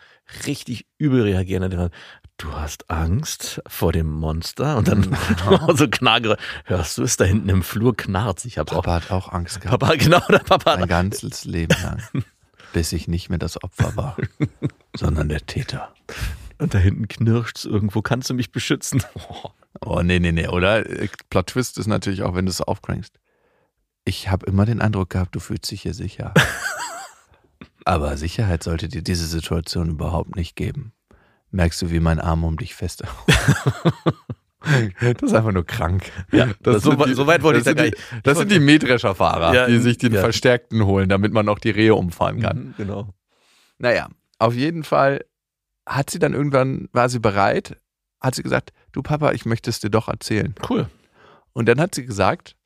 richtig 0.46 0.86
übel 0.98 1.22
reagieren. 1.22 1.90
Du 2.38 2.52
hast 2.52 2.88
Angst 2.88 3.60
vor 3.66 3.92
dem 3.92 4.08
Monster 4.08 4.76
und 4.76 4.86
dann 4.86 5.16
so 5.74 5.88
Knagere. 5.88 6.36
Hörst 6.64 6.96
du 6.96 7.02
es 7.02 7.16
da 7.16 7.24
hinten 7.24 7.48
im 7.48 7.64
Flur 7.64 7.96
knarrt? 7.96 8.44
Ich 8.44 8.58
habe 8.58 8.70
auch 8.70 8.84
Papa 8.84 8.94
hat 8.94 9.10
auch 9.10 9.32
Angst 9.32 9.60
gehabt. 9.60 9.80
Papa, 9.80 9.96
genau, 9.96 10.22
der 10.28 10.38
Papa. 10.38 10.76
Mein 10.76 10.88
ganzes 10.88 11.44
Leben 11.44 11.74
lang. 11.82 12.00
Bis 12.72 12.92
ich 12.92 13.08
nicht 13.08 13.28
mehr 13.28 13.40
das 13.40 13.60
Opfer 13.62 13.96
war, 13.96 14.16
sondern 14.96 15.28
der 15.28 15.44
Täter. 15.46 15.92
Und 16.58 16.74
da 16.74 16.78
hinten 16.78 17.08
knirscht's 17.08 17.64
irgendwo. 17.64 18.02
Kannst 18.02 18.30
du 18.30 18.34
mich 18.34 18.52
beschützen? 18.52 19.02
Oh. 19.14 19.50
Oh, 19.80 20.02
nee, 20.02 20.18
nee, 20.18 20.32
nee, 20.32 20.48
oder? 20.48 20.86
Äh, 20.88 21.08
Plot 21.30 21.48
Twist 21.48 21.78
ist 21.78 21.86
natürlich 21.86 22.22
auch, 22.22 22.34
wenn 22.34 22.46
du 22.46 22.50
es 22.50 22.60
aufcrankst. 22.60 23.18
Ich 24.04 24.30
habe 24.30 24.46
immer 24.46 24.64
den 24.64 24.80
Eindruck 24.80 25.10
gehabt, 25.10 25.34
du 25.34 25.40
fühlst 25.40 25.70
dich 25.70 25.82
hier 25.82 25.94
sicher. 25.94 26.34
Aber 27.84 28.16
Sicherheit 28.16 28.62
sollte 28.62 28.88
dir 28.88 29.02
diese 29.02 29.26
Situation 29.26 29.90
überhaupt 29.90 30.36
nicht 30.36 30.56
geben. 30.56 30.92
Merkst 31.50 31.80
du, 31.82 31.90
wie 31.90 32.00
mein 32.00 32.20
Arm 32.20 32.44
um 32.44 32.56
dich 32.56 32.74
fest. 32.74 33.02
Das 35.00 35.22
ist 35.22 35.34
einfach 35.34 35.52
nur 35.52 35.64
krank. 35.64 36.10
Ja, 36.32 36.48
das- 36.62 36.82
so 36.82 36.90
sind 36.90 36.98
weit- 37.00 37.14
so 37.16 37.26
weit 37.28 37.42
wollte 37.42 37.60
das 37.60 37.68
ich 37.68 37.74
da 37.76 37.82
sind 37.84 37.92
gar 37.94 38.00
die- 38.00 38.14
nicht. 38.16 38.26
Das 38.26 38.38
sind 38.38 38.50
die 38.50 38.58
Mähdrescherfahrer, 38.58 39.54
Ja, 39.54 39.66
die 39.66 39.78
sich 39.78 39.98
den 39.98 40.12
ja. 40.12 40.20
Verstärkten 40.20 40.84
holen, 40.84 41.08
damit 41.08 41.32
man 41.32 41.48
auch 41.48 41.60
die 41.60 41.70
Rehe 41.70 41.94
umfahren 41.94 42.40
kann. 42.40 42.58
Mhm, 42.58 42.74
Genau. 42.76 43.14
Naja, 43.78 44.08
auf 44.38 44.54
jeden 44.54 44.82
Fall 44.82 45.24
hat 45.86 46.10
sie 46.10 46.18
dann 46.18 46.34
irgendwann, 46.34 46.88
war 46.92 47.08
sie 47.08 47.20
bereit, 47.20 47.76
hat 48.20 48.34
sie 48.34 48.42
gesagt, 48.42 48.72
du 48.92 49.00
Papa, 49.02 49.30
ich 49.32 49.46
möchte 49.46 49.70
es 49.70 49.78
dir 49.78 49.90
doch 49.90 50.08
erzählen. 50.08 50.54
Cool. 50.68 50.88
Und 51.52 51.66
dann 51.68 51.80
hat 51.80 51.94
sie 51.94 52.04
gesagt, 52.04 52.56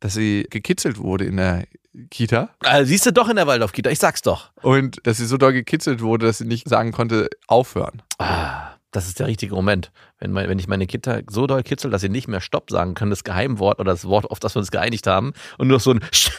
dass 0.00 0.14
sie 0.14 0.46
gekitzelt 0.50 0.98
wurde 0.98 1.24
in 1.24 1.36
der 1.36 1.64
Kita 2.10 2.50
Also, 2.60 2.88
siehst 2.88 3.06
du 3.06 3.12
doch 3.12 3.28
in 3.28 3.36
der 3.36 3.46
Waldorf-Kita, 3.46 3.90
ich 3.90 3.98
sag's 3.98 4.22
doch. 4.22 4.50
und 4.62 5.00
dass 5.04 5.16
sie 5.18 5.26
so 5.26 5.36
doll 5.36 5.52
gekitzelt 5.52 6.00
wurde, 6.00 6.26
dass 6.26 6.38
sie 6.38 6.44
nicht 6.46 6.68
sagen 6.68 6.92
konnte, 6.92 7.28
aufhören. 7.46 8.02
Ah, 8.18 8.70
das 8.92 9.06
ist 9.08 9.18
der 9.18 9.26
richtige 9.26 9.54
Moment. 9.54 9.90
Wenn, 10.18 10.32
mein, 10.32 10.48
wenn 10.48 10.58
ich 10.58 10.68
meine 10.68 10.86
Kinder 10.86 11.22
so 11.30 11.46
doll 11.46 11.62
kitzel, 11.62 11.90
dass 11.90 12.00
sie 12.02 12.08
nicht 12.08 12.28
mehr 12.28 12.40
Stopp 12.40 12.70
sagen 12.70 12.94
können, 12.94 13.10
das 13.10 13.24
Geheimwort 13.24 13.78
oder 13.80 13.92
das 13.92 14.04
Wort, 14.04 14.30
auf 14.30 14.38
das 14.40 14.54
wir 14.54 14.60
uns 14.60 14.70
geeinigt 14.70 15.06
haben, 15.06 15.32
und 15.58 15.68
nur 15.68 15.80
so 15.80 15.92
ein 15.92 16.00
St, 16.14 16.32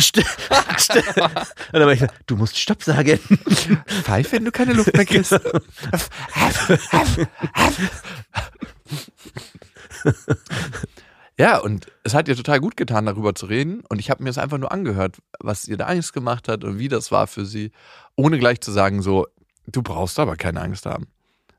St, 0.00 0.22
St. 0.78 0.96
Und 1.16 1.24
dann 1.72 1.82
war 1.86 1.92
ich 1.92 2.00
so, 2.00 2.06
du 2.26 2.36
musst 2.36 2.58
Stopp 2.58 2.82
sagen. 2.82 3.18
Pfeif, 4.04 4.32
wenn 4.32 4.44
du 4.44 4.52
keine 4.52 4.72
Luft 4.74 4.94
mehr 4.94 5.06
kriegst. 5.06 5.32
Ja, 11.38 11.58
und 11.58 11.88
es 12.04 12.14
hat 12.14 12.28
ihr 12.28 12.36
total 12.36 12.60
gut 12.60 12.76
getan, 12.76 13.06
darüber 13.06 13.34
zu 13.34 13.46
reden. 13.46 13.82
Und 13.88 13.98
ich 13.98 14.10
habe 14.10 14.22
mir 14.22 14.30
es 14.30 14.38
einfach 14.38 14.58
nur 14.58 14.70
angehört, 14.70 15.18
was 15.40 15.66
ihr 15.66 15.76
da 15.76 15.86
Angst 15.86 16.12
gemacht 16.12 16.48
hat 16.48 16.62
und 16.64 16.78
wie 16.78 16.88
das 16.88 17.10
war 17.10 17.26
für 17.26 17.44
sie, 17.44 17.72
ohne 18.14 18.38
gleich 18.38 18.60
zu 18.60 18.70
sagen, 18.70 19.02
so, 19.02 19.26
du 19.66 19.82
brauchst 19.82 20.18
aber 20.18 20.36
keine 20.36 20.60
Angst 20.60 20.86
haben. 20.86 21.08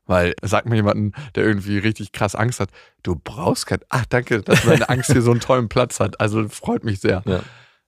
Weil, 0.06 0.34
sag 0.40 0.66
mir 0.66 0.76
jemanden, 0.76 1.12
der 1.34 1.44
irgendwie 1.44 1.78
richtig 1.78 2.12
krass 2.12 2.34
Angst 2.34 2.60
hat, 2.60 2.70
du 3.02 3.16
brauchst 3.16 3.66
keine, 3.66 3.82
ach 3.88 4.06
danke, 4.06 4.40
dass 4.40 4.64
meine 4.64 4.88
Angst 4.88 5.12
hier 5.12 5.22
so 5.22 5.32
einen 5.32 5.40
tollen 5.40 5.68
Platz 5.68 6.00
hat. 6.00 6.20
Also 6.20 6.48
freut 6.48 6.84
mich 6.84 7.00
sehr. 7.00 7.22
Ja. 7.26 7.40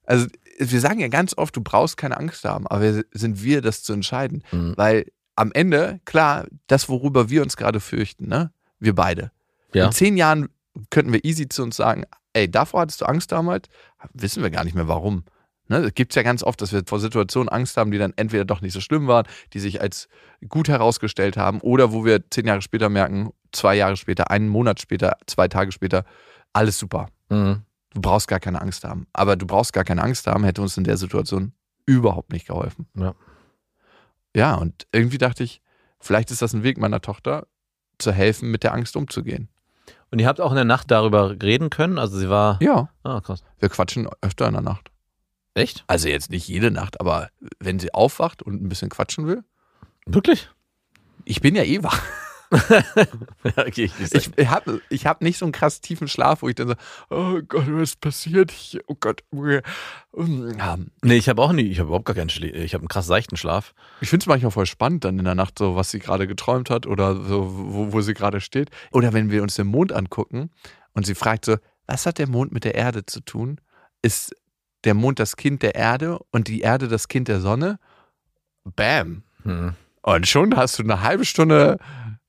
Also 0.05 0.27
wir 0.59 0.79
sagen 0.81 0.99
ja 0.99 1.07
ganz 1.07 1.37
oft, 1.37 1.55
du 1.55 1.61
brauchst 1.61 1.95
keine 1.95 2.17
Angst 2.17 2.43
haben, 2.43 2.67
aber 2.67 2.81
wir, 2.81 3.05
sind 3.11 3.41
wir, 3.41 3.61
das 3.61 3.83
zu 3.83 3.93
entscheiden. 3.93 4.43
Mhm. 4.51 4.73
Weil 4.75 5.05
am 5.35 5.53
Ende, 5.53 6.01
klar, 6.03 6.45
das, 6.67 6.89
worüber 6.89 7.29
wir 7.29 7.41
uns 7.41 7.55
gerade 7.55 7.79
fürchten, 7.79 8.27
ne? 8.27 8.51
Wir 8.79 8.93
beide. 8.93 9.31
Ja. 9.73 9.85
In 9.85 9.91
zehn 9.93 10.17
Jahren 10.17 10.49
könnten 10.89 11.13
wir 11.13 11.23
easy 11.25 11.47
zu 11.49 11.63
uns 11.63 11.75
sagen, 11.75 12.05
ey, 12.33 12.49
davor 12.49 12.81
hattest 12.81 13.01
du 13.01 13.05
Angst 13.05 13.31
damals, 13.31 13.67
wissen 14.13 14.43
wir 14.43 14.49
gar 14.49 14.63
nicht 14.63 14.75
mehr 14.75 14.87
warum. 14.87 15.23
Ne? 15.67 15.77
Es 15.77 15.93
gibt 15.93 16.15
ja 16.15 16.23
ganz 16.23 16.43
oft, 16.43 16.61
dass 16.61 16.73
wir 16.73 16.83
vor 16.85 16.99
Situationen 16.99 17.49
Angst 17.49 17.77
haben, 17.77 17.91
die 17.91 17.97
dann 17.97 18.13
entweder 18.15 18.45
doch 18.45 18.61
nicht 18.61 18.73
so 18.73 18.81
schlimm 18.81 19.07
waren, 19.07 19.27
die 19.53 19.59
sich 19.59 19.81
als 19.81 20.09
gut 20.47 20.67
herausgestellt 20.67 21.37
haben, 21.37 21.61
oder 21.61 21.91
wo 21.91 22.05
wir 22.05 22.29
zehn 22.29 22.47
Jahre 22.47 22.61
später 22.61 22.89
merken, 22.89 23.31
zwei 23.51 23.75
Jahre 23.75 23.97
später, 23.97 24.31
einen 24.31 24.49
Monat 24.49 24.81
später, 24.81 25.17
zwei 25.27 25.47
Tage 25.47 25.71
später, 25.71 26.05
alles 26.53 26.79
super. 26.79 27.09
Mhm. 27.29 27.63
Du 27.93 28.01
brauchst 28.01 28.27
gar 28.27 28.39
keine 28.39 28.61
Angst 28.61 28.83
haben. 28.83 29.07
Aber 29.13 29.35
du 29.35 29.47
brauchst 29.47 29.73
gar 29.73 29.83
keine 29.83 30.03
Angst 30.03 30.27
haben, 30.27 30.43
hätte 30.43 30.61
uns 30.61 30.77
in 30.77 30.83
der 30.83 30.97
Situation 30.97 31.53
überhaupt 31.85 32.31
nicht 32.31 32.47
geholfen. 32.47 32.87
Ja. 32.95 33.15
Ja, 34.35 34.55
und 34.55 34.87
irgendwie 34.91 35.17
dachte 35.17 35.43
ich, 35.43 35.61
vielleicht 35.99 36.29
ist 36.29 36.41
das 36.41 36.53
ein 36.53 36.63
Weg 36.63 36.77
meiner 36.77 37.01
Tochter, 37.01 37.47
zu 37.97 38.11
helfen, 38.11 38.51
mit 38.51 38.63
der 38.63 38.73
Angst 38.73 38.95
umzugehen. 38.95 39.49
Und 40.11 40.19
ihr 40.19 40.27
habt 40.27 40.41
auch 40.41 40.49
in 40.51 40.55
der 40.55 40.65
Nacht 40.65 40.89
darüber 40.91 41.31
reden 41.41 41.69
können? 41.69 41.97
Also 41.99 42.17
sie 42.17 42.29
war. 42.29 42.57
Ja, 42.61 42.89
Ah, 43.03 43.21
krass. 43.21 43.43
wir 43.59 43.69
quatschen 43.69 44.07
öfter 44.21 44.47
in 44.47 44.53
der 44.53 44.61
Nacht. 44.61 44.91
Echt? 45.53 45.83
Also 45.87 46.07
jetzt 46.07 46.29
nicht 46.31 46.47
jede 46.47 46.71
Nacht, 46.71 46.99
aber 46.99 47.29
wenn 47.59 47.79
sie 47.79 47.93
aufwacht 47.93 48.41
und 48.41 48.61
ein 48.63 48.69
bisschen 48.69 48.89
quatschen 48.89 49.27
will. 49.27 49.43
Wirklich? 50.05 50.49
Ich 51.25 51.41
bin 51.41 51.55
ja 51.55 51.63
eh 51.63 51.83
wach. 51.83 52.01
Ja, 53.43 53.65
okay, 53.65 53.91
ich, 53.99 54.31
ich, 54.37 54.47
habe 54.47 54.81
ich 54.89 55.05
hab 55.05 55.21
nicht 55.21 55.37
so 55.37 55.45
einen 55.45 55.51
krass 55.51 55.81
tiefen 55.81 56.07
Schlaf, 56.07 56.41
wo 56.41 56.49
ich 56.49 56.55
dann 56.55 56.69
so, 56.69 56.75
oh 57.09 57.41
Gott, 57.47 57.65
was 57.67 57.95
passiert? 57.95 58.51
Ich, 58.51 58.79
oh 58.87 58.95
Gott. 58.99 59.23
Ja. 59.31 60.77
nee, 61.03 61.15
ich 61.15 61.29
habe 61.29 61.41
auch 61.41 61.51
nie, 61.51 61.63
ich 61.63 61.79
habe 61.79 61.87
überhaupt 61.87 62.05
gar 62.05 62.15
keinen 62.15 62.29
Schlaf. 62.29 62.51
Ich 62.53 62.73
habe 62.73 62.81
einen 62.81 62.87
krass 62.89 63.07
seichten 63.07 63.37
Schlaf. 63.37 63.73
Ich 64.01 64.09
finde 64.09 64.23
es 64.23 64.27
manchmal 64.27 64.51
voll 64.51 64.65
spannend 64.65 65.03
dann 65.03 65.19
in 65.19 65.25
der 65.25 65.35
Nacht, 65.35 65.59
so 65.59 65.75
was 65.75 65.91
sie 65.91 65.99
gerade 65.99 66.27
geträumt 66.27 66.69
hat 66.69 66.87
oder 66.87 67.15
so, 67.15 67.51
wo, 67.53 67.93
wo 67.93 68.01
sie 68.01 68.13
gerade 68.13 68.41
steht. 68.41 68.69
Oder 68.91 69.13
wenn 69.13 69.31
wir 69.31 69.43
uns 69.43 69.55
den 69.55 69.67
Mond 69.67 69.93
angucken 69.93 70.49
und 70.93 71.05
sie 71.05 71.15
fragt 71.15 71.45
so, 71.45 71.57
was 71.87 72.05
hat 72.05 72.17
der 72.17 72.27
Mond 72.27 72.51
mit 72.51 72.63
der 72.63 72.75
Erde 72.75 73.05
zu 73.05 73.21
tun? 73.21 73.61
Ist 74.01 74.35
der 74.83 74.93
Mond 74.93 75.19
das 75.19 75.35
Kind 75.35 75.61
der 75.63 75.75
Erde 75.75 76.19
und 76.31 76.47
die 76.47 76.61
Erde 76.61 76.87
das 76.87 77.07
Kind 77.07 77.27
der 77.27 77.41
Sonne? 77.41 77.79
Bam. 78.63 79.23
Hm. 79.43 79.73
Und 80.01 80.27
schon 80.27 80.55
hast 80.55 80.79
du 80.79 80.83
eine 80.83 81.01
halbe 81.01 81.25
Stunde 81.25 81.77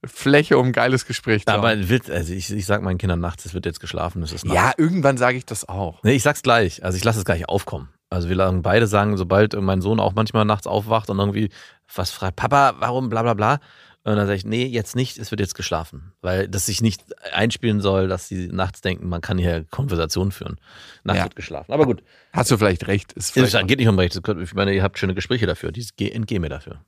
Fläche, 0.05 0.57
um 0.59 0.67
ein 0.69 0.73
geiles 0.73 1.07
Gespräch 1.07 1.45
zu 1.45 1.53
Aber 1.53 1.69
haben. 1.69 1.81
ein 1.83 1.89
Witz, 1.91 2.09
also 2.09 2.33
ich, 2.33 2.51
ich 2.51 2.65
sag 2.67 2.83
meinen 2.83 2.99
Kindern 2.99 3.21
nachts, 3.21 3.45
es 3.45 3.53
wird 3.55 3.67
jetzt 3.67 3.81
geschlafen, 3.81 4.23
es 4.23 4.33
ist 4.33 4.45
Nacht. 4.47 4.55
Ja, 4.55 4.73
irgendwann 4.79 5.19
sage 5.19 5.37
ich 5.37 5.45
das 5.45 5.69
auch. 5.69 6.03
Nee, 6.03 6.13
ich 6.15 6.23
sag's 6.23 6.43
gleich. 6.43 6.83
Also 6.85 6.97
ich 6.97 7.05
lasse 7.05 7.19
es 7.19 7.25
gleich 7.25 7.49
aufkommen. 7.49 7.89
Also 8.09 8.29
wir 8.29 8.37
sagen, 8.37 8.63
beide 8.63 8.87
sagen, 8.87 9.17
sobald 9.17 9.55
mein 9.61 9.83
Sohn 9.83 10.01
auch 10.01 10.15
manchmal 10.15 10.45
nachts 10.45 10.67
aufwacht 10.67 11.11
und 11.11 11.19
irgendwie 11.19 11.51
was 11.95 12.11
fragt, 12.11 12.37
Papa, 12.37 12.75
warum, 12.79 13.09
bla 13.09 13.23
bla 13.23 13.35
bla. 13.35 13.61
Und 14.03 14.17
dann 14.17 14.27
sage 14.27 14.37
ich, 14.39 14.47
nee, 14.47 14.65
jetzt 14.65 14.97
nicht, 14.97 15.19
es 15.19 15.31
wird 15.31 15.41
jetzt 15.41 15.55
geschlafen. 15.55 16.15
Weil 16.23 16.49
das 16.49 16.65
sich 16.67 16.81
nicht 16.81 17.03
einspielen 17.33 17.83
soll, 17.83 18.09
dass 18.09 18.27
sie 18.29 18.49
nachts 18.49 18.81
denken, 18.81 19.09
man 19.11 19.21
kann 19.21 19.37
hier 19.37 19.65
Konversationen 19.71 20.33
führen. 20.33 20.57
Nachts 21.05 21.19
Ja. 21.19 21.25
wird 21.25 21.37
geschlafen. 21.37 21.71
Aber 21.73 21.85
gut, 21.85 22.03
Hast 22.33 22.51
du 22.51 22.57
vielleicht 22.57 22.87
recht. 22.87 23.13
Ist 23.13 23.25
es 23.27 23.31
vielleicht 23.33 23.69
geht 23.69 23.79
nicht 23.79 23.89
um 23.89 23.99
recht. 23.99 24.19
Ich 24.41 24.55
meine, 24.55 24.73
ihr 24.73 24.83
habt 24.83 24.99
schöne 24.99 25.15
Gespräche 25.15 25.47
dafür. 25.47 25.71
Die 25.73 26.11
entgehen 26.13 26.41
mir 26.41 26.49
dafür. 26.49 26.81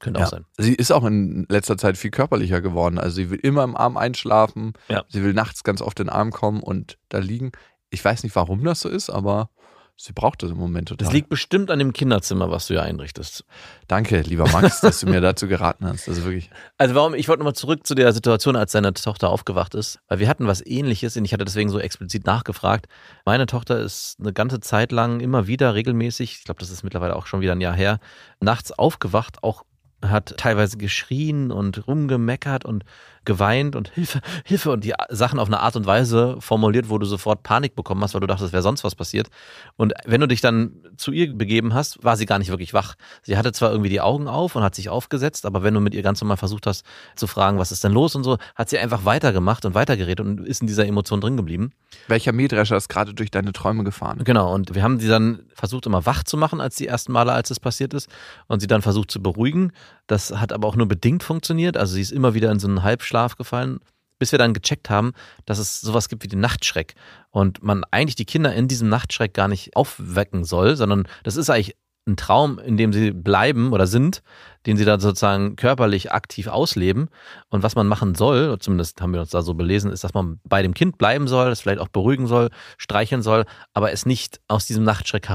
Könnte 0.00 0.20
Ja. 0.20 0.26
auch 0.26 0.30
sein. 0.30 0.44
Sie 0.58 0.74
ist 0.74 0.90
auch 0.90 1.04
in 1.04 1.46
letzter 1.48 1.76
Zeit 1.78 1.96
viel 1.96 2.10
körperlicher 2.10 2.60
geworden. 2.60 2.98
Also 2.98 3.16
sie 3.16 3.30
will 3.30 3.38
immer 3.40 3.62
im 3.64 3.76
Arm 3.76 3.96
einschlafen. 3.96 4.72
Ja. 4.88 5.04
Sie 5.08 5.22
will 5.22 5.34
nachts 5.34 5.62
ganz 5.62 5.80
oft 5.82 6.00
in 6.00 6.06
den 6.06 6.12
Arm 6.12 6.32
kommen 6.32 6.62
und 6.62 6.98
da 7.10 7.18
liegen. 7.18 7.52
Ich 7.90 8.04
weiß 8.04 8.22
nicht, 8.24 8.34
warum 8.34 8.64
das 8.64 8.80
so 8.80 8.88
ist, 8.88 9.10
aber 9.10 9.50
sie 9.96 10.12
braucht 10.14 10.42
das 10.42 10.50
im 10.52 10.56
Moment 10.56 10.88
total. 10.88 11.04
Das 11.04 11.12
liegt 11.12 11.28
bestimmt 11.28 11.70
an 11.70 11.78
dem 11.78 11.92
Kinderzimmer, 11.92 12.50
was 12.50 12.66
du 12.68 12.74
ja 12.74 12.80
einrichtest. 12.80 13.44
Danke, 13.88 14.22
lieber 14.22 14.48
Max, 14.48 14.80
dass 14.80 15.00
du 15.00 15.06
mir 15.06 15.20
dazu 15.20 15.46
geraten 15.48 15.84
hast. 15.86 16.08
Also 16.08 16.24
wirklich. 16.24 16.48
Also 16.78 16.94
warum, 16.94 17.12
ich 17.12 17.28
wollte 17.28 17.40
nochmal 17.40 17.54
zurück 17.54 17.86
zu 17.86 17.94
der 17.94 18.14
Situation, 18.14 18.56
als 18.56 18.72
deine 18.72 18.94
Tochter 18.94 19.28
aufgewacht 19.28 19.74
ist, 19.74 19.98
weil 20.08 20.18
wir 20.18 20.28
hatten 20.28 20.46
was 20.46 20.64
ähnliches 20.64 21.18
und 21.18 21.26
ich 21.26 21.34
hatte 21.34 21.44
deswegen 21.44 21.68
so 21.68 21.78
explizit 21.78 22.24
nachgefragt. 22.24 22.86
Meine 23.26 23.44
Tochter 23.44 23.78
ist 23.80 24.16
eine 24.18 24.32
ganze 24.32 24.60
Zeit 24.60 24.92
lang 24.92 25.20
immer 25.20 25.46
wieder 25.46 25.74
regelmäßig, 25.74 26.36
ich 26.38 26.44
glaube, 26.44 26.60
das 26.60 26.70
ist 26.70 26.82
mittlerweile 26.84 27.14
auch 27.16 27.26
schon 27.26 27.42
wieder 27.42 27.52
ein 27.52 27.60
Jahr 27.60 27.74
her, 27.74 27.98
nachts 28.40 28.72
aufgewacht, 28.72 29.42
auch 29.42 29.64
hat 30.02 30.36
teilweise 30.38 30.78
geschrien 30.78 31.50
und 31.50 31.86
rumgemeckert 31.86 32.64
und 32.64 32.84
geweint 33.24 33.76
und 33.76 33.88
Hilfe, 33.88 34.20
Hilfe 34.44 34.70
und 34.70 34.84
die 34.84 34.94
Sachen 35.10 35.38
auf 35.38 35.48
eine 35.48 35.60
Art 35.60 35.76
und 35.76 35.86
Weise 35.86 36.36
formuliert, 36.40 36.88
wo 36.88 36.98
du 36.98 37.06
sofort 37.06 37.42
Panik 37.42 37.76
bekommen 37.76 38.02
hast, 38.02 38.14
weil 38.14 38.20
du 38.20 38.26
dachtest, 38.26 38.48
es 38.48 38.52
wäre 38.52 38.62
sonst 38.62 38.84
was 38.84 38.94
passiert. 38.94 39.28
Und 39.76 39.92
wenn 40.04 40.20
du 40.20 40.28
dich 40.28 40.40
dann 40.40 40.72
zu 40.96 41.12
ihr 41.12 41.32
begeben 41.32 41.74
hast, 41.74 42.02
war 42.02 42.16
sie 42.16 42.26
gar 42.26 42.38
nicht 42.38 42.50
wirklich 42.50 42.72
wach. 42.72 42.94
Sie 43.22 43.36
hatte 43.36 43.52
zwar 43.52 43.70
irgendwie 43.70 43.90
die 43.90 44.00
Augen 44.00 44.28
auf 44.28 44.56
und 44.56 44.62
hat 44.62 44.74
sich 44.74 44.88
aufgesetzt, 44.88 45.46
aber 45.46 45.62
wenn 45.62 45.74
du 45.74 45.80
mit 45.80 45.94
ihr 45.94 46.02
ganz 46.02 46.20
normal 46.20 46.36
versucht 46.36 46.66
hast 46.66 46.84
zu 47.16 47.26
fragen, 47.26 47.58
was 47.58 47.72
ist 47.72 47.84
denn 47.84 47.92
los 47.92 48.14
und 48.14 48.24
so, 48.24 48.38
hat 48.54 48.70
sie 48.70 48.78
einfach 48.78 49.04
weitergemacht 49.04 49.64
und 49.64 49.74
weitergeredet 49.74 50.24
und 50.24 50.46
ist 50.46 50.62
in 50.62 50.66
dieser 50.66 50.86
Emotion 50.86 51.20
drin 51.20 51.36
geblieben. 51.36 51.72
Welcher 52.08 52.32
Mähdrescher 52.32 52.76
ist 52.76 52.88
gerade 52.88 53.14
durch 53.14 53.30
deine 53.30 53.52
Träume 53.52 53.84
gefahren? 53.84 54.22
Genau, 54.24 54.54
und 54.54 54.74
wir 54.74 54.82
haben 54.82 54.98
sie 54.98 55.08
dann 55.08 55.40
versucht, 55.54 55.86
immer 55.86 56.06
wach 56.06 56.22
zu 56.24 56.36
machen, 56.36 56.60
als 56.60 56.76
die 56.76 56.86
ersten 56.86 57.12
Male, 57.12 57.32
als 57.32 57.50
es 57.50 57.60
passiert 57.60 57.94
ist, 57.94 58.08
und 58.46 58.60
sie 58.60 58.66
dann 58.66 58.82
versucht 58.82 59.10
zu 59.10 59.22
beruhigen. 59.22 59.72
Das 60.06 60.32
hat 60.32 60.52
aber 60.52 60.66
auch 60.66 60.76
nur 60.76 60.88
bedingt 60.88 61.22
funktioniert. 61.22 61.76
Also 61.76 61.94
sie 61.94 62.00
ist 62.00 62.10
immer 62.10 62.34
wieder 62.34 62.50
in 62.50 62.58
so 62.58 62.66
einen 62.66 62.82
Halbschlaf 63.10 63.36
gefallen, 63.36 63.80
bis 64.18 64.32
wir 64.32 64.38
dann 64.38 64.54
gecheckt 64.54 64.90
haben, 64.90 65.12
dass 65.46 65.58
es 65.58 65.80
sowas 65.80 66.08
gibt 66.08 66.22
wie 66.22 66.28
den 66.28 66.40
Nachtschreck. 66.40 66.94
Und 67.30 67.62
man 67.62 67.84
eigentlich 67.90 68.16
die 68.16 68.24
Kinder 68.24 68.54
in 68.54 68.68
diesem 68.68 68.88
Nachtschreck 68.88 69.34
gar 69.34 69.48
nicht 69.48 69.76
aufwecken 69.76 70.44
soll, 70.44 70.76
sondern 70.76 71.08
das 71.24 71.36
ist 71.36 71.50
eigentlich 71.50 71.74
ein 72.06 72.16
Traum, 72.16 72.58
in 72.58 72.76
dem 72.76 72.92
sie 72.92 73.10
bleiben 73.12 73.72
oder 73.72 73.86
sind, 73.86 74.22
den 74.66 74.76
sie 74.76 74.84
dann 74.84 75.00
sozusagen 75.00 75.56
körperlich 75.56 76.12
aktiv 76.12 76.48
ausleben. 76.48 77.08
Und 77.50 77.62
was 77.62 77.76
man 77.76 77.86
machen 77.86 78.14
soll, 78.14 78.58
zumindest 78.58 79.00
haben 79.00 79.12
wir 79.12 79.20
uns 79.20 79.30
da 79.30 79.42
so 79.42 79.54
belesen, 79.54 79.90
ist, 79.90 80.04
dass 80.04 80.14
man 80.14 80.40
bei 80.44 80.62
dem 80.62 80.74
Kind 80.74 80.98
bleiben 80.98 81.28
soll, 81.28 81.50
es 81.50 81.60
vielleicht 81.60 81.80
auch 81.80 81.88
beruhigen 81.88 82.26
soll, 82.26 82.50
streicheln 82.78 83.22
soll, 83.22 83.44
aber 83.74 83.92
es 83.92 84.06
nicht 84.06 84.40
aus 84.48 84.66
diesem 84.66 84.84
Nachtschreck 84.84 85.28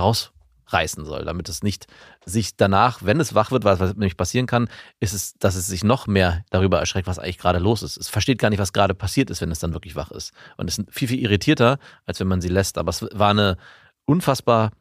herausreißen 0.66 1.06
soll, 1.06 1.26
damit 1.26 1.50
es 1.50 1.64
nicht 1.64 1.88
sich 2.26 2.56
danach, 2.58 3.00
wenn 3.04 3.20
es 3.20 3.36
wach 3.36 3.52
wird, 3.52 3.64
was, 3.64 3.80
was 3.80 3.94
nämlich 3.94 4.18
passieren 4.18 4.48
kann, 4.48 4.68
ist 5.00 5.14
es, 5.14 5.38
dass 5.38 5.56
es 5.56 5.68
sich 5.68 5.84
noch 5.84 6.08
mehr 6.08 6.44
darüber 6.50 6.80
erschreckt, 6.80 7.08
was 7.08 7.20
eigentlich 7.20 7.38
gerade 7.38 7.60
los 7.60 7.84
ist. 7.84 7.98
Es 7.98 8.10
versteht 8.10 8.40
gar 8.40 8.50
nicht, 8.50 8.60
was 8.60 8.74
gerade 8.74 8.94
passiert 8.94 9.30
ist, 9.30 9.42
wenn 9.42 9.52
es 9.52 9.60
dann 9.60 9.74
wirklich 9.74 9.96
wach 9.96 10.12
ist. 10.12 10.34
Und 10.58 10.70
es 10.70 10.78
ist 10.78 10.92
viel, 10.92 11.08
viel 11.08 11.20
irritierter, 11.20 11.78
als 12.06 12.20
wenn 12.20 12.28
man 12.28 12.42
sie 12.42 12.50
lässt. 12.50 12.78
Aber 12.78 12.90
es 12.90 13.06
war 13.14 13.32
eine 13.32 13.58
unfassbar 14.06 14.72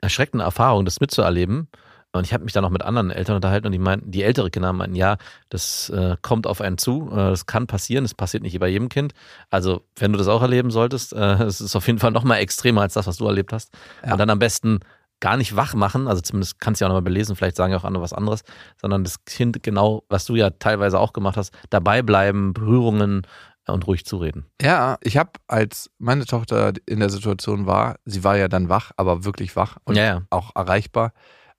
erschreckende 0.00 0.44
Erfahrung, 0.44 0.84
das 0.84 1.00
mitzuerleben. 1.00 1.68
Und 2.14 2.26
ich 2.26 2.34
habe 2.34 2.44
mich 2.44 2.52
dann 2.52 2.62
noch 2.62 2.70
mit 2.70 2.82
anderen 2.82 3.10
Eltern 3.10 3.36
unterhalten 3.36 3.66
und 3.66 3.72
die 3.72 3.78
meinten, 3.78 4.10
die 4.10 4.22
ältere 4.22 4.50
Kinder 4.50 4.70
meinten, 4.74 4.96
ja, 4.96 5.16
das 5.48 5.88
äh, 5.88 6.16
kommt 6.20 6.46
auf 6.46 6.60
einen 6.60 6.76
zu, 6.76 7.08
äh, 7.10 7.16
das 7.16 7.46
kann 7.46 7.66
passieren, 7.66 8.04
das 8.04 8.12
passiert 8.12 8.42
nicht 8.42 8.58
bei 8.60 8.68
jedem 8.68 8.90
Kind. 8.90 9.14
Also, 9.48 9.86
wenn 9.96 10.12
du 10.12 10.18
das 10.18 10.28
auch 10.28 10.42
erleben 10.42 10.70
solltest, 10.70 11.14
äh, 11.14 11.42
es 11.44 11.62
ist 11.62 11.74
auf 11.74 11.86
jeden 11.86 11.98
Fall 11.98 12.10
noch 12.10 12.24
mal 12.24 12.36
extremer 12.36 12.82
als 12.82 12.92
das, 12.94 13.06
was 13.06 13.16
du 13.16 13.26
erlebt 13.26 13.54
hast. 13.54 13.72
Ja. 14.04 14.12
Und 14.12 14.18
dann 14.18 14.28
am 14.28 14.38
besten 14.38 14.80
gar 15.22 15.36
nicht 15.36 15.54
wach 15.54 15.74
machen, 15.74 16.08
also 16.08 16.20
zumindest 16.20 16.60
kannst 16.60 16.80
du 16.80 16.84
ja 16.84 16.88
auch 16.88 16.90
nochmal 16.90 17.02
belesen, 17.02 17.36
vielleicht 17.36 17.56
sagen 17.56 17.72
ja 17.72 17.78
auch 17.78 17.84
andere 17.84 18.02
was 18.02 18.12
anderes, 18.12 18.42
sondern 18.80 19.04
das 19.04 19.24
Kind 19.24 19.62
genau, 19.62 20.02
was 20.08 20.24
du 20.26 20.34
ja 20.34 20.50
teilweise 20.50 20.98
auch 20.98 21.12
gemacht 21.12 21.36
hast, 21.36 21.54
dabei 21.70 22.02
bleiben, 22.02 22.52
Berührungen 22.52 23.22
und 23.68 23.86
ruhig 23.86 24.04
zureden. 24.04 24.46
Ja, 24.60 24.98
ich 25.00 25.16
habe, 25.16 25.30
als 25.46 25.90
meine 25.98 26.26
Tochter 26.26 26.72
in 26.86 26.98
der 26.98 27.08
Situation 27.08 27.66
war, 27.66 28.00
sie 28.04 28.24
war 28.24 28.36
ja 28.36 28.48
dann 28.48 28.68
wach, 28.68 28.90
aber 28.96 29.24
wirklich 29.24 29.54
wach 29.54 29.76
und 29.84 29.94
Ja, 29.94 30.04
ja. 30.04 30.22
auch 30.30 30.50
erreichbar, 30.56 31.12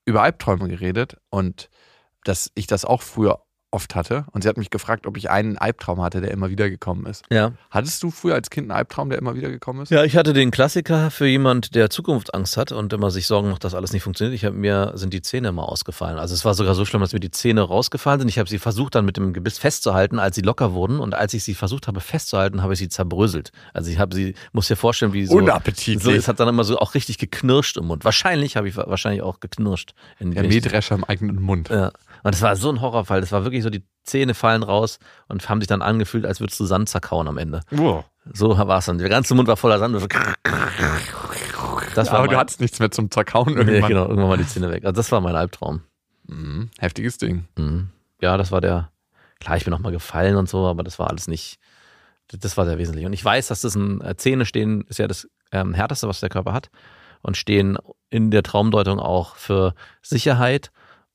über 0.04 0.22
Albträume 0.22 0.68
geredet 0.68 1.16
und 1.30 1.70
dass 2.26 2.52
ich 2.56 2.68
das 2.68 2.84
auch 2.84 3.02
früher 3.02 3.44
oft 3.74 3.96
hatte. 3.96 4.26
Und 4.32 4.44
sie 4.44 4.50
hat 4.50 4.58
mich 4.58 4.70
gefragt, 4.70 5.08
ob 5.08 5.18
ich 5.18 5.30
einen 5.30 5.58
Albtraum 5.58 6.02
hatte, 6.02 6.22
der 6.22 6.32
immer 6.32 6.50
wieder 6.50 6.70
gekommen 6.70 7.06
ist. 7.08 7.26
Ja. 7.32 7.52
Hattest 7.72 8.02
du 8.04 8.12
früher 8.12 8.36
als 8.36 8.50
Kind 8.50 8.66
einen 8.70 8.78
Albtraum, 8.78 9.10
der 9.10 9.18
immer 9.18 9.36
wieder 9.36 9.50
gekommen 9.50 9.82
ist? 9.82 9.90
Ja, 9.90 10.04
ich 10.04 10.16
hatte 10.16 10.34
den 10.34 10.52
Klassiker 10.52 11.10
für 11.12 11.26
jemand, 11.26 11.74
der 11.76 11.90
Zukunftsangst 11.90 12.56
hat 12.56 12.72
und 12.72 12.94
immer 12.94 13.10
sich 13.12 13.26
Sorgen 13.28 13.50
macht, 13.50 13.64
dass 13.64 13.74
alles 13.74 13.92
nicht 13.92 14.04
funktioniert. 14.04 14.36
Ich 14.36 14.46
habe 14.46 14.56
mir 14.56 14.92
sind 14.96 15.14
die 15.14 15.22
Zähne 15.22 15.50
immer 15.50 15.68
ausgefallen. 15.68 16.20
Also 16.20 16.36
es 16.36 16.46
war 16.46 16.54
sogar 16.54 16.76
so 16.76 16.86
schlimm, 16.86 17.02
dass 17.02 17.14
mir 17.14 17.20
die 17.20 17.32
Zähne 17.32 17.62
rausgefallen 17.62 18.20
sind. 18.22 18.30
Ich 18.30 18.38
habe 18.38 18.48
sie 18.48 18.60
versucht 18.60 18.96
dann 18.96 19.06
mit 19.06 19.18
dem 19.18 19.34
Gebiss 19.34 19.58
festzuhalten, 19.58 20.20
als 20.20 20.36
sie 20.36 20.42
locker 20.42 20.74
wurden 20.74 21.00
und 21.00 21.16
als 21.16 21.34
ich 21.34 21.44
sie 21.44 21.56
versucht 21.56 21.88
habe 21.88 22.00
festzuhalten, 22.00 22.62
habe 22.62 22.74
ich 22.74 22.80
sie 22.80 22.90
zerbröselt. 22.90 23.52
Also 23.74 23.90
ich 23.90 23.98
habe 23.98 24.14
sie, 24.16 24.36
muss 24.52 24.68
dir 24.68 24.76
vorstellen, 24.76 25.14
wie 25.14 25.26
so 25.26 25.36
Unappetitlich. 25.36 26.04
So, 26.04 26.12
es 26.12 26.28
hat 26.28 26.40
dann 26.40 26.48
immer 26.48 26.64
so 26.64 26.78
auch 26.78 26.94
richtig 26.94 27.18
geknirscht 27.18 27.78
im 27.78 27.86
Mund. 27.88 28.06
Wahrscheinlich 28.06 28.56
habe 28.56 28.68
ich 28.70 28.78
wahrscheinlich 28.78 29.24
auch 29.24 29.40
geknirscht. 29.40 29.94
In, 30.20 30.32
Der 30.32 30.44
Mähdrescher 30.44 30.96
im 30.96 31.04
eigenen 31.04 31.42
Mund. 31.42 31.70
ja. 31.70 31.92
Und 32.24 32.34
es 32.34 32.42
war 32.42 32.56
so 32.56 32.70
ein 32.70 32.80
Horrorfall. 32.80 33.20
Das 33.20 33.34
war 33.34 33.44
wirklich 33.44 33.63
so, 33.64 33.70
die 33.70 33.84
Zähne 34.04 34.34
fallen 34.34 34.64
raus 34.64 35.00
und 35.28 35.48
haben 35.50 35.62
sich 35.62 35.68
dann 35.68 35.82
angefühlt, 35.82 36.26
als 36.26 36.40
würdest 36.40 36.60
du 36.60 36.66
Sand 36.66 36.90
zerkauen 36.90 37.28
am 37.28 37.38
Ende. 37.38 37.62
Wow. 37.72 38.06
So 38.34 38.58
war 38.58 38.78
es 38.78 38.86
dann. 38.86 38.98
Der 38.98 39.10
ganze 39.10 39.34
Mund 39.36 39.48
war 39.48 39.58
voller 39.58 39.80
Sand. 39.80 39.96
Das 41.96 42.08
war 42.12 42.20
Aber 42.20 42.28
du 42.28 42.32
mein- 42.34 42.40
hattest 42.40 42.60
nichts 42.60 42.80
mehr 42.80 42.92
zum 42.92 43.12
Zerkauen 43.12 43.54
Nee, 43.54 43.60
irgendwann. 43.62 43.90
genau, 43.90 44.04
irgendwann 44.04 44.28
mal 44.30 44.38
die 44.38 44.48
Zähne 44.48 44.70
weg. 44.72 44.84
Also 44.86 44.96
das 44.96 45.12
war 45.12 45.22
mein 45.22 45.36
Albtraum. 45.36 45.82
Mhm. 46.28 46.70
Heftiges 46.80 47.18
Ding. 47.18 47.46
Mhm. 47.58 47.90
Ja, 48.22 48.38
das 48.38 48.52
war 48.52 48.62
der. 48.62 48.90
Klar, 49.40 49.58
ich 49.58 49.66
bin 49.66 49.74
auch 49.74 49.80
mal 49.80 49.92
gefallen 49.92 50.38
und 50.38 50.48
so, 50.48 50.66
aber 50.68 50.84
das 50.84 51.00
war 51.00 51.10
alles 51.10 51.28
nicht. 51.28 51.60
Das 52.32 52.56
war 52.58 52.66
sehr 52.66 52.78
wesentlich. 52.78 53.06
Und 53.06 53.14
ich 53.14 53.24
weiß, 53.24 53.48
dass 53.50 53.62
das 53.62 53.76
ein 53.76 54.00
äh, 54.02 54.16
Zähne 54.16 54.46
stehen, 54.46 54.86
ist 54.88 55.00
ja 55.00 55.08
das 55.08 55.28
ähm, 55.52 55.74
härteste, 55.74 56.08
was 56.08 56.22
der 56.22 56.30
Körper 56.30 56.54
hat. 56.54 56.70
Und 57.22 57.38
stehen 57.38 57.78
in 58.10 58.32
der 58.32 58.44
Traumdeutung 58.44 59.00
auch 59.00 59.36
für 59.36 59.76
Sicherheit. 60.02 60.72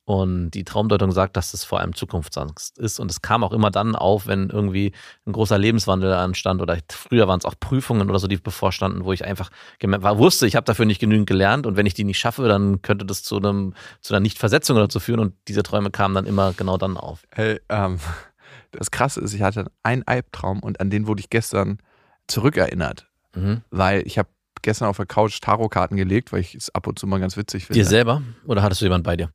Und 0.09 0.49
die 0.55 0.63
Traumdeutung 0.63 1.11
sagt, 1.11 1.37
dass 1.37 1.51
das 1.51 1.63
vor 1.63 1.79
allem 1.81 1.93
Zukunftsangst 1.93 2.79
ist. 2.79 2.99
Und 2.99 3.11
es 3.11 3.21
kam 3.21 3.43
auch 3.43 3.51
immer 3.51 3.69
dann 3.69 3.95
auf, 3.95 4.25
wenn 4.25 4.49
irgendwie 4.49 4.91
ein 5.27 5.33
großer 5.33 5.59
Lebenswandel 5.59 6.11
anstand 6.13 6.63
oder 6.63 6.79
früher 6.91 7.27
waren 7.27 7.37
es 7.37 7.45
auch 7.45 7.53
Prüfungen 7.59 8.09
oder 8.09 8.17
so, 8.17 8.25
die 8.25 8.37
bevorstanden, 8.37 9.05
wo 9.05 9.13
ich 9.13 9.23
einfach 9.23 9.51
war, 9.83 10.17
wusste, 10.17 10.47
ich 10.47 10.55
habe 10.55 10.65
dafür 10.65 10.85
nicht 10.85 10.99
genügend 10.99 11.27
gelernt 11.27 11.67
und 11.67 11.77
wenn 11.77 11.85
ich 11.85 11.93
die 11.93 12.05
nicht 12.05 12.17
schaffe, 12.17 12.47
dann 12.47 12.81
könnte 12.81 13.05
das 13.05 13.21
zu 13.21 13.37
einem 13.37 13.75
zu 14.01 14.15
einer 14.15 14.19
Nichtversetzung 14.21 14.77
oder 14.77 14.87
so 14.89 14.99
führen. 14.99 15.19
Und 15.19 15.35
diese 15.47 15.61
Träume 15.61 15.91
kamen 15.91 16.15
dann 16.15 16.25
immer 16.25 16.53
genau 16.53 16.77
dann 16.79 16.97
auf. 16.97 17.27
Hey, 17.29 17.61
ähm, 17.69 17.99
das 18.71 18.89
Krasse 18.89 19.21
ist, 19.21 19.35
ich 19.35 19.43
hatte 19.43 19.67
einen 19.83 20.01
Albtraum 20.07 20.63
und 20.63 20.79
an 20.79 20.89
den 20.89 21.05
wurde 21.05 21.19
ich 21.19 21.29
gestern 21.29 21.77
zurückerinnert, 22.25 23.05
Mhm. 23.35 23.61
weil 23.69 24.01
ich 24.07 24.17
habe 24.17 24.29
gestern 24.63 24.87
auf 24.87 24.97
der 24.97 25.05
Couch 25.05 25.39
Tarotkarten 25.39 25.97
gelegt, 25.97 26.31
weil 26.33 26.39
ich 26.41 26.55
es 26.55 26.73
ab 26.73 26.87
und 26.87 26.97
zu 26.97 27.05
mal 27.05 27.19
ganz 27.19 27.37
witzig 27.37 27.67
finde. 27.67 27.79
Dir 27.79 27.85
selber 27.85 28.23
oder 28.47 28.63
hattest 28.63 28.81
du 28.81 28.85
jemanden 28.85 29.03
bei 29.03 29.15
dir? 29.15 29.29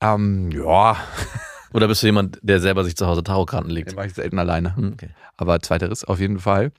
Ähm, 0.00 0.50
ja, 0.50 0.96
Oder 1.72 1.86
bist 1.88 2.02
du 2.02 2.06
jemand, 2.06 2.38
der 2.42 2.58
selber 2.60 2.84
sich 2.84 2.96
zu 2.96 3.06
Hause 3.06 3.22
Tarotkarten 3.22 3.70
legt? 3.70 3.90
den 3.90 3.96
mache 3.96 4.06
ich 4.08 4.14
selten 4.14 4.38
alleine. 4.38 4.74
Hm, 4.76 4.92
Okay. 4.94 5.10
Aber 5.36 5.60
zweiteres 5.60 6.04
auf 6.04 6.18
jeden 6.20 6.38
Fall. 6.38 6.72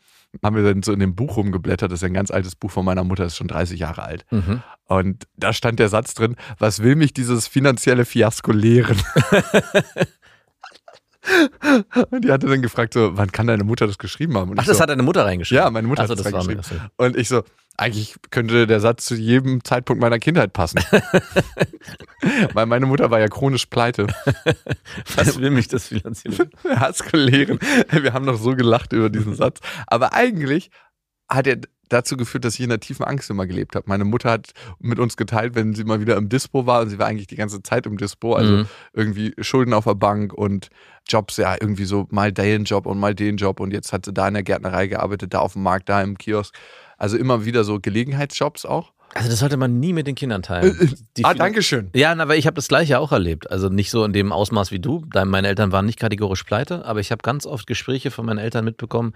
Haben 0.44 0.56
wir 0.56 0.64
dann 0.64 0.82
so 0.84 0.94
in 0.94 1.00
dem 1.00 1.14
Buch 1.16 1.36
rumgeblättert, 1.38 1.92
das 1.92 1.98
ist 1.98 2.02
ja 2.04 2.08
ein 2.08 2.14
ganz 2.14 2.32
altes 2.32 2.56
Buch 2.56 2.72
von 2.72 2.86
meiner 2.86 3.04
Mutter, 3.04 3.26
ist 3.26 3.36
schon 3.36 3.48
30 3.50 3.80
Jahre 3.80 4.04
alt. 4.04 4.26
Mhm. 4.32 4.62
Und 4.86 5.28
da 5.36 5.52
stand 5.52 5.80
der 5.80 5.90
Satz 5.90 6.14
drin, 6.14 6.36
was 6.58 6.82
will 6.84 6.96
mich 6.96 7.14
dieses 7.14 7.48
finanzielle 7.48 8.06
Fiasko 8.06 8.52
lehren? 8.52 8.98
Und 12.09 12.26
die 12.26 12.32
hatte 12.32 12.47
dann 12.47 12.61
gefragt, 12.61 12.93
so, 12.93 13.15
wann 13.15 13.32
kann 13.32 13.47
deine 13.47 13.63
Mutter 13.63 13.86
das 13.88 13.97
geschrieben 13.97 14.36
haben? 14.38 14.49
Und 14.51 14.59
Ach, 14.59 14.65
das 14.65 14.78
so, 14.78 14.82
hat 14.84 14.89
deine 14.89 15.03
Mutter 15.03 15.24
reingeschrieben. 15.26 15.63
Ja, 15.63 15.69
meine 15.69 15.88
Mutter 15.88 16.03
Ach 16.03 16.07
so, 16.07 16.13
hat 16.13 16.19
das 16.19 16.32
das 16.32 16.34
mir 16.47 16.49
reingeschrieben. 16.53 16.89
das. 16.97 17.05
Und 17.07 17.15
ich 17.17 17.28
so, 17.30 17.43
eigentlich 17.78 18.15
könnte 18.32 18.67
der 18.67 18.80
Satz 18.80 19.05
zu 19.05 19.15
jedem 19.15 19.63
Zeitpunkt 19.63 20.01
meiner 20.01 20.19
Kindheit 20.19 20.53
passen. 20.53 20.80
Weil 22.53 22.65
meine 22.65 22.86
Mutter 22.86 23.11
war 23.11 23.19
ja 23.19 23.28
chronisch 23.28 23.65
pleite. 23.67 24.07
Was 25.15 25.39
will 25.39 25.51
mich 25.51 25.67
das 25.67 25.88
finanzieren? 25.88 26.49
Hasskoleren. 26.69 27.59
Wir 27.91 28.13
haben 28.13 28.26
noch 28.26 28.38
so 28.38 28.55
gelacht 28.55 28.93
über 28.93 29.09
diesen 29.09 29.36
Satz. 29.36 29.59
Aber 29.88 30.13
eigentlich 30.13 30.69
hat 31.30 31.47
er 31.47 31.57
dazu 31.89 32.15
geführt, 32.15 32.45
dass 32.45 32.53
ich 32.55 32.61
in 32.61 32.69
der 32.69 32.80
tiefen 32.80 33.03
Angst 33.05 33.30
immer 33.30 33.45
gelebt 33.45 33.76
habe. 33.76 33.86
Meine 33.89 34.05
Mutter 34.05 34.32
hat 34.32 34.51
mit 34.80 34.97
uns 34.99 35.17
geteilt, 35.17 35.55
wenn 35.55 35.74
sie 35.74 35.84
mal 35.84 35.99
wieder 35.99 36.15
im 36.15 36.30
Dispo 36.30 36.65
war 36.65 36.82
und 36.82 36.89
sie 36.89 36.99
war 36.99 37.07
eigentlich 37.07 37.28
die 37.28 37.36
ganze 37.36 37.61
Zeit 37.63 37.86
im 37.86 37.97
Dispo, 37.97 38.34
also 38.34 38.51
Mhm. 38.53 38.65
irgendwie 38.93 39.34
Schulden 39.41 39.74
auf 39.74 39.84
der 39.84 39.95
Bank 39.95 40.34
und 40.34 40.69
Jobs, 41.12 41.38
ja, 41.38 41.55
irgendwie 41.59 41.86
so 41.86 42.07
mal 42.09 42.32
den 42.32 42.64
Job 42.64 42.86
und 42.86 42.99
mal 42.99 43.14
den 43.16 43.38
Job 43.38 43.59
und 43.59 43.72
jetzt 43.74 43.93
hat 43.93 44.05
sie 44.05 44.14
da 44.14 44.28
in 44.28 44.34
der 44.34 44.43
Gärtnerei 44.43 44.88
gearbeitet, 44.88 45.34
da 45.34 45.39
auf 45.39 45.53
dem 45.53 45.64
Markt, 45.64 45.89
da 45.89 46.01
im 46.01 46.18
Kiosk. 46.18 46.55
Also 46.97 47.18
immer 47.18 47.45
wieder 47.45 47.64
so 47.64 47.80
Gelegenheitsjobs 47.80 48.66
auch. 48.66 48.91
Also 49.14 49.30
das 49.30 49.39
sollte 49.39 49.57
man 49.57 49.80
nie 49.80 49.91
mit 49.91 50.07
den 50.07 50.16
Kindern 50.16 50.41
teilen. 50.41 50.95
Die 51.18 51.26
ah, 51.26 51.34
danke 51.34 51.64
schön. 51.64 51.89
Ja, 51.93 52.16
aber 52.16 52.38
ich 52.38 52.47
habe 52.47 52.55
das 52.55 52.68
gleiche 52.68 52.99
auch 52.99 53.12
erlebt. 53.12 53.49
Also 53.51 53.68
nicht 53.68 53.91
so 53.91 54.05
in 54.05 54.14
dem 54.14 54.32
Ausmaß 54.32 54.72
wie 54.72 54.80
du. 54.80 55.05
Meine 55.26 55.49
Eltern 55.49 55.72
waren 55.72 55.86
nicht 55.86 55.99
kategorisch 55.99 56.43
pleite, 56.43 56.86
aber 56.86 56.99
ich 57.01 57.12
habe 57.12 57.22
ganz 57.22 57.45
oft 57.45 57.68
Gespräche 57.68 58.12
von 58.12 58.26
meinen 58.26 58.39
Eltern 58.39 58.64
mitbekommen, 58.64 59.14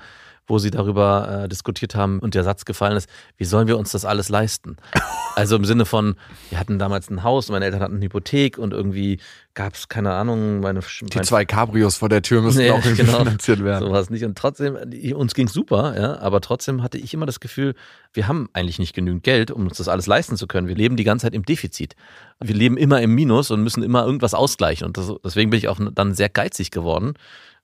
wo 0.48 0.60
sie 0.60 0.72
darüber 0.72 1.44
äh, 1.44 1.50
diskutiert 1.50 1.96
haben 1.96 2.20
und 2.20 2.36
der 2.36 2.44
Satz 2.44 2.66
gefallen 2.66 2.98
ist, 2.98 3.10
wie 3.38 3.46
sollen 3.46 3.68
wir 3.68 3.78
uns 3.78 3.92
das 3.92 4.06
alles 4.06 4.30
leisten? 4.30 4.78
Also 5.38 5.58
im 5.58 5.66
Sinne 5.66 5.84
von, 5.84 6.16
wir 6.50 6.58
hatten 6.58 6.80
damals 6.80 7.10
ein 7.10 7.22
Haus, 7.22 7.50
meine 7.50 7.66
Eltern 7.66 7.82
hatten 7.82 7.96
eine 7.96 8.06
Hypothek 8.06 8.58
und 8.58 8.72
irgendwie 8.72 9.20
gab 9.54 9.74
es, 9.74 9.90
keine 9.90 10.14
Ahnung, 10.14 10.62
meine 10.62 10.80
Die 11.02 11.22
zwei 11.24 11.44
Cabrios 11.44 11.98
vor 11.98 12.08
der 12.08 12.22
Tür 12.22 12.42
müssen 12.42 12.60
Nee, 12.60 12.72
auch 12.72 12.78
irgendwie 12.78 13.04
genau. 13.04 13.18
finanziert 13.18 13.62
werden. 13.62 13.86
So 13.86 13.92
war 13.92 14.00
es 14.00 14.10
nicht. 14.10 14.24
Und 14.24 14.38
trotzdem, 14.38 14.78
uns 15.14 15.34
ging's 15.34 15.52
super, 15.52 15.94
ja, 16.00 16.20
aber 16.20 16.40
trotzdem 16.40 16.82
hatte 16.82 16.98
ich 16.98 17.14
immer 17.14 17.26
das 17.26 17.42
Gefühl, 17.42 17.76
wir 18.14 18.30
haben 18.30 18.48
eigentlich 18.54 18.80
nicht 18.80 18.94
genügend 18.94 19.24
Geld, 19.24 19.52
um 19.52 19.64
uns 19.68 19.78
das 19.78 19.90
alles 19.90 20.08
leisten 20.08 20.38
zu 20.38 20.48
können. 20.48 20.70
Wir 20.70 20.76
leben 20.76 20.96
die 20.96 21.04
ganze 21.04 21.26
Zeit 21.26 21.34
im 21.34 21.44
Defizit. 21.44 21.98
Wir 22.42 22.56
leben 22.56 22.78
immer 22.78 23.02
im 23.02 23.14
Minus 23.14 23.52
und 23.52 23.62
müssen 23.62 23.84
immer 23.84 24.06
irgendwas 24.06 24.34
ausgleichen. 24.34 24.88
Und 24.88 24.98
das, 24.98 25.12
deswegen 25.22 25.50
bin 25.50 25.58
ich 25.58 25.68
auch 25.68 25.80
dann 25.94 26.14
sehr 26.14 26.30
geizig 26.30 26.72
geworden, 26.72 27.16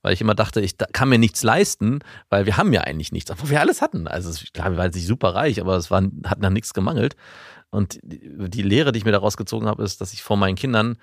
weil 0.02 0.14
ich 0.14 0.22
immer 0.22 0.36
dachte, 0.36 0.62
ich 0.62 0.76
kann 0.94 1.10
mir 1.10 1.20
nichts 1.20 1.44
leisten, 1.44 2.00
weil 2.30 2.46
wir 2.46 2.58
haben 2.58 2.74
ja 2.74 2.82
eigentlich 2.82 3.12
nichts, 3.12 3.32
obwohl 3.32 3.50
wir 3.50 3.60
alles 3.62 3.82
hatten. 3.82 4.08
Also 4.08 4.32
klar, 4.54 4.72
wir 4.72 4.78
waren 4.78 4.92
nicht 4.92 5.08
super 5.08 5.36
reich, 5.36 5.62
aber 5.62 5.76
es 5.76 5.92
war, 5.92 6.04
hat 6.26 6.40
nach 6.40 6.50
nichts 6.50 6.74
gemangelt. 6.74 7.16
Und 7.70 8.00
die 8.04 8.64
Lehre, 8.64 8.92
die 8.92 9.00
ich 9.00 9.06
mir 9.06 9.14
daraus 9.14 9.38
gezogen 9.38 9.68
habe, 9.68 9.84
ist, 9.84 10.02
dass 10.02 10.12
ich 10.12 10.24
vor 10.24 10.36
meinen 10.38 10.56
Kindern 10.56 10.98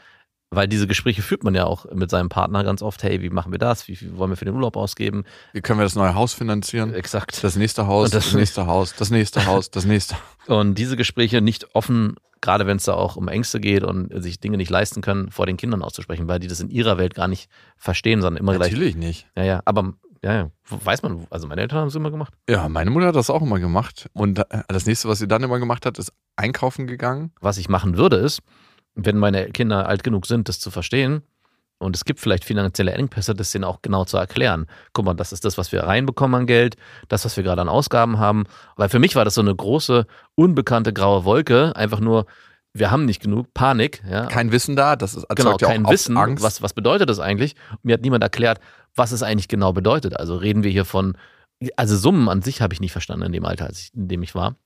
weil 0.51 0.67
diese 0.69 0.87
Gespräche 0.87 1.23
führt 1.23 1.45
man 1.45 1.55
ja 1.55 1.65
auch 1.65 1.85
mit 1.93 2.11
seinem 2.11 2.29
Partner 2.29 2.65
ganz 2.65 2.83
oft. 2.83 3.03
Hey, 3.03 3.21
wie 3.23 3.31
machen 3.31 3.53
wir 3.53 3.59
das? 3.59 3.87
Wie 3.89 3.97
viel 3.97 4.17
wollen 4.17 4.31
wir 4.31 4.37
für 4.37 4.45
den 4.47 4.55
Urlaub 4.55 4.77
ausgeben? 4.77 5.25
Wie 5.53 5.61
können 5.61 5.79
wir 5.79 5.85
das 5.85 5.95
neue 5.95 6.15
Haus 6.15 6.33
finanzieren? 6.35 6.95
Exakt. 6.95 7.43
Das 7.45 7.57
nächste 7.57 7.87
Haus, 7.87 8.11
das, 8.11 8.25
das- 8.27 8.35
nächste 8.35 8.67
Haus, 8.67 8.95
das 8.95 9.11
nächste 9.11 9.47
Haus, 9.47 9.71
das 9.71 9.85
nächste. 9.85 10.17
Und 10.47 10.77
diese 10.77 10.97
Gespräche 10.97 11.41
nicht 11.43 11.75
offen, 11.75 12.17
gerade 12.41 12.67
wenn 12.67 12.79
es 12.79 12.85
da 12.85 12.95
auch 12.95 13.17
um 13.17 13.29
Ängste 13.29 13.61
geht 13.61 13.83
und 13.83 14.11
sich 14.23 14.41
Dinge 14.41 14.57
nicht 14.57 14.71
leisten 14.71 15.03
können, 15.03 15.31
vor 15.31 15.45
den 15.45 15.57
Kindern 15.59 15.83
auszusprechen, 15.83 16.27
weil 16.29 16.39
die 16.39 16.47
das 16.47 16.61
in 16.61 16.71
ihrer 16.71 16.97
Welt 16.97 17.15
gar 17.15 17.29
nicht 17.29 17.51
verstehen, 17.77 18.23
sondern 18.23 18.41
immer 18.41 18.55
gleich. 18.55 18.71
Natürlich 18.73 18.97
nicht. 18.97 19.27
Ja, 19.37 19.45
ja. 19.45 19.61
Aber 19.67 19.93
ja, 20.25 20.33
ja, 20.35 20.51
weiß 20.71 21.03
man, 21.03 21.27
also 21.31 21.47
meine 21.47 21.61
Eltern 21.61 21.81
haben 21.81 21.89
es 21.89 21.95
immer 21.95 22.11
gemacht. 22.11 22.33
Ja, 22.49 22.69
meine 22.69 22.91
Mutter 22.91 23.09
hat 23.09 23.17
das 23.17 23.29
auch 23.31 23.43
immer 23.43 23.59
gemacht. 23.61 24.09
Und 24.15 24.39
äh, 24.39 24.45
das 24.69 24.87
nächste, 24.87 25.09
was 25.09 25.19
sie 25.19 25.29
dann 25.29 25.43
immer 25.43 25.59
gemacht 25.59 25.85
hat, 25.85 25.99
ist 25.99 26.13
einkaufen 26.37 26.87
gegangen. 26.87 27.33
Was 27.41 27.59
ich 27.59 27.69
machen 27.69 27.97
würde, 27.97 28.17
ist, 28.17 28.41
wenn 28.95 29.19
meine 29.19 29.51
Kinder 29.51 29.87
alt 29.87 30.03
genug 30.03 30.27
sind, 30.27 30.49
das 30.49 30.61
zu 30.61 30.71
verstehen, 30.71 31.23
und 31.79 31.95
es 31.95 32.05
gibt 32.05 32.19
vielleicht 32.19 32.45
finanzielle 32.45 32.93
Engpässe, 32.93 33.35
das 33.35 33.53
denen 33.53 33.65
auch 33.65 33.83
genau 33.83 34.05
zu 34.05 34.17
erklären. 34.17 34.67
Guck 34.93 35.05
mal, 35.05 35.15
das 35.15 35.33
ist 35.33 35.45
das, 35.45 35.59
was 35.59 35.71
wir 35.71 35.85
reinbekommen 35.85 36.41
an 36.41 36.47
Geld, 36.47 36.77
das, 37.09 37.25
was 37.25 37.37
wir 37.37 37.45
gerade 37.45 37.63
an 37.63 37.69
Ausgaben 37.69 38.19
haben. 38.19 38.45
Weil 38.77 38.89
für 38.89 38.99
mich 38.99 39.15
war 39.15 39.25
das 39.25 39.35
so 39.35 39.41
eine 39.41 39.55
große, 39.55 40.07
unbekannte 40.35 40.93
graue 40.93 41.25
Wolke, 41.25 41.77
einfach 41.77 42.01
nur, 42.01 42.27
wir 42.75 42.91
haben 42.91 43.05
nicht 43.05 43.23
genug, 43.23 43.55
Panik. 43.55 44.03
Ja. 44.11 44.27
Kein 44.27 44.51
Wissen 44.51 44.75
da, 44.75 44.97
das 44.97 45.15
ist 45.15 45.27
genau, 45.29 45.57
ja 45.57 45.69
kein 45.69 45.89
Wissen, 45.89 46.17
Angst. 46.17 46.43
was, 46.43 46.63
was 46.63 46.75
bedeutet 46.75 47.09
das 47.09 47.21
eigentlich? 47.21 47.55
Mir 47.83 47.95
hat 47.95 48.03
niemand 48.03 48.25
erklärt, 48.25 48.61
was 48.95 49.13
es 49.13 49.23
eigentlich 49.23 49.49
genau 49.49 49.73
bedeutet. 49.73 50.17
Also 50.17 50.37
reden 50.37 50.65
wir 50.65 50.73
hier 50.73 50.85
von, 50.85 51.17
also 51.77 51.97
Summen 51.97 52.29
an 52.29 52.43
sich 52.43 52.61
habe 52.61 52.75
ich 52.75 52.81
nicht 52.81 52.93
verstanden 52.93 53.27
in 53.27 53.33
dem 53.33 53.45
Alter, 53.45 53.71
in 53.95 54.09
dem 54.09 54.23
ich 54.25 54.35
war. 54.35 54.57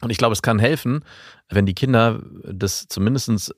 Und 0.00 0.10
ich 0.10 0.18
glaube, 0.18 0.32
es 0.32 0.42
kann 0.42 0.58
helfen, 0.58 1.04
wenn 1.48 1.66
die 1.66 1.74
Kinder 1.74 2.20
das 2.44 2.86
zumindestens 2.88 3.52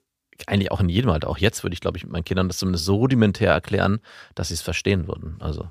eigentlich 0.47 0.71
auch 0.73 0.81
in 0.81 0.89
jedem 0.89 1.11
Alter, 1.11 1.29
auch 1.29 1.39
jetzt 1.39 1.63
würde 1.63 1.75
ich, 1.75 1.81
glaube 1.81 1.97
ich, 1.97 2.05
mit 2.05 2.13
meinen 2.13 2.25
Kindern 2.25 2.49
das 2.49 2.59
zumindest 2.59 2.85
so 2.85 2.97
rudimentär 2.97 3.53
erklären, 3.53 4.01
dass 4.35 4.49
sie 4.49 4.55
es 4.55 4.63
verstehen 4.63 5.07
würden. 5.09 5.37
Also 5.41 5.71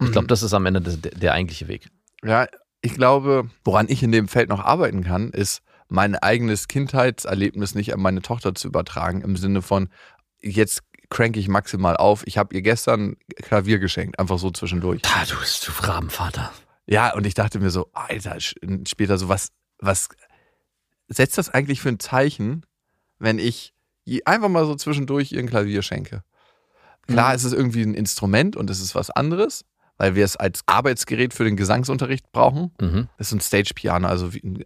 ich 0.00 0.10
glaube, 0.12 0.24
Mhm. 0.24 0.28
das 0.28 0.42
ist 0.42 0.54
am 0.54 0.66
Ende 0.66 0.80
der, 0.80 1.10
der 1.12 1.32
eigentliche 1.32 1.68
Weg. 1.68 1.88
Ja, 2.24 2.46
ich 2.82 2.94
glaube, 2.94 3.48
woran 3.64 3.86
ich 3.88 4.02
in 4.02 4.12
dem 4.12 4.28
Feld 4.28 4.48
noch 4.48 4.60
arbeiten 4.60 5.04
kann, 5.04 5.30
ist 5.30 5.62
mein 5.88 6.16
eigenes 6.16 6.68
Kindheitserlebnis 6.68 7.74
nicht 7.74 7.92
an 7.94 8.00
meine 8.00 8.22
Tochter 8.22 8.54
zu 8.54 8.68
übertragen, 8.68 9.20
im 9.22 9.36
Sinne 9.36 9.62
von, 9.62 9.88
jetzt 10.42 10.80
crank 11.10 11.36
ich 11.36 11.48
maximal 11.48 11.96
auf. 11.96 12.26
Ich 12.26 12.38
habe 12.38 12.54
ihr 12.54 12.62
gestern 12.62 13.16
Klavier 13.36 13.78
geschenkt, 13.78 14.18
einfach 14.18 14.38
so 14.38 14.50
zwischendurch. 14.50 15.02
Da, 15.02 15.24
du 15.28 15.38
bist 15.38 15.68
du 15.68 15.72
Rabenvater. 15.86 16.52
Ja, 16.86 17.14
und 17.14 17.26
ich 17.26 17.34
dachte 17.34 17.60
mir 17.60 17.70
so, 17.70 17.88
Alter, 17.92 18.36
später 18.40 19.16
so, 19.18 19.28
was, 19.28 19.50
was 19.78 20.08
setzt 21.08 21.38
das 21.38 21.50
eigentlich 21.50 21.80
für 21.80 21.90
ein 21.90 22.00
Zeichen, 22.00 22.66
wenn 23.18 23.38
ich 23.38 23.74
einfach 24.26 24.48
mal 24.48 24.66
so 24.66 24.74
zwischendurch 24.74 25.32
ihr 25.32 25.40
ein 25.40 25.48
Klavier 25.48 25.82
schenke? 25.82 26.22
Klar, 27.06 27.30
Mhm. 27.30 27.36
es 27.36 27.44
ist 27.44 27.52
irgendwie 27.52 27.82
ein 27.82 27.94
Instrument 27.94 28.56
und 28.56 28.70
es 28.70 28.80
ist 28.80 28.94
was 28.94 29.10
anderes, 29.10 29.64
weil 29.98 30.14
wir 30.14 30.24
es 30.24 30.36
als 30.36 30.62
Arbeitsgerät 30.66 31.34
für 31.34 31.44
den 31.44 31.56
Gesangsunterricht 31.56 32.30
brauchen. 32.32 32.72
Mhm. 32.80 33.08
Das 33.18 33.28
ist 33.28 33.32
ein 33.34 33.40
Stage-Piano, 33.40 34.08
also 34.08 34.32
wie 34.34 34.40
ein, 34.42 34.64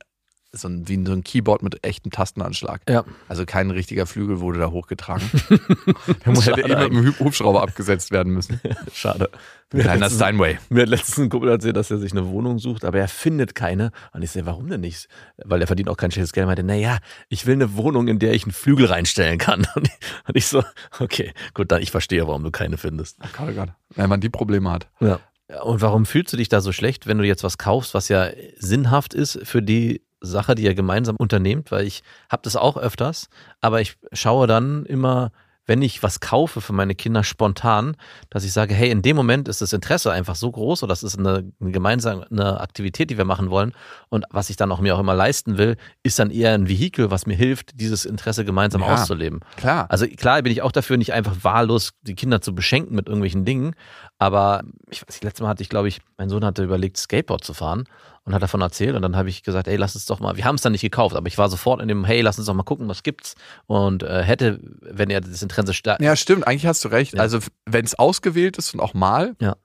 so 0.52 0.68
ein, 0.68 0.88
wie 0.88 1.04
so 1.04 1.12
ein 1.12 1.22
Keyboard 1.24 1.62
mit 1.62 1.84
echtem 1.84 2.10
Tastenanschlag. 2.10 2.80
Ja. 2.88 3.04
Also 3.28 3.44
kein 3.44 3.70
richtiger 3.70 4.06
Flügel 4.06 4.40
wurde 4.40 4.58
da 4.58 4.70
hochgetragen. 4.70 5.28
Der 6.24 6.32
muss 6.32 6.46
hätte 6.46 6.62
Schade 6.62 6.72
eh 6.72 6.88
mit 6.88 6.90
einem 6.90 7.06
Hub- 7.08 7.20
Hubschrauber 7.20 7.62
abgesetzt 7.62 8.10
werden 8.10 8.32
müssen. 8.32 8.60
Schade. 8.92 9.28
Kleiner 9.70 10.08
Steinway. 10.08 10.58
Mir 10.70 10.82
hat 10.82 10.88
letztens 10.88 11.18
ein 11.18 11.28
Kumpel 11.28 11.50
erzählt, 11.50 11.76
dass 11.76 11.90
er 11.90 11.98
sich 11.98 12.12
eine 12.12 12.26
Wohnung 12.28 12.58
sucht, 12.58 12.86
aber 12.86 12.98
er 12.98 13.08
findet 13.08 13.54
keine. 13.54 13.90
Und 14.12 14.22
ich 14.22 14.30
sehe, 14.30 14.46
warum 14.46 14.68
denn 14.68 14.80
nicht? 14.80 15.08
Weil 15.44 15.60
er 15.60 15.66
verdient 15.66 15.90
auch 15.90 15.98
kein 15.98 16.10
schlechtes 16.10 16.32
Geld. 16.32 16.44
Er 16.44 16.46
meinte, 16.46 16.62
naja, 16.62 16.98
ich 17.28 17.44
will 17.44 17.54
eine 17.54 17.76
Wohnung, 17.76 18.08
in 18.08 18.18
der 18.18 18.32
ich 18.32 18.44
einen 18.44 18.52
Flügel 18.52 18.86
reinstellen 18.86 19.36
kann. 19.38 19.66
Und 19.74 19.90
ich, 20.34 20.46
so, 20.46 20.64
okay, 20.98 21.34
gut, 21.52 21.70
dann 21.70 21.82
ich 21.82 21.90
verstehe, 21.90 22.26
warum 22.26 22.42
du 22.42 22.50
keine 22.50 22.78
findest. 22.78 23.18
Oh 23.22 23.26
Gott, 23.36 23.48
oh 23.50 23.54
Gott. 23.54 23.68
Wenn 23.94 24.08
man 24.08 24.22
die 24.22 24.30
Probleme 24.30 24.70
hat. 24.70 24.88
Ja. 25.00 25.20
Und 25.62 25.80
warum 25.82 26.06
fühlst 26.06 26.32
du 26.32 26.36
dich 26.38 26.48
da 26.48 26.60
so 26.62 26.72
schlecht, 26.72 27.06
wenn 27.06 27.18
du 27.18 27.24
jetzt 27.24 27.42
was 27.44 27.58
kaufst, 27.58 27.92
was 27.94 28.08
ja 28.08 28.30
sinnhaft 28.58 29.12
ist 29.14 29.38
für 29.44 29.62
die 29.62 30.02
Sache, 30.20 30.54
die 30.54 30.64
ihr 30.64 30.74
gemeinsam 30.74 31.16
unternehmt? 31.16 31.70
Weil 31.70 31.86
ich 31.86 32.02
habe 32.30 32.42
das 32.42 32.56
auch 32.56 32.76
öfters, 32.76 33.28
aber 33.60 33.80
ich 33.80 33.96
schaue 34.12 34.46
dann 34.46 34.84
immer, 34.86 35.32
wenn 35.66 35.82
ich 35.82 36.02
was 36.02 36.20
kaufe 36.20 36.62
für 36.62 36.72
meine 36.72 36.94
Kinder 36.94 37.22
spontan, 37.22 37.94
dass 38.30 38.42
ich 38.42 38.54
sage, 38.54 38.72
hey, 38.74 38.88
in 38.90 39.02
dem 39.02 39.14
Moment 39.16 39.48
ist 39.48 39.60
das 39.60 39.74
Interesse 39.74 40.10
einfach 40.10 40.34
so 40.34 40.50
groß 40.50 40.82
oder 40.82 40.92
das 40.92 41.02
ist 41.02 41.18
eine, 41.18 41.52
eine 41.60 41.70
gemeinsame 41.72 42.58
Aktivität, 42.58 43.10
die 43.10 43.18
wir 43.18 43.26
machen 43.26 43.50
wollen. 43.50 43.74
Und 44.08 44.24
was 44.30 44.48
ich 44.48 44.56
dann 44.56 44.72
auch 44.72 44.80
mir 44.80 44.96
auch 44.96 44.98
immer 44.98 45.12
leisten 45.14 45.58
will, 45.58 45.76
ist 46.02 46.18
dann 46.18 46.30
eher 46.30 46.54
ein 46.54 46.68
Vehikel, 46.68 47.10
was 47.10 47.26
mir 47.26 47.36
hilft, 47.36 47.78
dieses 47.78 48.06
Interesse 48.06 48.46
gemeinsam 48.46 48.80
Ja. 48.80 48.94
auszuleben. 48.94 49.40
Klar. 49.56 49.84
Also 49.90 50.06
klar 50.06 50.40
bin 50.40 50.52
ich 50.52 50.62
auch 50.62 50.72
dafür, 50.72 50.96
nicht 50.96 51.12
einfach 51.12 51.36
wahllos 51.42 51.90
die 52.00 52.14
Kinder 52.14 52.40
zu 52.40 52.54
beschenken 52.54 52.94
mit 52.96 53.06
irgendwelchen 53.06 53.44
Dingen. 53.44 53.74
Aber 54.18 54.62
ich 54.88 55.02
weiß, 55.02 55.16
nicht, 55.16 55.24
letztes 55.24 55.42
Mal 55.42 55.50
hatte 55.50 55.62
ich, 55.62 55.68
glaube 55.68 55.88
ich, 55.88 56.00
mein 56.16 56.30
Sohn 56.30 56.46
hatte 56.46 56.64
überlegt, 56.64 56.96
Skateboard 56.96 57.44
zu 57.44 57.52
fahren 57.52 57.84
und 58.28 58.34
hat 58.34 58.42
davon 58.42 58.60
erzählt. 58.60 58.94
Und 58.94 59.00
dann 59.00 59.16
habe 59.16 59.30
ich 59.30 59.42
gesagt, 59.42 59.68
ey, 59.68 59.76
lass 59.76 59.94
uns 59.94 60.04
doch 60.04 60.20
mal, 60.20 60.36
wir 60.36 60.44
haben 60.44 60.56
es 60.56 60.60
dann 60.62 60.72
nicht 60.72 60.82
gekauft, 60.82 61.16
aber 61.16 61.26
ich 61.28 61.38
war 61.38 61.48
sofort 61.48 61.80
in 61.80 61.88
dem, 61.88 62.04
hey, 62.04 62.20
lass 62.20 62.38
uns 62.38 62.46
doch 62.46 62.52
mal 62.54 62.62
gucken, 62.62 62.86
was 62.86 63.02
gibt's. 63.02 63.34
Und 63.66 64.02
äh, 64.02 64.22
hätte, 64.22 64.60
wenn 64.82 65.08
er 65.08 65.22
das 65.22 65.42
Interesse 65.42 65.72
stark. 65.72 66.00
Ja, 66.02 66.14
stimmt, 66.14 66.46
eigentlich 66.46 66.66
hast 66.66 66.84
du 66.84 66.88
recht. 66.88 67.14
Ja. 67.14 67.20
Also, 67.20 67.38
wenn 67.64 67.86
es 67.86 67.98
ausgewählt 67.98 68.58
ist 68.58 68.74
und 68.74 68.80
auch 68.80 68.92
mal, 68.92 69.34
Ja. 69.40 69.56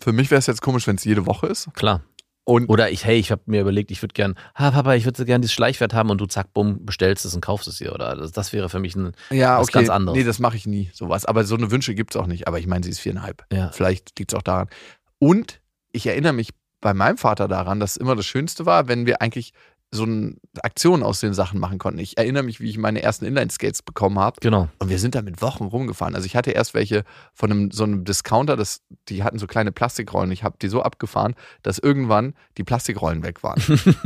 für 0.00 0.12
mich 0.12 0.32
wäre 0.32 0.40
es 0.40 0.46
jetzt 0.46 0.62
komisch, 0.62 0.86
wenn 0.88 0.96
es 0.96 1.04
jede 1.04 1.26
Woche 1.26 1.46
ist. 1.46 1.72
Klar. 1.74 2.02
Und 2.44 2.68
Oder 2.70 2.90
ich, 2.90 3.04
hey, 3.04 3.18
ich 3.18 3.30
habe 3.30 3.42
mir 3.46 3.60
überlegt, 3.60 3.90
ich 3.90 4.02
würde 4.02 4.14
gern, 4.14 4.34
ah, 4.54 4.70
Papa, 4.70 4.94
ich 4.94 5.04
würde 5.04 5.24
gern 5.24 5.42
dieses 5.42 5.52
Schleichwert 5.52 5.94
haben 5.94 6.10
und 6.10 6.18
du 6.18 6.26
zack, 6.26 6.54
bumm, 6.54 6.84
bestellst 6.84 7.24
es 7.24 7.34
und 7.34 7.42
kaufst 7.42 7.68
es 7.68 7.76
dir. 7.76 7.92
Oder 7.92 8.16
das, 8.16 8.32
das 8.32 8.52
wäre 8.52 8.68
für 8.70 8.80
mich 8.80 8.96
ein, 8.96 9.12
ja, 9.30 9.58
was 9.58 9.68
okay. 9.68 9.78
ganz 9.78 9.90
anderes. 9.90 10.18
Nee, 10.18 10.24
das 10.24 10.38
mache 10.38 10.56
ich 10.56 10.66
nie, 10.66 10.90
sowas. 10.94 11.24
Aber 11.26 11.44
so 11.44 11.54
eine 11.56 11.70
Wünsche 11.70 11.94
gibt 11.94 12.14
es 12.14 12.20
auch 12.20 12.26
nicht. 12.26 12.48
Aber 12.48 12.58
ich 12.58 12.66
meine, 12.66 12.82
sie 12.84 12.90
ist 12.90 13.00
viereinhalb. 13.00 13.44
Ja. 13.52 13.70
Vielleicht 13.72 14.18
liegt 14.18 14.32
es 14.32 14.36
auch 14.38 14.42
daran. 14.42 14.68
Und 15.18 15.60
ich 15.92 16.06
erinnere 16.06 16.32
mich 16.32 16.50
bei 16.80 16.94
meinem 16.94 17.18
Vater 17.18 17.48
daran, 17.48 17.80
dass 17.80 17.96
immer 17.96 18.16
das 18.16 18.26
Schönste 18.26 18.66
war, 18.66 18.88
wenn 18.88 19.06
wir 19.06 19.20
eigentlich 19.22 19.52
so 19.90 20.02
eine 20.02 20.36
Aktion 20.62 21.02
aus 21.02 21.20
den 21.20 21.32
Sachen 21.32 21.58
machen 21.58 21.78
konnten. 21.78 21.98
Ich 21.98 22.18
erinnere 22.18 22.42
mich, 22.42 22.60
wie 22.60 22.68
ich 22.68 22.76
meine 22.76 23.02
ersten 23.02 23.24
Inline-Skates 23.24 23.82
bekommen 23.82 24.18
habe. 24.18 24.36
genau. 24.40 24.68
Und 24.78 24.90
wir 24.90 24.98
sind 24.98 25.14
damit 25.14 25.40
Wochen 25.40 25.64
rumgefahren. 25.64 26.14
Also 26.14 26.26
ich 26.26 26.36
hatte 26.36 26.50
erst 26.50 26.74
welche 26.74 27.04
von 27.32 27.50
einem, 27.50 27.70
so 27.70 27.84
einem 27.84 28.04
Discounter, 28.04 28.56
das, 28.56 28.82
die 29.08 29.24
hatten 29.24 29.38
so 29.38 29.46
kleine 29.46 29.72
Plastikrollen. 29.72 30.30
Ich 30.30 30.44
habe 30.44 30.56
die 30.60 30.68
so 30.68 30.82
abgefahren, 30.82 31.34
dass 31.62 31.78
irgendwann 31.78 32.34
die 32.58 32.64
Plastikrollen 32.64 33.22
weg 33.22 33.42
waren. 33.42 33.62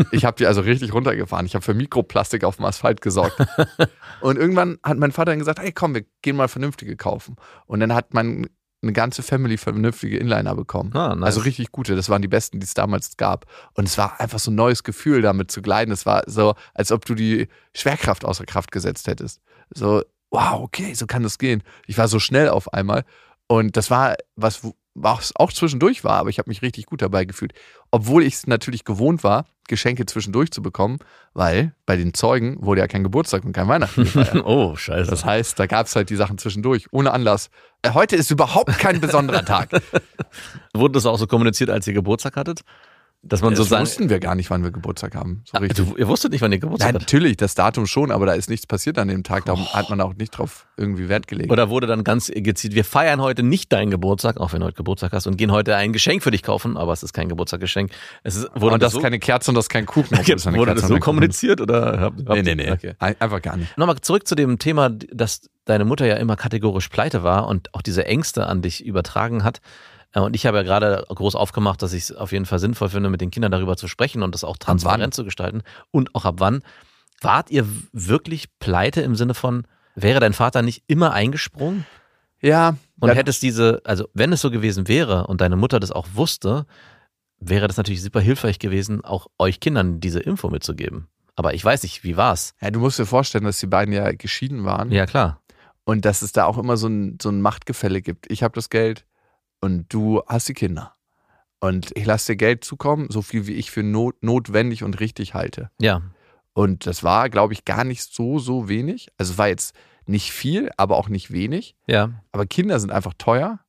ich 0.13 0.25
habe 0.25 0.37
die 0.37 0.47
also 0.47 0.61
richtig 0.61 0.95
runtergefahren. 0.95 1.47
Ich 1.47 1.57
habe 1.57 1.65
für 1.65 1.75
Mikroplastik 1.75 2.45
auf 2.45 2.57
dem 2.57 2.65
Asphalt 2.65 3.01
gesorgt. 3.01 3.37
Und 4.21 4.39
irgendwann 4.39 4.79
hat 4.85 4.99
mein 4.99 5.11
Vater 5.11 5.33
dann 5.33 5.41
gesagt, 5.41 5.59
hey 5.59 5.73
komm, 5.73 5.95
wir 5.95 6.05
gehen 6.23 6.37
mal 6.37 6.49
vernünftige 6.49 6.97
kaufen. 6.97 7.35
Und 7.67 7.81
dann 7.81 7.93
hat 7.93 8.15
man 8.15 8.47
eine 8.83 8.93
ganze 8.93 9.23
Family 9.23 9.57
vernünftige 9.57 10.19
Inliner 10.19 10.55
bekommen. 10.55 10.91
Ah, 10.95 11.15
nice. 11.15 11.27
Also 11.27 11.41
richtig 11.41 11.71
gute. 11.71 11.95
Das 11.95 12.09
waren 12.09 12.23
die 12.23 12.29
besten, 12.29 12.59
die 12.59 12.65
es 12.65 12.75
damals 12.75 13.17
gab. 13.17 13.47
Und 13.75 13.87
es 13.87 13.97
war 13.97 14.21
einfach 14.21 14.39
so 14.39 14.51
ein 14.51 14.57
neues 14.57 14.83
Gefühl, 14.83 15.23
damit 15.23 15.51
zu 15.51 15.63
gleiten. 15.63 15.93
Es 15.93 16.05
war 16.05 16.25
so, 16.27 16.55
als 16.75 16.91
ob 16.91 17.05
du 17.05 17.15
die 17.15 17.49
Schwerkraft 17.75 18.25
außer 18.25 18.45
Kraft 18.45 18.73
gesetzt 18.73 19.07
hättest. 19.07 19.41
So, 19.71 20.03
wow, 20.31 20.61
okay, 20.61 20.95
so 20.95 21.07
kann 21.07 21.23
das 21.23 21.39
gehen. 21.39 21.63
Ich 21.87 21.97
war 21.97 22.09
so 22.09 22.19
schnell 22.19 22.49
auf 22.49 22.73
einmal. 22.73 23.05
Und 23.47 23.77
das 23.77 23.91
war 23.91 24.17
was, 24.35 24.67
was 24.95 25.33
auch 25.37 25.53
zwischendurch 25.53 26.05
war, 26.05 26.19
aber 26.19 26.31
ich 26.31 26.39
habe 26.39 26.51
mich 26.51 26.63
richtig 26.63 26.87
gut 26.87 27.03
dabei 27.03 27.25
gefühlt. 27.25 27.53
Obwohl 27.91 28.23
ich 28.23 28.35
es 28.35 28.47
natürlich 28.47 28.85
gewohnt 28.85 29.25
war, 29.25 29.47
Geschenke 29.69 30.07
zwischendurch 30.07 30.51
zu 30.51 30.61
bekommen, 30.61 30.99
weil 31.35 31.73
bei 31.87 31.97
den 31.97 32.15
Zeugen 32.15 32.59
wurde 32.61 32.81
ja 32.81 32.89
kein 32.89 33.03
Geburtstag 33.03 33.45
und 33.45 33.53
kein 33.53 33.69
Weihnachten 33.69 34.05
gefeiert. 34.05 34.35
Oh, 34.45 34.77
scheiße. 34.77 35.11
Das 35.11 35.25
heißt, 35.25 35.59
da 35.59 35.67
gab 35.67 35.87
es 35.87 35.97
halt 35.97 36.11
die 36.11 36.17
Sachen 36.17 36.37
zwischendurch, 36.37 36.89
ohne 36.91 37.13
Anlass. 37.13 37.49
Äh, 37.83 37.91
Heute 37.95 38.17
ist 38.17 38.31
überhaupt 38.31 38.79
kein 38.79 39.01
besonderer 39.01 39.45
Tag. 39.45 39.71
Wurde 40.75 40.93
das 40.93 41.07
auch 41.07 41.17
so 41.19 41.27
kommuniziert, 41.27 41.71
als 41.71 41.87
ihr 41.87 41.95
Geburtstag 41.95 42.37
hattet? 42.37 42.63
Dass 43.25 43.41
man 43.41 43.55
so 43.55 43.63
das 43.63 43.69
sagen. 43.71 43.83
wussten 43.83 44.11
wir 44.11 44.19
gar 44.19 44.35
nicht, 44.35 44.51
wann 44.51 44.65
wir 44.65 44.73
Geburtstag 44.73 45.15
haben. 45.15 45.45
So 45.45 45.57
Ah, 45.57 45.61
du, 45.61 45.95
ihr 45.97 46.09
wusstet 46.09 46.33
nicht, 46.33 46.41
wann 46.41 46.51
ihr 46.51 46.59
Geburtstag 46.59 46.89
hattet? 46.89 47.03
natürlich, 47.03 47.37
das 47.37 47.55
Datum 47.55 47.87
schon, 47.87 48.11
aber 48.11 48.27
da 48.27 48.33
ist 48.33 48.51
nichts 48.51 48.67
passiert 48.67 48.99
an 48.99 49.07
dem 49.07 49.23
Tag. 49.23 49.45
Darum 49.45 49.65
hat 49.73 49.91
man 49.91 50.01
auch 50.01 50.15
nicht 50.15 50.31
drauf 50.37 50.67
irgendwie 50.77 51.09
Wert 51.09 51.29
gelegt. 51.29 51.53
Oder 51.53 51.71
wurde 51.71 51.87
dann 51.87 52.03
ganz 52.03 52.33
gezielt, 52.35 52.75
wir 52.75 52.85
feiern 52.85 53.21
heute 53.21 53.45
nicht 53.45 53.73
deinen 53.73 53.93
Geburtstag, 53.93 54.39
auch 54.39 54.53
wenn 54.53 54.59
du 54.59 54.67
heute 54.67 54.77
Geburtstag 54.77 55.13
hast, 55.13 55.29
und 55.29 55.37
gehen 55.37 55.53
heute 55.53 55.77
ein 55.77 55.93
Geschenk 55.93 56.25
für 56.25 56.33
dich 56.33 56.43
kaufen, 56.43 56.77
aber 56.77 56.93
es 56.93 57.05
ist 57.05 57.13
kein 57.13 57.29
Geburtstagsgeschenk. 57.29 57.93
Es 58.25 58.35
ist, 58.35 58.49
wurde 58.57 58.75
und 58.75 58.83
das 58.83 58.91
so, 58.93 58.99
ist 58.99 59.05
keine 59.05 59.21
Kerze 59.21 59.53
und 59.53 59.55
das 59.55 59.67
ist 59.67 59.69
kein 59.69 59.87
Kuchen. 59.87 60.19
wurde 60.57 60.75
das 60.75 60.89
so 60.89 60.99
kommuniziert 60.99 61.61
oder 61.61 62.01
habt, 62.01 62.21
ist. 62.21 62.29
habt 62.29 62.43
Nee, 62.43 62.55
nee, 62.57 62.65
nee. 62.65 62.73
Okay. 62.73 62.95
Ein- 62.99 63.15
Einfach 63.21 63.41
gar 63.41 63.57
nicht. 63.57 63.79
Nochmal 63.79 64.01
zurück 64.01 64.27
zu 64.27 64.35
dem 64.35 64.59
Thema, 64.59 64.91
dass 64.91 65.43
deine 65.65 65.85
Mutter 65.85 66.07
ja 66.07 66.17
immer 66.17 66.35
kategorisch 66.35 66.89
pleite 66.89 67.23
war 67.23 67.47
und 67.47 67.73
auch 67.73 67.83
diese 67.83 68.05
Ängste 68.05 68.47
an 68.49 68.63
dich 68.63 68.85
übertragen 68.85 69.45
hat. 69.45 69.61
Äh, 70.13 70.21
Und 70.21 70.35
ich 70.37 70.47
habe 70.47 70.59
ja 70.59 70.63
gerade 70.63 71.05
groß 71.09 71.35
aufgemacht, 71.35 71.83
dass 71.83 71.93
ich 71.93 72.05
es 72.05 72.13
auf 72.13 72.33
jeden 72.33 72.47
Fall 72.47 72.59
sinnvoll 72.59 72.89
finde, 72.89 73.11
mit 73.11 73.21
den 73.21 73.31
Kindern 73.31 73.53
darüber 73.53 73.77
zu 73.77 73.89
sprechen 73.89 74.23
und 74.23 74.35
das 74.35 74.45
auch 74.45 74.57
transparent 74.57 75.15
zu 75.15 75.25
gestalten. 75.25 75.63
Und 75.91 76.15
auch 76.15 76.25
ab 76.25 76.37
wann. 76.39 76.63
Wart 77.21 77.51
ihr 77.51 77.67
wirklich 77.93 78.49
pleite 78.59 79.01
im 79.03 79.15
Sinne 79.15 79.35
von, 79.35 79.67
wäre 79.95 80.19
dein 80.21 80.33
Vater 80.33 80.63
nicht 80.63 80.83
immer 80.89 81.13
eingesprungen? 81.13 81.87
Ja, 82.41 82.77
Und 82.99 83.09
ja, 83.11 83.15
hättest 83.15 83.43
diese, 83.43 83.81
also 83.85 84.09
wenn 84.15 84.33
es 84.33 84.41
so 84.41 84.51
gewesen 84.51 84.89
wäre 84.89 85.29
und 85.29 85.41
deine 85.41 85.55
Mutter 85.55 85.79
das 85.79 85.93
auch 85.93 86.09
wusste, 86.15 86.67
wäre 87.39 87.69
das 87.69 87.77
natürlich 87.77 88.03
super 88.03 88.21
hilfreich 88.21 88.59
gewesen, 88.59 89.05
auch 89.05 89.29
euch 89.39 89.61
Kindern 89.61 90.01
diese 90.01 90.19
Info 90.19 90.49
mitzugeben. 90.51 91.07
Aber 91.37 91.55
ich 91.55 91.65
weiß 91.65 91.85
nicht, 91.85 92.03
wie 92.03 92.17
war's? 92.17 92.55
ja, 92.61 92.71
du 92.73 92.81
musst 92.81 92.99
dir 92.99 93.07
vorstellen, 93.07 93.45
dass 93.45 93.61
die 93.61 93.67
beiden 93.69 93.95
ja 93.95 94.11
geschieden 94.13 94.65
waren 94.65 94.91
Ja, 94.91 95.07
klar. 95.07 95.41
und 95.85 96.05
dass 96.05 96.23
es 96.23 96.33
da 96.33 96.45
auch 96.47 96.59
immer 96.59 96.77
so 96.77 96.89
ein, 96.89 97.19
so 97.23 97.29
ein 97.29 97.41
Machtgefälle 97.41 98.03
gibt. 98.03 98.29
Ich 98.31 98.43
habe 98.43 98.55
das 98.57 98.69
Geld 98.71 99.07
und 99.63 99.87
du 99.93 100.23
hast 100.27 100.49
die 100.49 100.55
Kinder. 100.55 100.95
Und 101.61 101.97
ich 101.97 102.05
lasse 102.05 102.33
dir 102.33 102.37
Geld 102.37 102.65
zukommen, 102.65 103.07
so 103.11 103.23
viel 103.23 103.47
wie 103.47 103.55
ich 103.55 103.71
für 103.71 103.83
not, 103.83 104.17
notwendig 104.23 104.83
und 104.85 105.01
richtig 105.01 105.33
halte. 105.33 105.71
Ja. 105.81 106.03
Und 106.53 106.87
das 106.87 107.03
war, 107.03 107.31
glaube 107.31 107.55
ich, 107.55 107.65
gar 107.65 107.85
nicht 107.85 108.03
so, 108.13 108.39
so 108.39 108.69
wenig. 108.69 109.09
Also 109.17 109.33
es 109.33 109.39
war 109.39 109.49
jetzt 109.49 109.75
nicht 110.05 110.33
viel, 110.33 110.71
aber 110.77 110.97
auch 110.99 111.09
nicht 111.09 111.31
wenig. 111.33 111.77
Ja. 111.87 112.11
Aber 112.33 112.45
Kinder 112.47 112.79
sind 112.81 112.91
einfach 112.91 113.15
teuer 113.17 113.61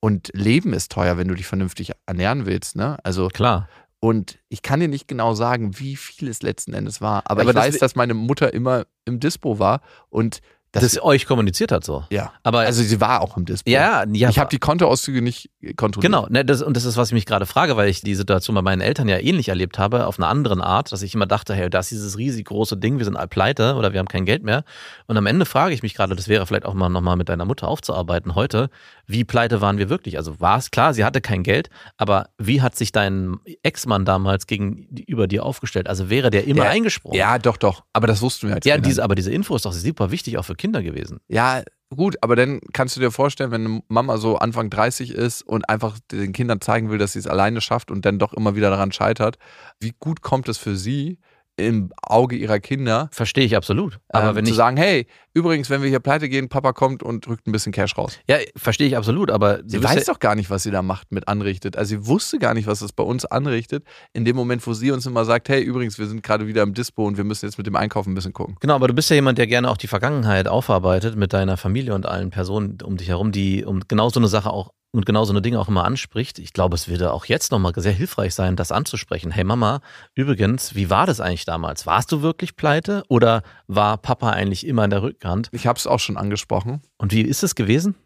und 0.00 0.30
Leben 0.34 0.72
ist 0.74 0.92
teuer, 0.92 1.16
wenn 1.16 1.26
du 1.26 1.34
dich 1.34 1.46
vernünftig 1.46 1.92
ernähren 2.06 2.44
willst. 2.46 2.76
Ne? 2.76 2.98
Also, 3.02 3.28
Klar. 3.28 3.68
und 3.98 4.38
ich 4.50 4.60
kann 4.62 4.78
dir 4.80 4.86
nicht 4.88 5.08
genau 5.08 5.32
sagen, 5.34 5.78
wie 5.80 5.96
viel 5.96 6.28
es 6.28 6.42
letzten 6.42 6.74
Endes 6.74 7.00
war. 7.00 7.22
Aber, 7.24 7.40
Aber 7.40 7.50
ich 7.50 7.56
das- 7.56 7.64
weiß, 7.64 7.78
dass 7.78 7.96
meine 7.96 8.14
Mutter 8.14 8.52
immer 8.52 8.84
im 9.06 9.18
Dispo 9.18 9.58
war 9.58 9.80
und 10.10 10.40
dass 10.72 10.82
das 10.82 11.02
euch 11.02 11.26
kommuniziert 11.26 11.72
hat 11.72 11.84
so. 11.84 12.04
ja. 12.10 12.32
Aber 12.42 12.60
Also 12.60 12.82
sie 12.82 13.00
war 13.00 13.20
auch 13.22 13.36
im 13.36 13.44
Display. 13.46 13.72
ja, 13.72 14.04
ja, 14.12 14.28
Ich 14.28 14.38
habe 14.38 14.50
die 14.50 14.58
Kontoauszüge 14.58 15.22
nicht 15.22 15.50
kontrolliert. 15.76 16.12
Genau, 16.12 16.26
ne, 16.28 16.44
das, 16.44 16.62
und 16.62 16.76
das 16.76 16.84
ist, 16.84 16.96
was 16.96 17.08
ich 17.08 17.14
mich 17.14 17.26
gerade 17.26 17.46
frage, 17.46 17.76
weil 17.76 17.88
ich 17.88 18.00
die 18.02 18.14
Situation 18.14 18.54
bei 18.54 18.62
meinen 18.62 18.80
Eltern 18.80 19.08
ja 19.08 19.18
ähnlich 19.18 19.48
erlebt 19.48 19.78
habe, 19.78 20.06
auf 20.06 20.18
einer 20.18 20.28
anderen 20.28 20.60
Art, 20.60 20.92
dass 20.92 21.02
ich 21.02 21.14
immer 21.14 21.26
dachte, 21.26 21.54
hey, 21.54 21.70
das 21.70 21.86
ist 21.86 21.98
dieses 21.98 22.18
riesig 22.18 22.46
große 22.46 22.76
Ding, 22.76 22.98
wir 22.98 23.04
sind 23.04 23.16
all 23.16 23.28
pleite 23.28 23.74
oder 23.76 23.92
wir 23.92 23.98
haben 24.00 24.08
kein 24.08 24.24
Geld 24.26 24.42
mehr. 24.42 24.64
Und 25.06 25.16
am 25.16 25.26
Ende 25.26 25.46
frage 25.46 25.72
ich 25.74 25.82
mich 25.82 25.94
gerade, 25.94 26.14
das 26.14 26.28
wäre 26.28 26.44
vielleicht 26.46 26.66
auch 26.66 26.74
mal 26.74 26.88
nochmal 26.88 27.16
mit 27.16 27.28
deiner 27.28 27.44
Mutter 27.46 27.68
aufzuarbeiten 27.68 28.34
heute, 28.34 28.68
wie 29.06 29.24
pleite 29.24 29.60
waren 29.62 29.78
wir 29.78 29.88
wirklich? 29.88 30.16
Also 30.18 30.38
war 30.40 30.58
es 30.58 30.70
klar, 30.70 30.92
sie 30.92 31.04
hatte 31.04 31.20
kein 31.22 31.42
Geld, 31.42 31.70
aber 31.96 32.28
wie 32.36 32.60
hat 32.60 32.76
sich 32.76 32.92
dein 32.92 33.38
Ex-Mann 33.62 34.04
damals 34.04 34.46
gegenüber 34.46 35.26
dir 35.26 35.44
aufgestellt? 35.44 35.88
Also 35.88 36.10
wäre 36.10 36.30
der 36.30 36.44
immer 36.46 36.62
Der- 36.64 36.70
eingesprungen? 36.72 37.16
Ja, 37.18 37.38
doch, 37.38 37.56
doch. 37.56 37.84
Aber 37.94 38.06
das 38.06 38.20
wussten 38.20 38.48
wir 38.48 38.56
als 38.56 38.66
Ja, 38.66 38.76
diese, 38.78 39.02
aber 39.02 39.14
diese 39.14 39.30
Info 39.30 39.56
ist 39.56 39.64
doch 39.64 39.72
super 39.72 40.10
wichtig 40.10 40.36
auch 40.38 40.44
für 40.44 40.54
Kinder 40.58 40.82
gewesen. 40.82 41.20
Ja, 41.28 41.62
gut, 41.94 42.16
aber 42.20 42.36
dann 42.36 42.60
kannst 42.72 42.96
du 42.96 43.00
dir 43.00 43.10
vorstellen, 43.10 43.50
wenn 43.50 43.66
eine 43.66 43.82
Mama 43.88 44.18
so 44.18 44.36
Anfang 44.36 44.68
30 44.68 45.14
ist 45.14 45.42
und 45.42 45.68
einfach 45.70 45.98
den 46.12 46.32
Kindern 46.32 46.60
zeigen 46.60 46.90
will, 46.90 46.98
dass 46.98 47.14
sie 47.14 47.20
es 47.20 47.26
alleine 47.26 47.60
schafft 47.60 47.90
und 47.90 48.04
dann 48.04 48.18
doch 48.18 48.34
immer 48.34 48.54
wieder 48.54 48.70
daran 48.70 48.92
scheitert, 48.92 49.38
wie 49.80 49.94
gut 49.98 50.20
kommt 50.20 50.48
es 50.48 50.58
für 50.58 50.76
sie 50.76 51.18
im 51.58 51.92
Auge 52.02 52.36
ihrer 52.36 52.60
Kinder, 52.60 53.08
Verstehe 53.12 53.44
ich 53.44 53.56
absolut. 53.56 53.98
Aber 54.08 54.30
ähm, 54.30 54.36
wenn 54.36 54.44
zu 54.44 54.52
ich 54.52 54.56
sagen, 54.56 54.76
hey, 54.76 55.06
übrigens, 55.34 55.70
wenn 55.70 55.82
wir 55.82 55.88
hier 55.88 56.00
pleite 56.00 56.28
gehen, 56.28 56.48
Papa 56.48 56.72
kommt 56.72 57.02
und 57.02 57.26
drückt 57.26 57.46
ein 57.46 57.52
bisschen 57.52 57.72
Cash 57.72 57.96
raus. 57.98 58.18
ja, 58.28 58.36
verstehe 58.56 58.86
ich 58.86 58.96
absolut, 58.96 59.30
aber 59.30 59.60
Sie 59.66 59.82
weiß 59.82 60.06
ja, 60.06 60.12
doch 60.12 60.20
gar 60.20 60.34
nicht, 60.34 60.50
was 60.50 60.62
sie 60.62 60.70
da 60.70 60.82
macht, 60.82 61.10
mit 61.12 61.28
anrichtet. 61.28 61.76
Also 61.76 61.90
sie 61.90 62.06
wusste 62.06 62.38
gar 62.38 62.54
nicht, 62.54 62.66
was 62.66 62.78
das 62.78 62.92
bei 62.92 63.02
uns 63.02 63.24
anrichtet. 63.24 63.84
In 64.12 64.24
dem 64.24 64.36
Moment, 64.36 64.66
wo 64.66 64.72
sie 64.72 64.90
uns 64.90 65.04
immer 65.06 65.24
sagt, 65.24 65.48
hey, 65.48 65.62
übrigens, 65.62 65.98
wir 65.98 66.06
sind 66.06 66.22
gerade 66.22 66.46
wieder 66.46 66.62
im 66.62 66.74
Dispo 66.74 67.06
und 67.06 67.16
wir 67.16 67.24
müssen 67.24 67.46
jetzt 67.46 67.58
mit 67.58 67.66
dem 67.66 67.76
Einkaufen 67.76 68.12
ein 68.12 68.14
bisschen 68.14 68.32
gucken. 68.32 68.56
Genau, 68.60 68.74
aber 68.74 68.88
du 68.88 68.94
bist 68.94 69.10
ja 69.10 69.16
jemand, 69.16 69.38
der 69.38 69.46
gerne 69.46 69.70
auch 69.70 69.76
die 69.76 69.88
Vergangenheit 69.88 70.48
aufarbeitet 70.48 71.16
mit 71.16 71.32
deiner 71.32 71.56
Familie 71.56 71.94
und 71.94 72.06
allen 72.06 72.30
Personen 72.30 72.78
um 72.82 72.96
dich 72.96 73.08
herum, 73.08 73.32
die 73.32 73.64
um 73.64 73.80
genau 73.88 74.10
so 74.10 74.20
eine 74.20 74.28
Sache 74.28 74.50
auch 74.50 74.70
und 74.90 75.04
genau 75.04 75.24
so 75.24 75.32
eine 75.32 75.42
Dinge 75.42 75.60
auch 75.60 75.68
immer 75.68 75.84
anspricht. 75.84 76.38
Ich 76.38 76.52
glaube, 76.52 76.74
es 76.74 76.88
würde 76.88 77.12
auch 77.12 77.26
jetzt 77.26 77.52
nochmal 77.52 77.72
sehr 77.76 77.92
hilfreich 77.92 78.34
sein, 78.34 78.56
das 78.56 78.72
anzusprechen. 78.72 79.30
Hey 79.30 79.44
Mama, 79.44 79.80
übrigens, 80.14 80.74
wie 80.74 80.90
war 80.90 81.06
das 81.06 81.20
eigentlich 81.20 81.44
damals? 81.44 81.86
Warst 81.86 82.10
du 82.10 82.22
wirklich 82.22 82.56
pleite 82.56 83.02
oder 83.08 83.42
war 83.66 83.98
Papa 83.98 84.30
eigentlich 84.30 84.66
immer 84.66 84.84
in 84.84 84.90
der 84.90 85.02
Rückhand? 85.02 85.50
Ich 85.52 85.66
habe 85.66 85.78
es 85.78 85.86
auch 85.86 86.00
schon 86.00 86.16
angesprochen. 86.16 86.82
Und 86.96 87.12
wie 87.12 87.20
ist 87.20 87.42
es 87.42 87.54
gewesen? 87.54 87.96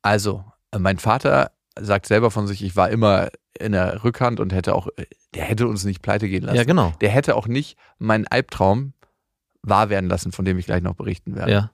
Also, 0.00 0.44
äh, 0.70 0.78
mein 0.78 0.98
Vater 0.98 1.52
sagt 1.78 2.06
selber 2.06 2.30
von 2.30 2.46
sich, 2.46 2.62
ich 2.64 2.76
war 2.76 2.90
immer 2.90 3.28
in 3.58 3.72
der 3.72 4.02
Rückhand 4.02 4.40
und 4.40 4.52
hätte 4.52 4.74
auch, 4.74 4.88
äh, 4.96 5.06
der 5.34 5.44
hätte 5.44 5.68
uns 5.68 5.84
nicht 5.84 6.02
pleite 6.02 6.28
gehen 6.28 6.44
lassen. 6.44 6.56
Ja, 6.56 6.64
genau. 6.64 6.92
Der 7.00 7.10
hätte 7.10 7.36
auch 7.36 7.46
nicht 7.46 7.78
meinen 7.98 8.26
Albtraum 8.26 8.94
wahr 9.62 9.90
werden 9.90 10.08
lassen, 10.08 10.32
von 10.32 10.44
dem 10.44 10.58
ich 10.58 10.66
gleich 10.66 10.82
noch 10.82 10.94
berichten 10.94 11.36
werde. 11.36 11.52
Ja, 11.52 11.70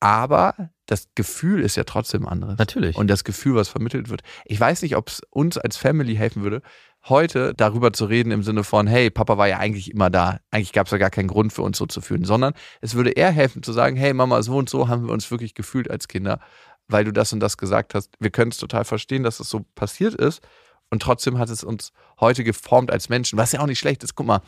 Aber 0.00 0.70
das 0.88 1.06
Gefühl 1.14 1.60
ist 1.60 1.76
ja 1.76 1.84
trotzdem 1.84 2.26
anderes. 2.26 2.58
natürlich. 2.58 2.96
Und 2.96 3.08
das 3.08 3.22
Gefühl, 3.22 3.54
was 3.54 3.68
vermittelt 3.68 4.08
wird. 4.08 4.22
Ich 4.46 4.58
weiß 4.58 4.82
nicht, 4.82 4.96
ob 4.96 5.08
es 5.08 5.20
uns 5.30 5.58
als 5.58 5.76
Family 5.76 6.16
helfen 6.16 6.42
würde, 6.42 6.62
heute 7.08 7.54
darüber 7.54 7.92
zu 7.92 8.06
reden 8.06 8.32
im 8.32 8.42
Sinne 8.42 8.64
von, 8.64 8.86
hey, 8.86 9.10
Papa 9.10 9.36
war 9.36 9.46
ja 9.46 9.58
eigentlich 9.58 9.90
immer 9.90 10.08
da. 10.10 10.40
Eigentlich 10.50 10.72
gab 10.72 10.86
es 10.86 10.90
ja 10.90 10.98
gar 10.98 11.10
keinen 11.10 11.28
Grund 11.28 11.52
für 11.52 11.62
uns 11.62 11.76
so 11.76 11.86
zu 11.86 12.00
fühlen, 12.00 12.24
sondern 12.24 12.54
es 12.80 12.94
würde 12.94 13.10
eher 13.10 13.30
helfen 13.30 13.62
zu 13.62 13.72
sagen, 13.72 13.96
hey, 13.96 14.14
Mama, 14.14 14.42
so 14.42 14.56
und 14.56 14.68
so 14.68 14.88
haben 14.88 15.06
wir 15.06 15.12
uns 15.12 15.30
wirklich 15.30 15.54
gefühlt 15.54 15.90
als 15.90 16.08
Kinder, 16.08 16.40
weil 16.88 17.04
du 17.04 17.12
das 17.12 17.32
und 17.34 17.40
das 17.40 17.58
gesagt 17.58 17.94
hast. 17.94 18.14
Wir 18.18 18.30
können 18.30 18.50
es 18.50 18.56
total 18.56 18.84
verstehen, 18.84 19.22
dass 19.22 19.40
es 19.40 19.50
so 19.50 19.66
passiert 19.74 20.14
ist. 20.14 20.42
Und 20.90 21.02
trotzdem 21.02 21.38
hat 21.38 21.50
es 21.50 21.62
uns 21.62 21.92
heute 22.18 22.44
geformt 22.44 22.90
als 22.90 23.10
Menschen, 23.10 23.38
was 23.38 23.52
ja 23.52 23.60
auch 23.60 23.66
nicht 23.66 23.78
schlecht 23.78 24.02
ist. 24.02 24.14
Guck 24.14 24.26
mal, 24.26 24.40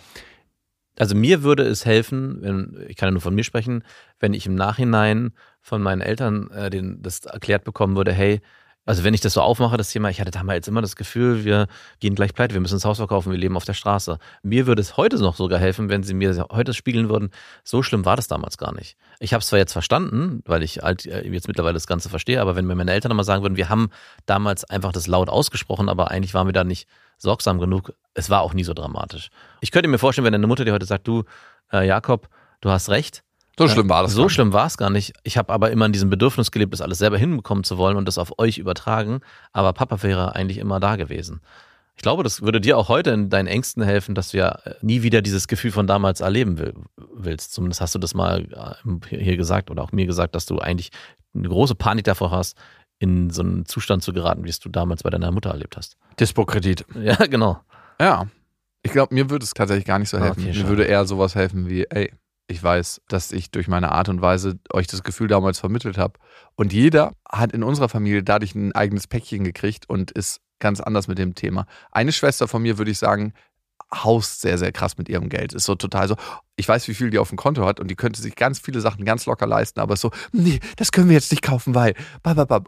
Also 1.01 1.15
mir 1.15 1.43
würde 1.43 1.63
es 1.63 1.87
helfen, 1.87 2.43
wenn, 2.43 2.85
ich 2.87 2.95
kann 2.95 3.07
ja 3.07 3.13
nur 3.13 3.23
von 3.23 3.35
mir 3.35 3.43
sprechen, 3.43 3.85
wenn 4.19 4.35
ich 4.35 4.45
im 4.45 4.55
Nachhinein 4.55 5.33
von 5.63 5.81
meinen 5.81 6.03
Eltern 6.03 6.51
äh, 6.51 6.69
den, 6.69 7.01
das 7.01 7.25
erklärt 7.25 7.65
bekommen 7.65 7.97
würde, 7.97 8.13
hey, 8.13 8.43
also 8.85 9.03
wenn 9.03 9.15
ich 9.15 9.23
das 9.23 9.33
so 9.33 9.41
aufmache, 9.41 9.79
das 9.79 9.91
Thema, 9.91 10.11
ich 10.11 10.21
hatte 10.21 10.31
damals 10.31 10.69
immer 10.69 10.83
das 10.83 10.97
Gefühl, 10.97 11.43
wir 11.43 11.69
gehen 12.01 12.15
gleich 12.15 12.35
pleite, 12.35 12.53
wir 12.53 12.61
müssen 12.61 12.75
das 12.75 12.85
Haus 12.85 12.99
verkaufen, 12.99 13.33
wir 13.33 13.39
leben 13.39 13.57
auf 13.57 13.65
der 13.65 13.73
Straße. 13.73 14.19
Mir 14.43 14.67
würde 14.67 14.83
es 14.83 14.99
heute 14.99 15.17
noch 15.17 15.37
sogar 15.37 15.59
helfen, 15.59 15.89
wenn 15.89 16.03
sie 16.03 16.13
mir 16.13 16.47
heute 16.53 16.75
spiegeln 16.75 17.09
würden, 17.09 17.31
so 17.65 17.83
schlimm 17.83 18.05
war 18.05 18.17
das 18.17 18.29
damals 18.29 18.59
gar 18.59 18.75
nicht. 18.75 18.99
Ich 19.21 19.33
habe 19.33 19.41
es 19.41 19.47
zwar 19.47 19.59
jetzt 19.59 19.73
verstanden, 19.73 20.43
weil 20.45 20.63
ich 20.63 20.83
halt 20.83 21.07
äh, 21.07 21.27
jetzt 21.27 21.49
mittlerweile 21.49 21.75
das 21.75 21.87
Ganze 21.87 22.11
verstehe, 22.11 22.43
aber 22.43 22.57
wenn 22.57 22.67
mir 22.67 22.75
meine 22.75 22.93
Eltern 22.93 23.17
mal 23.17 23.25
sagen 23.25 23.43
würden, 23.43 23.57
wir 23.57 23.71
haben 23.71 23.89
damals 24.27 24.65
einfach 24.65 24.93
das 24.93 25.07
laut 25.07 25.31
ausgesprochen, 25.31 25.89
aber 25.89 26.11
eigentlich 26.11 26.35
waren 26.35 26.47
wir 26.47 26.53
da 26.53 26.65
nicht 26.65 26.89
sorgsam 27.21 27.59
genug, 27.59 27.93
es 28.15 28.31
war 28.31 28.41
auch 28.41 28.55
nie 28.55 28.65
so 28.65 28.75
dramatisch. 28.75 29.31
Ich 29.61 29.71
könnte 29.71 29.89
mir 29.89 29.99
vorstellen, 29.99 30.25
wenn 30.25 30.33
deine 30.33 30.47
Mutter 30.47 30.65
dir 30.65 30.73
heute 30.73 30.87
sagt, 30.87 31.07
du, 31.07 31.25
äh, 31.73 31.87
Jakob, 31.87 32.29
du 32.61 32.71
hast 32.71 32.89
recht, 32.89 33.23
so 33.59 33.69
schlimm 33.69 33.91
war 33.91 34.03
das. 34.03 34.13
so 34.13 34.23
gar 34.23 34.25
nicht. 34.25 34.35
schlimm 34.35 34.53
war 34.55 34.67
es 34.67 34.79
gar 34.79 34.91
nicht. 34.91 35.13
Ich 35.23 35.37
habe 35.37 35.53
aber 35.53 35.71
immer 35.71 35.85
in 35.85 35.93
diesem 35.93 36.09
Bedürfnis 36.09 36.51
gelebt, 36.51 36.73
das 36.73 36.81
alles 36.81 36.97
selber 36.97 37.19
hinbekommen 37.19 37.63
zu 37.63 37.77
wollen 37.77 37.99
und 37.99 38.07
das 38.07 38.17
auf 38.17 38.39
euch 38.39 38.57
übertragen. 38.57 39.21
Aber 39.53 39.75
Papa 39.75 40.03
wäre 40.03 40.35
eigentlich 40.35 40.57
immer 40.57 40.81
da 40.81 40.97
gewesen. 40.97 41.43
Ich 41.95 42.03
glaube, 42.03 42.23
das 42.23 42.41
würde 42.41 42.63
dir 42.63 42.79
auch 42.79 42.89
heute 42.89 43.11
in 43.11 43.29
deinen 43.29 43.49
Ängsten 43.49 43.83
helfen, 43.83 44.15
dass 44.15 44.31
du 44.31 44.39
ja 44.39 44.53
äh, 44.65 44.75
nie 44.81 45.03
wieder 45.03 45.21
dieses 45.21 45.47
Gefühl 45.47 45.73
von 45.73 45.87
damals 45.87 46.21
erleben 46.21 46.59
will, 46.59 46.73
willst. 47.15 47.53
Zumindest 47.53 47.83
hast 47.83 47.95
du 47.95 47.99
das 47.99 48.15
mal 48.15 48.47
äh, 49.13 49.17
hier 49.19 49.37
gesagt 49.37 49.71
oder 49.71 49.83
auch 49.83 49.93
mir 49.93 50.07
gesagt, 50.07 50.35
dass 50.35 50.47
du 50.47 50.59
eigentlich 50.59 50.91
eine 51.35 51.49
große 51.49 51.75
Panik 51.75 52.05
davor 52.05 52.31
hast, 52.31 52.57
in 53.01 53.31
so 53.31 53.43
einen 53.43 53.67
Zustand 53.67 54.05
zu 54.05 54.13
geraten, 54.13 54.45
wie 54.45 54.49
es 54.51 54.61
du 54.61 54.69
damals 54.69 55.03
bei 55.03 55.11
deiner 55.11 55.33
Mutter 55.33 55.51
erlebt 55.51 55.77
hast. 55.77 55.97
Dispo-Kredit. 56.21 56.85
Ja, 56.95 57.17
genau. 57.17 57.61
Ja. 58.01 58.29
Ich 58.83 58.93
glaube, 58.93 59.13
mir 59.15 59.29
würde 59.31 59.43
es 59.45 59.53
tatsächlich 59.53 59.85
gar 59.87 59.99
nicht 59.99 60.09
so 60.11 60.19
Ah, 60.19 60.21
helfen. 60.21 60.45
okay, 60.47 60.57
mir 60.57 60.69
würde 60.69 60.85
eher 60.85 61.05
sowas 61.07 61.35
helfen 61.35 61.69
wie, 61.69 61.85
ey, 61.91 62.13
ich 62.47 62.63
weiß, 62.63 63.01
dass 63.09 63.33
ich 63.33 63.51
durch 63.51 63.69
meine 63.69 63.93
Art 63.93 64.09
und 64.09 64.21
Weise 64.23 64.59
euch 64.73 64.87
das 64.87 65.03
Gefühl 65.03 65.29
damals 65.29 65.59
vermittelt 65.61 65.99
habe. 65.99 66.19
Und 66.57 66.73
jeder 66.73 67.13
hat 67.31 67.53
in 67.53 67.63
unserer 67.63 67.89
Familie 67.89 68.23
dadurch 68.23 68.55
ein 68.55 68.73
eigenes 68.73 69.07
Päckchen 69.07 69.45
gekriegt 69.45 69.89
und 69.89 70.11
ist 70.11 70.41
ganz 70.59 70.81
anders 70.81 71.09
mit 71.09 71.19
dem 71.19 71.35
Thema. 71.35 71.67
Eine 71.93 72.13
Schwester 72.13 72.49
von 72.49 72.61
mir, 72.63 72.77
würde 72.77 72.91
ich 72.91 72.99
sagen, 72.99 73.33
haust 73.95 74.41
sehr, 74.43 74.59
sehr 74.59 74.73
krass 74.73 74.99
mit 74.99 75.09
ihrem 75.09 75.29
Geld. 75.29 75.53
Ist 75.53 75.65
so 75.65 75.75
total 75.75 76.09
so, 76.09 76.17
ich 76.61 76.69
weiß, 76.69 76.87
wie 76.89 76.95
viel 76.95 77.11
die 77.11 77.19
auf 77.19 77.31
dem 77.31 77.39
Konto 77.39 77.65
hat 77.67 77.81
und 77.81 77.89
die 77.89 77.97
könnte 77.97 78.21
sich 78.23 78.37
ganz 78.37 78.61
viele 78.61 78.81
Sachen 78.81 79.05
ganz 79.05 79.27
locker 79.27 79.47
leisten, 79.47 79.81
aber 79.81 79.95
ist 79.95 80.03
so, 80.03 80.11
nee, 80.33 80.61
das 80.77 80.93
können 80.93 81.09
wir 81.09 81.15
jetzt 81.15 81.33
nicht 81.33 81.43
kaufen, 81.43 81.75
weil, 81.75 81.95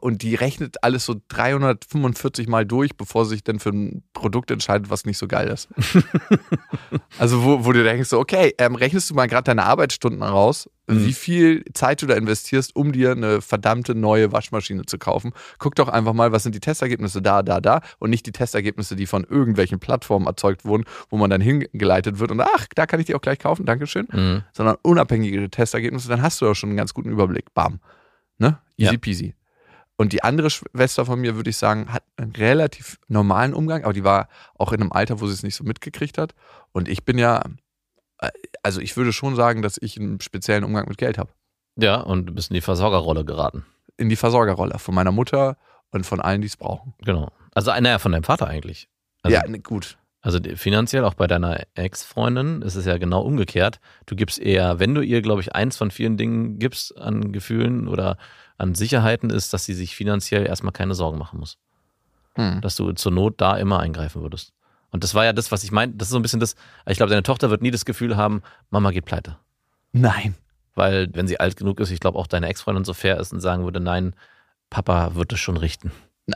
und 0.00 0.22
die 0.22 0.34
rechnet 0.34 0.82
alles 0.82 1.04
so 1.04 1.20
345 1.28 2.48
Mal 2.48 2.66
durch, 2.66 2.96
bevor 2.96 3.24
sie 3.24 3.34
sich 3.34 3.44
dann 3.44 3.60
für 3.60 3.70
ein 3.70 4.02
Produkt 4.14 4.50
entscheidet, 4.50 4.90
was 4.90 5.04
nicht 5.04 5.18
so 5.18 5.28
geil 5.28 5.48
ist. 5.48 5.68
also, 7.18 7.44
wo, 7.44 7.64
wo 7.64 7.72
du 7.72 7.84
denkst, 7.84 8.08
so, 8.08 8.18
okay, 8.18 8.54
ähm, 8.58 8.74
rechnest 8.74 9.10
du 9.10 9.14
mal 9.14 9.28
gerade 9.28 9.44
deine 9.44 9.64
Arbeitsstunden 9.64 10.22
raus, 10.22 10.68
Mhm. 10.88 11.06
wie 11.06 11.12
viel 11.12 11.64
Zeit 11.74 12.02
du 12.02 12.06
da 12.06 12.14
investierst, 12.14 12.74
um 12.74 12.92
dir 12.92 13.12
eine 13.12 13.40
verdammte 13.40 13.94
neue 13.94 14.32
Waschmaschine 14.32 14.84
zu 14.84 14.98
kaufen. 14.98 15.32
Guck 15.58 15.76
doch 15.76 15.88
einfach 15.88 16.12
mal, 16.12 16.32
was 16.32 16.42
sind 16.42 16.54
die 16.54 16.60
Testergebnisse 16.60 17.22
da, 17.22 17.42
da, 17.42 17.60
da 17.60 17.80
und 17.98 18.10
nicht 18.10 18.26
die 18.26 18.32
Testergebnisse, 18.32 18.96
die 18.96 19.06
von 19.06 19.24
irgendwelchen 19.24 19.78
Plattformen 19.78 20.26
erzeugt 20.26 20.64
wurden, 20.64 20.84
wo 21.08 21.16
man 21.16 21.30
dann 21.30 21.40
hingeleitet 21.40 22.18
wird 22.18 22.32
und 22.32 22.40
ach, 22.40 22.66
da 22.74 22.86
kann 22.86 22.98
ich 22.98 23.06
die 23.06 23.14
auch 23.14 23.20
gleich 23.20 23.38
kaufen, 23.38 23.64
Dankeschön. 23.82 24.08
Mhm. 24.12 24.42
Sondern 24.52 24.76
unabhängige 24.82 25.50
Testergebnisse, 25.50 26.08
dann 26.08 26.22
hast 26.22 26.40
du 26.40 26.46
doch 26.46 26.54
schon 26.54 26.70
einen 26.70 26.76
ganz 26.76 26.94
guten 26.94 27.10
Überblick. 27.10 27.52
Bam. 27.54 27.80
Ne? 28.38 28.58
Easy 28.76 28.92
Ja. 28.94 28.98
peasy. 28.98 29.34
Und 29.96 30.12
die 30.12 30.24
andere 30.24 30.50
Schwester 30.50 31.04
von 31.06 31.20
mir, 31.20 31.36
würde 31.36 31.50
ich 31.50 31.56
sagen, 31.56 31.92
hat 31.92 32.02
einen 32.16 32.32
relativ 32.32 32.98
normalen 33.08 33.54
Umgang, 33.54 33.84
aber 33.84 33.92
die 33.92 34.04
war 34.04 34.28
auch 34.58 34.72
in 34.72 34.80
einem 34.80 34.90
Alter, 34.92 35.20
wo 35.20 35.26
sie 35.26 35.34
es 35.34 35.42
nicht 35.42 35.54
so 35.54 35.64
mitgekriegt 35.64 36.18
hat. 36.18 36.34
Und 36.72 36.88
ich 36.88 37.04
bin 37.04 37.18
ja, 37.18 37.42
äh, 38.18 38.30
also 38.62 38.80
ich 38.80 38.96
würde 38.96 39.12
schon 39.12 39.36
sagen, 39.36 39.62
dass 39.62 39.78
ich 39.80 39.98
einen 40.00 40.20
speziellen 40.20 40.64
Umgang 40.64 40.88
mit 40.88 40.98
Geld 40.98 41.18
habe. 41.18 41.30
Ja, 41.76 41.96
und 42.00 42.26
du 42.26 42.34
bist 42.34 42.50
in 42.50 42.54
die 42.54 42.60
Versorgerrolle 42.62 43.24
geraten. 43.24 43.64
In 43.96 44.08
die 44.08 44.16
Versorgerrolle 44.16 44.78
von 44.78 44.94
meiner 44.94 45.12
Mutter 45.12 45.56
und 45.90 46.04
von 46.04 46.20
allen, 46.20 46.40
die 46.40 46.46
es 46.48 46.56
brauchen. 46.56 46.94
Genau. 47.04 47.30
Also, 47.54 47.70
naja, 47.70 47.98
von 47.98 48.12
deinem 48.12 48.24
Vater 48.24 48.46
eigentlich. 48.48 48.88
Also, 49.22 49.36
ja, 49.36 49.46
ne, 49.46 49.60
gut. 49.60 49.98
Also 50.22 50.38
finanziell, 50.54 51.04
auch 51.04 51.14
bei 51.14 51.26
deiner 51.26 51.60
Ex-Freundin, 51.74 52.62
ist 52.62 52.76
es 52.76 52.86
ja 52.86 52.96
genau 52.98 53.22
umgekehrt. 53.22 53.80
Du 54.06 54.14
gibst 54.14 54.38
eher, 54.38 54.78
wenn 54.78 54.94
du 54.94 55.00
ihr, 55.02 55.20
glaube 55.20 55.40
ich, 55.40 55.54
eins 55.54 55.76
von 55.76 55.90
vielen 55.90 56.16
Dingen 56.16 56.60
gibst 56.60 56.96
an 56.96 57.32
Gefühlen 57.32 57.88
oder 57.88 58.16
an 58.56 58.76
Sicherheiten, 58.76 59.30
ist, 59.30 59.52
dass 59.52 59.64
sie 59.64 59.74
sich 59.74 59.96
finanziell 59.96 60.46
erstmal 60.46 60.72
keine 60.72 60.94
Sorgen 60.94 61.18
machen 61.18 61.40
muss. 61.40 61.58
Hm. 62.36 62.60
Dass 62.60 62.76
du 62.76 62.92
zur 62.92 63.10
Not 63.10 63.40
da 63.40 63.56
immer 63.56 63.80
eingreifen 63.80 64.22
würdest. 64.22 64.52
Und 64.92 65.02
das 65.02 65.14
war 65.14 65.24
ja 65.24 65.32
das, 65.32 65.50
was 65.50 65.64
ich 65.64 65.72
meine. 65.72 65.92
Das 65.94 66.08
ist 66.08 66.12
so 66.12 66.18
ein 66.18 66.22
bisschen 66.22 66.38
das, 66.38 66.54
ich 66.86 66.98
glaube, 66.98 67.10
deine 67.10 67.24
Tochter 67.24 67.50
wird 67.50 67.60
nie 67.60 67.72
das 67.72 67.84
Gefühl 67.84 68.16
haben, 68.16 68.42
Mama 68.70 68.92
geht 68.92 69.06
pleite. 69.06 69.38
Nein. 69.90 70.36
Weil, 70.76 71.08
wenn 71.14 71.26
sie 71.26 71.40
alt 71.40 71.56
genug 71.56 71.80
ist, 71.80 71.90
ich 71.90 71.98
glaube 71.98 72.18
auch 72.18 72.28
deine 72.28 72.46
Ex-Freundin 72.46 72.84
so 72.84 72.94
fair 72.94 73.18
ist 73.18 73.32
und 73.32 73.40
sagen 73.40 73.64
würde, 73.64 73.80
nein, 73.80 74.14
Papa 74.70 75.16
wird 75.16 75.32
es 75.32 75.40
schon 75.40 75.56
richten. 75.56 75.90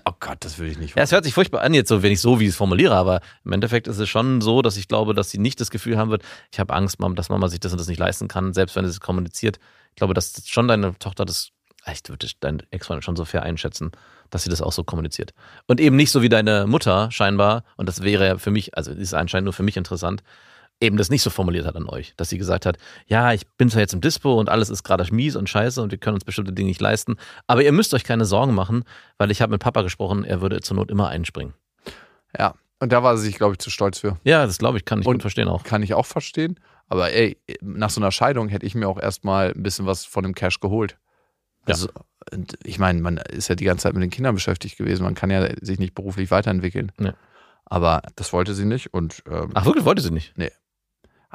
Oh 0.05 0.13
Gott, 0.19 0.39
das 0.41 0.59
will 0.59 0.69
ich 0.69 0.79
nicht. 0.79 0.97
Ja, 0.97 1.03
es 1.05 1.13
hört 1.13 1.25
sich 1.25 1.35
furchtbar 1.35 1.63
an, 1.63 1.73
jetzt 1.73 1.89
so, 1.89 2.03
wenn 2.03 2.11
ich 2.11 2.21
so, 2.21 2.41
wie 2.41 2.45
ich 2.45 2.51
es 2.51 2.57
formuliere, 2.57 2.95
aber 2.95 3.21
im 3.45 3.53
Endeffekt 3.53 3.87
ist 3.87 3.99
es 3.99 4.09
schon 4.09 4.41
so, 4.41 4.61
dass 4.61 4.77
ich 4.77 4.89
glaube, 4.89 5.15
dass 5.15 5.31
sie 5.31 5.39
nicht 5.39 5.61
das 5.61 5.71
Gefühl 5.71 5.97
haben 5.97 6.11
wird, 6.11 6.23
ich 6.51 6.59
habe 6.59 6.75
Angst, 6.75 6.99
dass 7.15 7.29
Mama 7.29 7.49
sich 7.49 7.61
das 7.61 7.73
und 7.73 7.79
das 7.79 7.87
nicht 7.87 7.99
leisten 7.99 8.27
kann, 8.27 8.53
selbst 8.53 8.75
wenn 8.75 8.85
sie 8.85 8.91
es 8.91 9.01
kommuniziert. 9.01 9.59
Ich 9.91 9.97
glaube, 9.97 10.13
dass 10.13 10.43
schon 10.49 10.67
deine 10.67 10.99
Tochter 10.99 11.25
das, 11.25 11.51
echt 11.85 12.09
würde 12.09 12.27
dein 12.41 12.63
Ex-Freund 12.73 13.05
schon 13.05 13.15
so 13.15 13.25
fair 13.25 13.45
einschätzen, 13.45 13.93
dass 14.31 14.43
sie 14.43 14.51
das 14.51 14.61
auch 14.61 14.73
so 14.73 14.83
kommuniziert. 14.83 15.35
Und 15.67 15.81
eben 15.81 15.95
nicht 15.95 16.11
so 16.11 16.21
wie 16.21 16.29
deine 16.29 16.67
Mutter 16.67 17.13
scheinbar, 17.13 17.63
und 17.77 17.89
das 17.89 18.03
wäre 18.03 18.27
ja 18.27 18.39
für 18.39 18.51
mich, 18.51 18.77
also 18.77 18.91
ist 18.91 19.15
anscheinend 19.15 19.45
nur 19.45 19.53
für 19.53 19.63
mich 19.63 19.77
interessant, 19.77 20.25
eben 20.81 20.97
das 20.97 21.09
nicht 21.11 21.23
so 21.23 21.31
formuliert 21.31 21.67
hat 21.67 21.77
an 21.77 21.89
euch, 21.89 22.13
dass 22.17 22.29
sie 22.29 22.39
gesagt 22.39 22.67
hat, 22.67 22.77
ja, 23.07 23.33
ich 23.33 23.47
bin 23.57 23.71
zwar 23.71 23.81
jetzt 23.81 23.95
im 23.95 24.01
Dispo 24.01 24.39
und 24.39 24.49
alles 24.49 24.69
ist 24.71 24.83
gerade 24.83 25.05
mies 25.15 25.37
und 25.37 25.49
scheiße 25.49 25.81
und 25.83 25.91
wir 25.91 25.99
können 25.99 26.15
uns 26.15 26.25
bestimmte 26.25 26.53
Dinge 26.53 26.69
nicht 26.69 26.81
leisten, 26.81 27.17
aber 27.47 27.63
ihr 27.63 27.73
müsst 27.73 27.95
euch 27.95 28.05
keine 28.05 28.25
Sorgen 28.27 28.55
machen, 28.55 28.85
weil 29.19 29.31
ich 29.31 29.41
habe 29.43 29.53
mit 29.53 29.63
Papa 29.63 29.83
gesprochen, 29.83 30.25
er 30.25 30.41
würde 30.43 30.61
zur 30.61 30.77
Not 30.77 30.91
immer 30.91 31.09
einspringen. 31.09 31.55
Ja. 32.39 32.55
Und 32.79 32.93
da 32.93 33.03
war 33.03 33.17
sie 33.17 33.25
sich, 33.25 33.37
glaube 33.37 33.55
ich, 33.55 33.59
zu 33.59 33.71
stolz 33.71 34.01
für. 34.01 34.19
Ja, 34.25 34.45
das 34.45 34.59
glaube 34.59 34.77
ich, 34.77 34.85
kann 34.85 35.01
ich 35.01 35.07
Und- 35.07 35.15
gut 35.15 35.23
verstehen 35.23 35.49
auch. 35.49 35.65
Kann 35.65 35.83
ich 35.83 35.95
auch 35.95 36.05
verstehen. 36.05 36.61
Aber 36.89 37.11
ey, 37.11 37.39
nach 37.63 37.89
so 37.91 38.01
einer 38.03 38.13
Scheidung 38.13 38.49
hätte 38.49 38.67
ich 38.67 38.75
mir 38.75 38.87
auch 38.87 39.01
erstmal 39.01 39.53
ein 39.53 39.63
bisschen 39.63 39.87
was 39.87 40.05
von 40.05 40.23
dem 40.25 40.35
Cash 40.35 40.61
geholt. 40.61 40.99
Ja. 41.67 41.75
Also, 41.75 41.89
und 42.33 42.59
ich 42.65 42.79
meine, 42.79 43.01
man 43.01 43.17
ist 43.17 43.49
ja 43.49 43.55
die 43.55 43.65
ganze 43.65 43.85
Zeit 43.85 43.95
mit 43.95 44.03
den 44.03 44.11
Kindern 44.11 44.35
beschäftigt 44.35 44.77
gewesen. 44.77 45.05
Man 45.05 45.15
kann 45.15 45.31
ja 45.31 45.49
sich 45.63 45.79
nicht 45.79 45.95
beruflich 45.95 46.31
weiterentwickeln. 46.31 46.93
Ja. 47.01 47.15
Aber 47.65 48.03
das 48.15 48.33
wollte 48.35 48.55
sie 48.55 48.67
nicht. 48.67 48.93
Und 48.95 49.23
ähm, 49.29 49.51
Ach, 49.55 49.65
wirklich, 49.65 49.85
wollte 49.87 50.03
sie 50.03 50.11
nicht? 50.13 50.35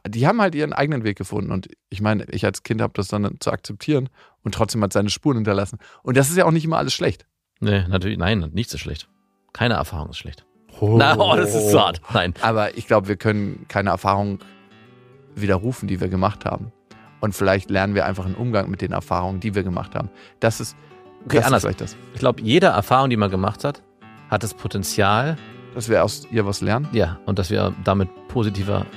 Die 0.08 0.28
haben 0.28 0.41
halt 0.41 0.56
ihren 0.56 0.74
eigenen 0.74 1.04
Weg 1.04 1.18
gefunden. 1.18 1.52
Und 1.52 1.68
ich 1.89 2.02
meine, 2.02 2.26
ich 2.32 2.45
als 2.45 2.64
Kind 2.64 2.82
habe 2.82 2.93
das 2.95 3.08
dann 3.08 3.38
zu 3.39 3.52
akzeptieren 3.52 4.10
und 4.43 4.56
trotzdem 4.56 4.82
hat 4.84 4.93
seine 4.93 5.10
Spuren 5.10 5.38
hinterlassen. 5.38 5.78
Und 6.04 6.18
das 6.18 6.30
ist 6.30 6.38
ja 6.38 6.45
auch 6.45 6.52
nicht 6.52 6.66
immer 6.66 6.78
alles 6.78 6.93
schlecht. 6.93 7.26
Nee, 7.60 7.86
natürlich, 7.88 8.18
nein, 8.18 8.49
nichts 8.54 8.74
ist 8.74 8.80
schlecht. 8.82 9.08
Keine 9.54 9.76
Erfahrung 9.76 10.10
ist 10.10 10.18
schlecht. 10.18 10.45
Na, 10.82 11.18
oh, 11.18 11.36
das 11.36 11.54
ist 11.54 11.72
so 11.72 11.80
hart. 11.80 12.02
Nein. 12.14 12.34
Aber 12.41 12.78
ich 12.78 12.88
glaube, 12.88 13.08
wir 13.08 13.16
können 13.18 13.66
keine 13.68 13.89
Erfahrung 13.91 14.39
widerrufen, 15.36 15.88
die 15.88 15.99
wir 16.02 16.08
gemacht 16.10 16.45
haben. 16.45 16.72
Und 17.20 17.36
vielleicht 17.36 17.70
lernen 17.70 17.93
wir 17.93 18.06
einfach 18.06 18.26
einen 18.26 18.36
Umgang 18.36 18.70
mit 18.70 18.82
den 18.82 18.91
Erfahrungen, 18.93 19.39
die 19.39 19.54
wir 19.54 19.64
gemacht 19.64 19.93
haben. 19.95 20.10
Das 20.39 20.60
ist, 20.60 20.76
Okay, 21.26 21.36
das 21.38 21.39
ist 21.41 21.45
anders. 21.45 21.62
vielleicht 21.62 21.82
das. 21.82 21.97
Ich 22.14 22.20
glaube, 22.20 22.41
jede 22.41 22.68
Erfahrung, 22.68 23.12
die 23.12 23.18
man 23.18 23.30
gemacht 23.30 23.64
hat, 23.64 23.84
hat 24.30 24.41
das 24.41 24.56
Potenzial, 24.56 25.38
Dass 25.76 25.88
wir 25.88 26.04
aus 26.04 26.28
ihr 26.32 26.47
was 26.47 26.62
lernen. 26.62 26.88
ja, 26.93 27.20
und 27.28 27.38
dass 27.38 27.52
wir 27.52 27.76
damit 27.84 28.10
positiver 28.28 28.88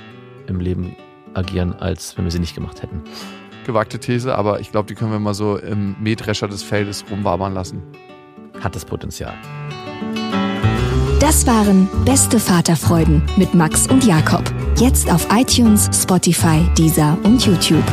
im 0.47 0.59
Leben 0.59 0.95
agieren, 1.33 1.73
als 1.73 2.17
wenn 2.17 2.25
wir 2.25 2.31
sie 2.31 2.39
nicht 2.39 2.55
gemacht 2.55 2.81
hätten. 2.81 3.01
Gewagte 3.65 3.99
These, 3.99 4.35
aber 4.35 4.59
ich 4.59 4.71
glaube, 4.71 4.87
die 4.87 4.95
können 4.95 5.11
wir 5.11 5.19
mal 5.19 5.33
so 5.33 5.57
im 5.57 5.95
Mähdrescher 5.99 6.47
des 6.47 6.63
Feldes 6.63 7.03
rumwabern 7.09 7.53
lassen. 7.53 7.81
Hat 8.61 8.75
das 8.75 8.85
Potenzial. 8.85 9.33
Das 11.19 11.47
waren 11.47 11.87
Beste 12.05 12.39
Vaterfreuden 12.39 13.23
mit 13.37 13.53
Max 13.55 13.87
und 13.87 14.05
Jakob. 14.05 14.43
Jetzt 14.77 15.11
auf 15.11 15.27
iTunes, 15.31 15.89
Spotify, 15.91 16.61
Deezer 16.77 17.17
und 17.23 17.43
YouTube. 17.45 17.83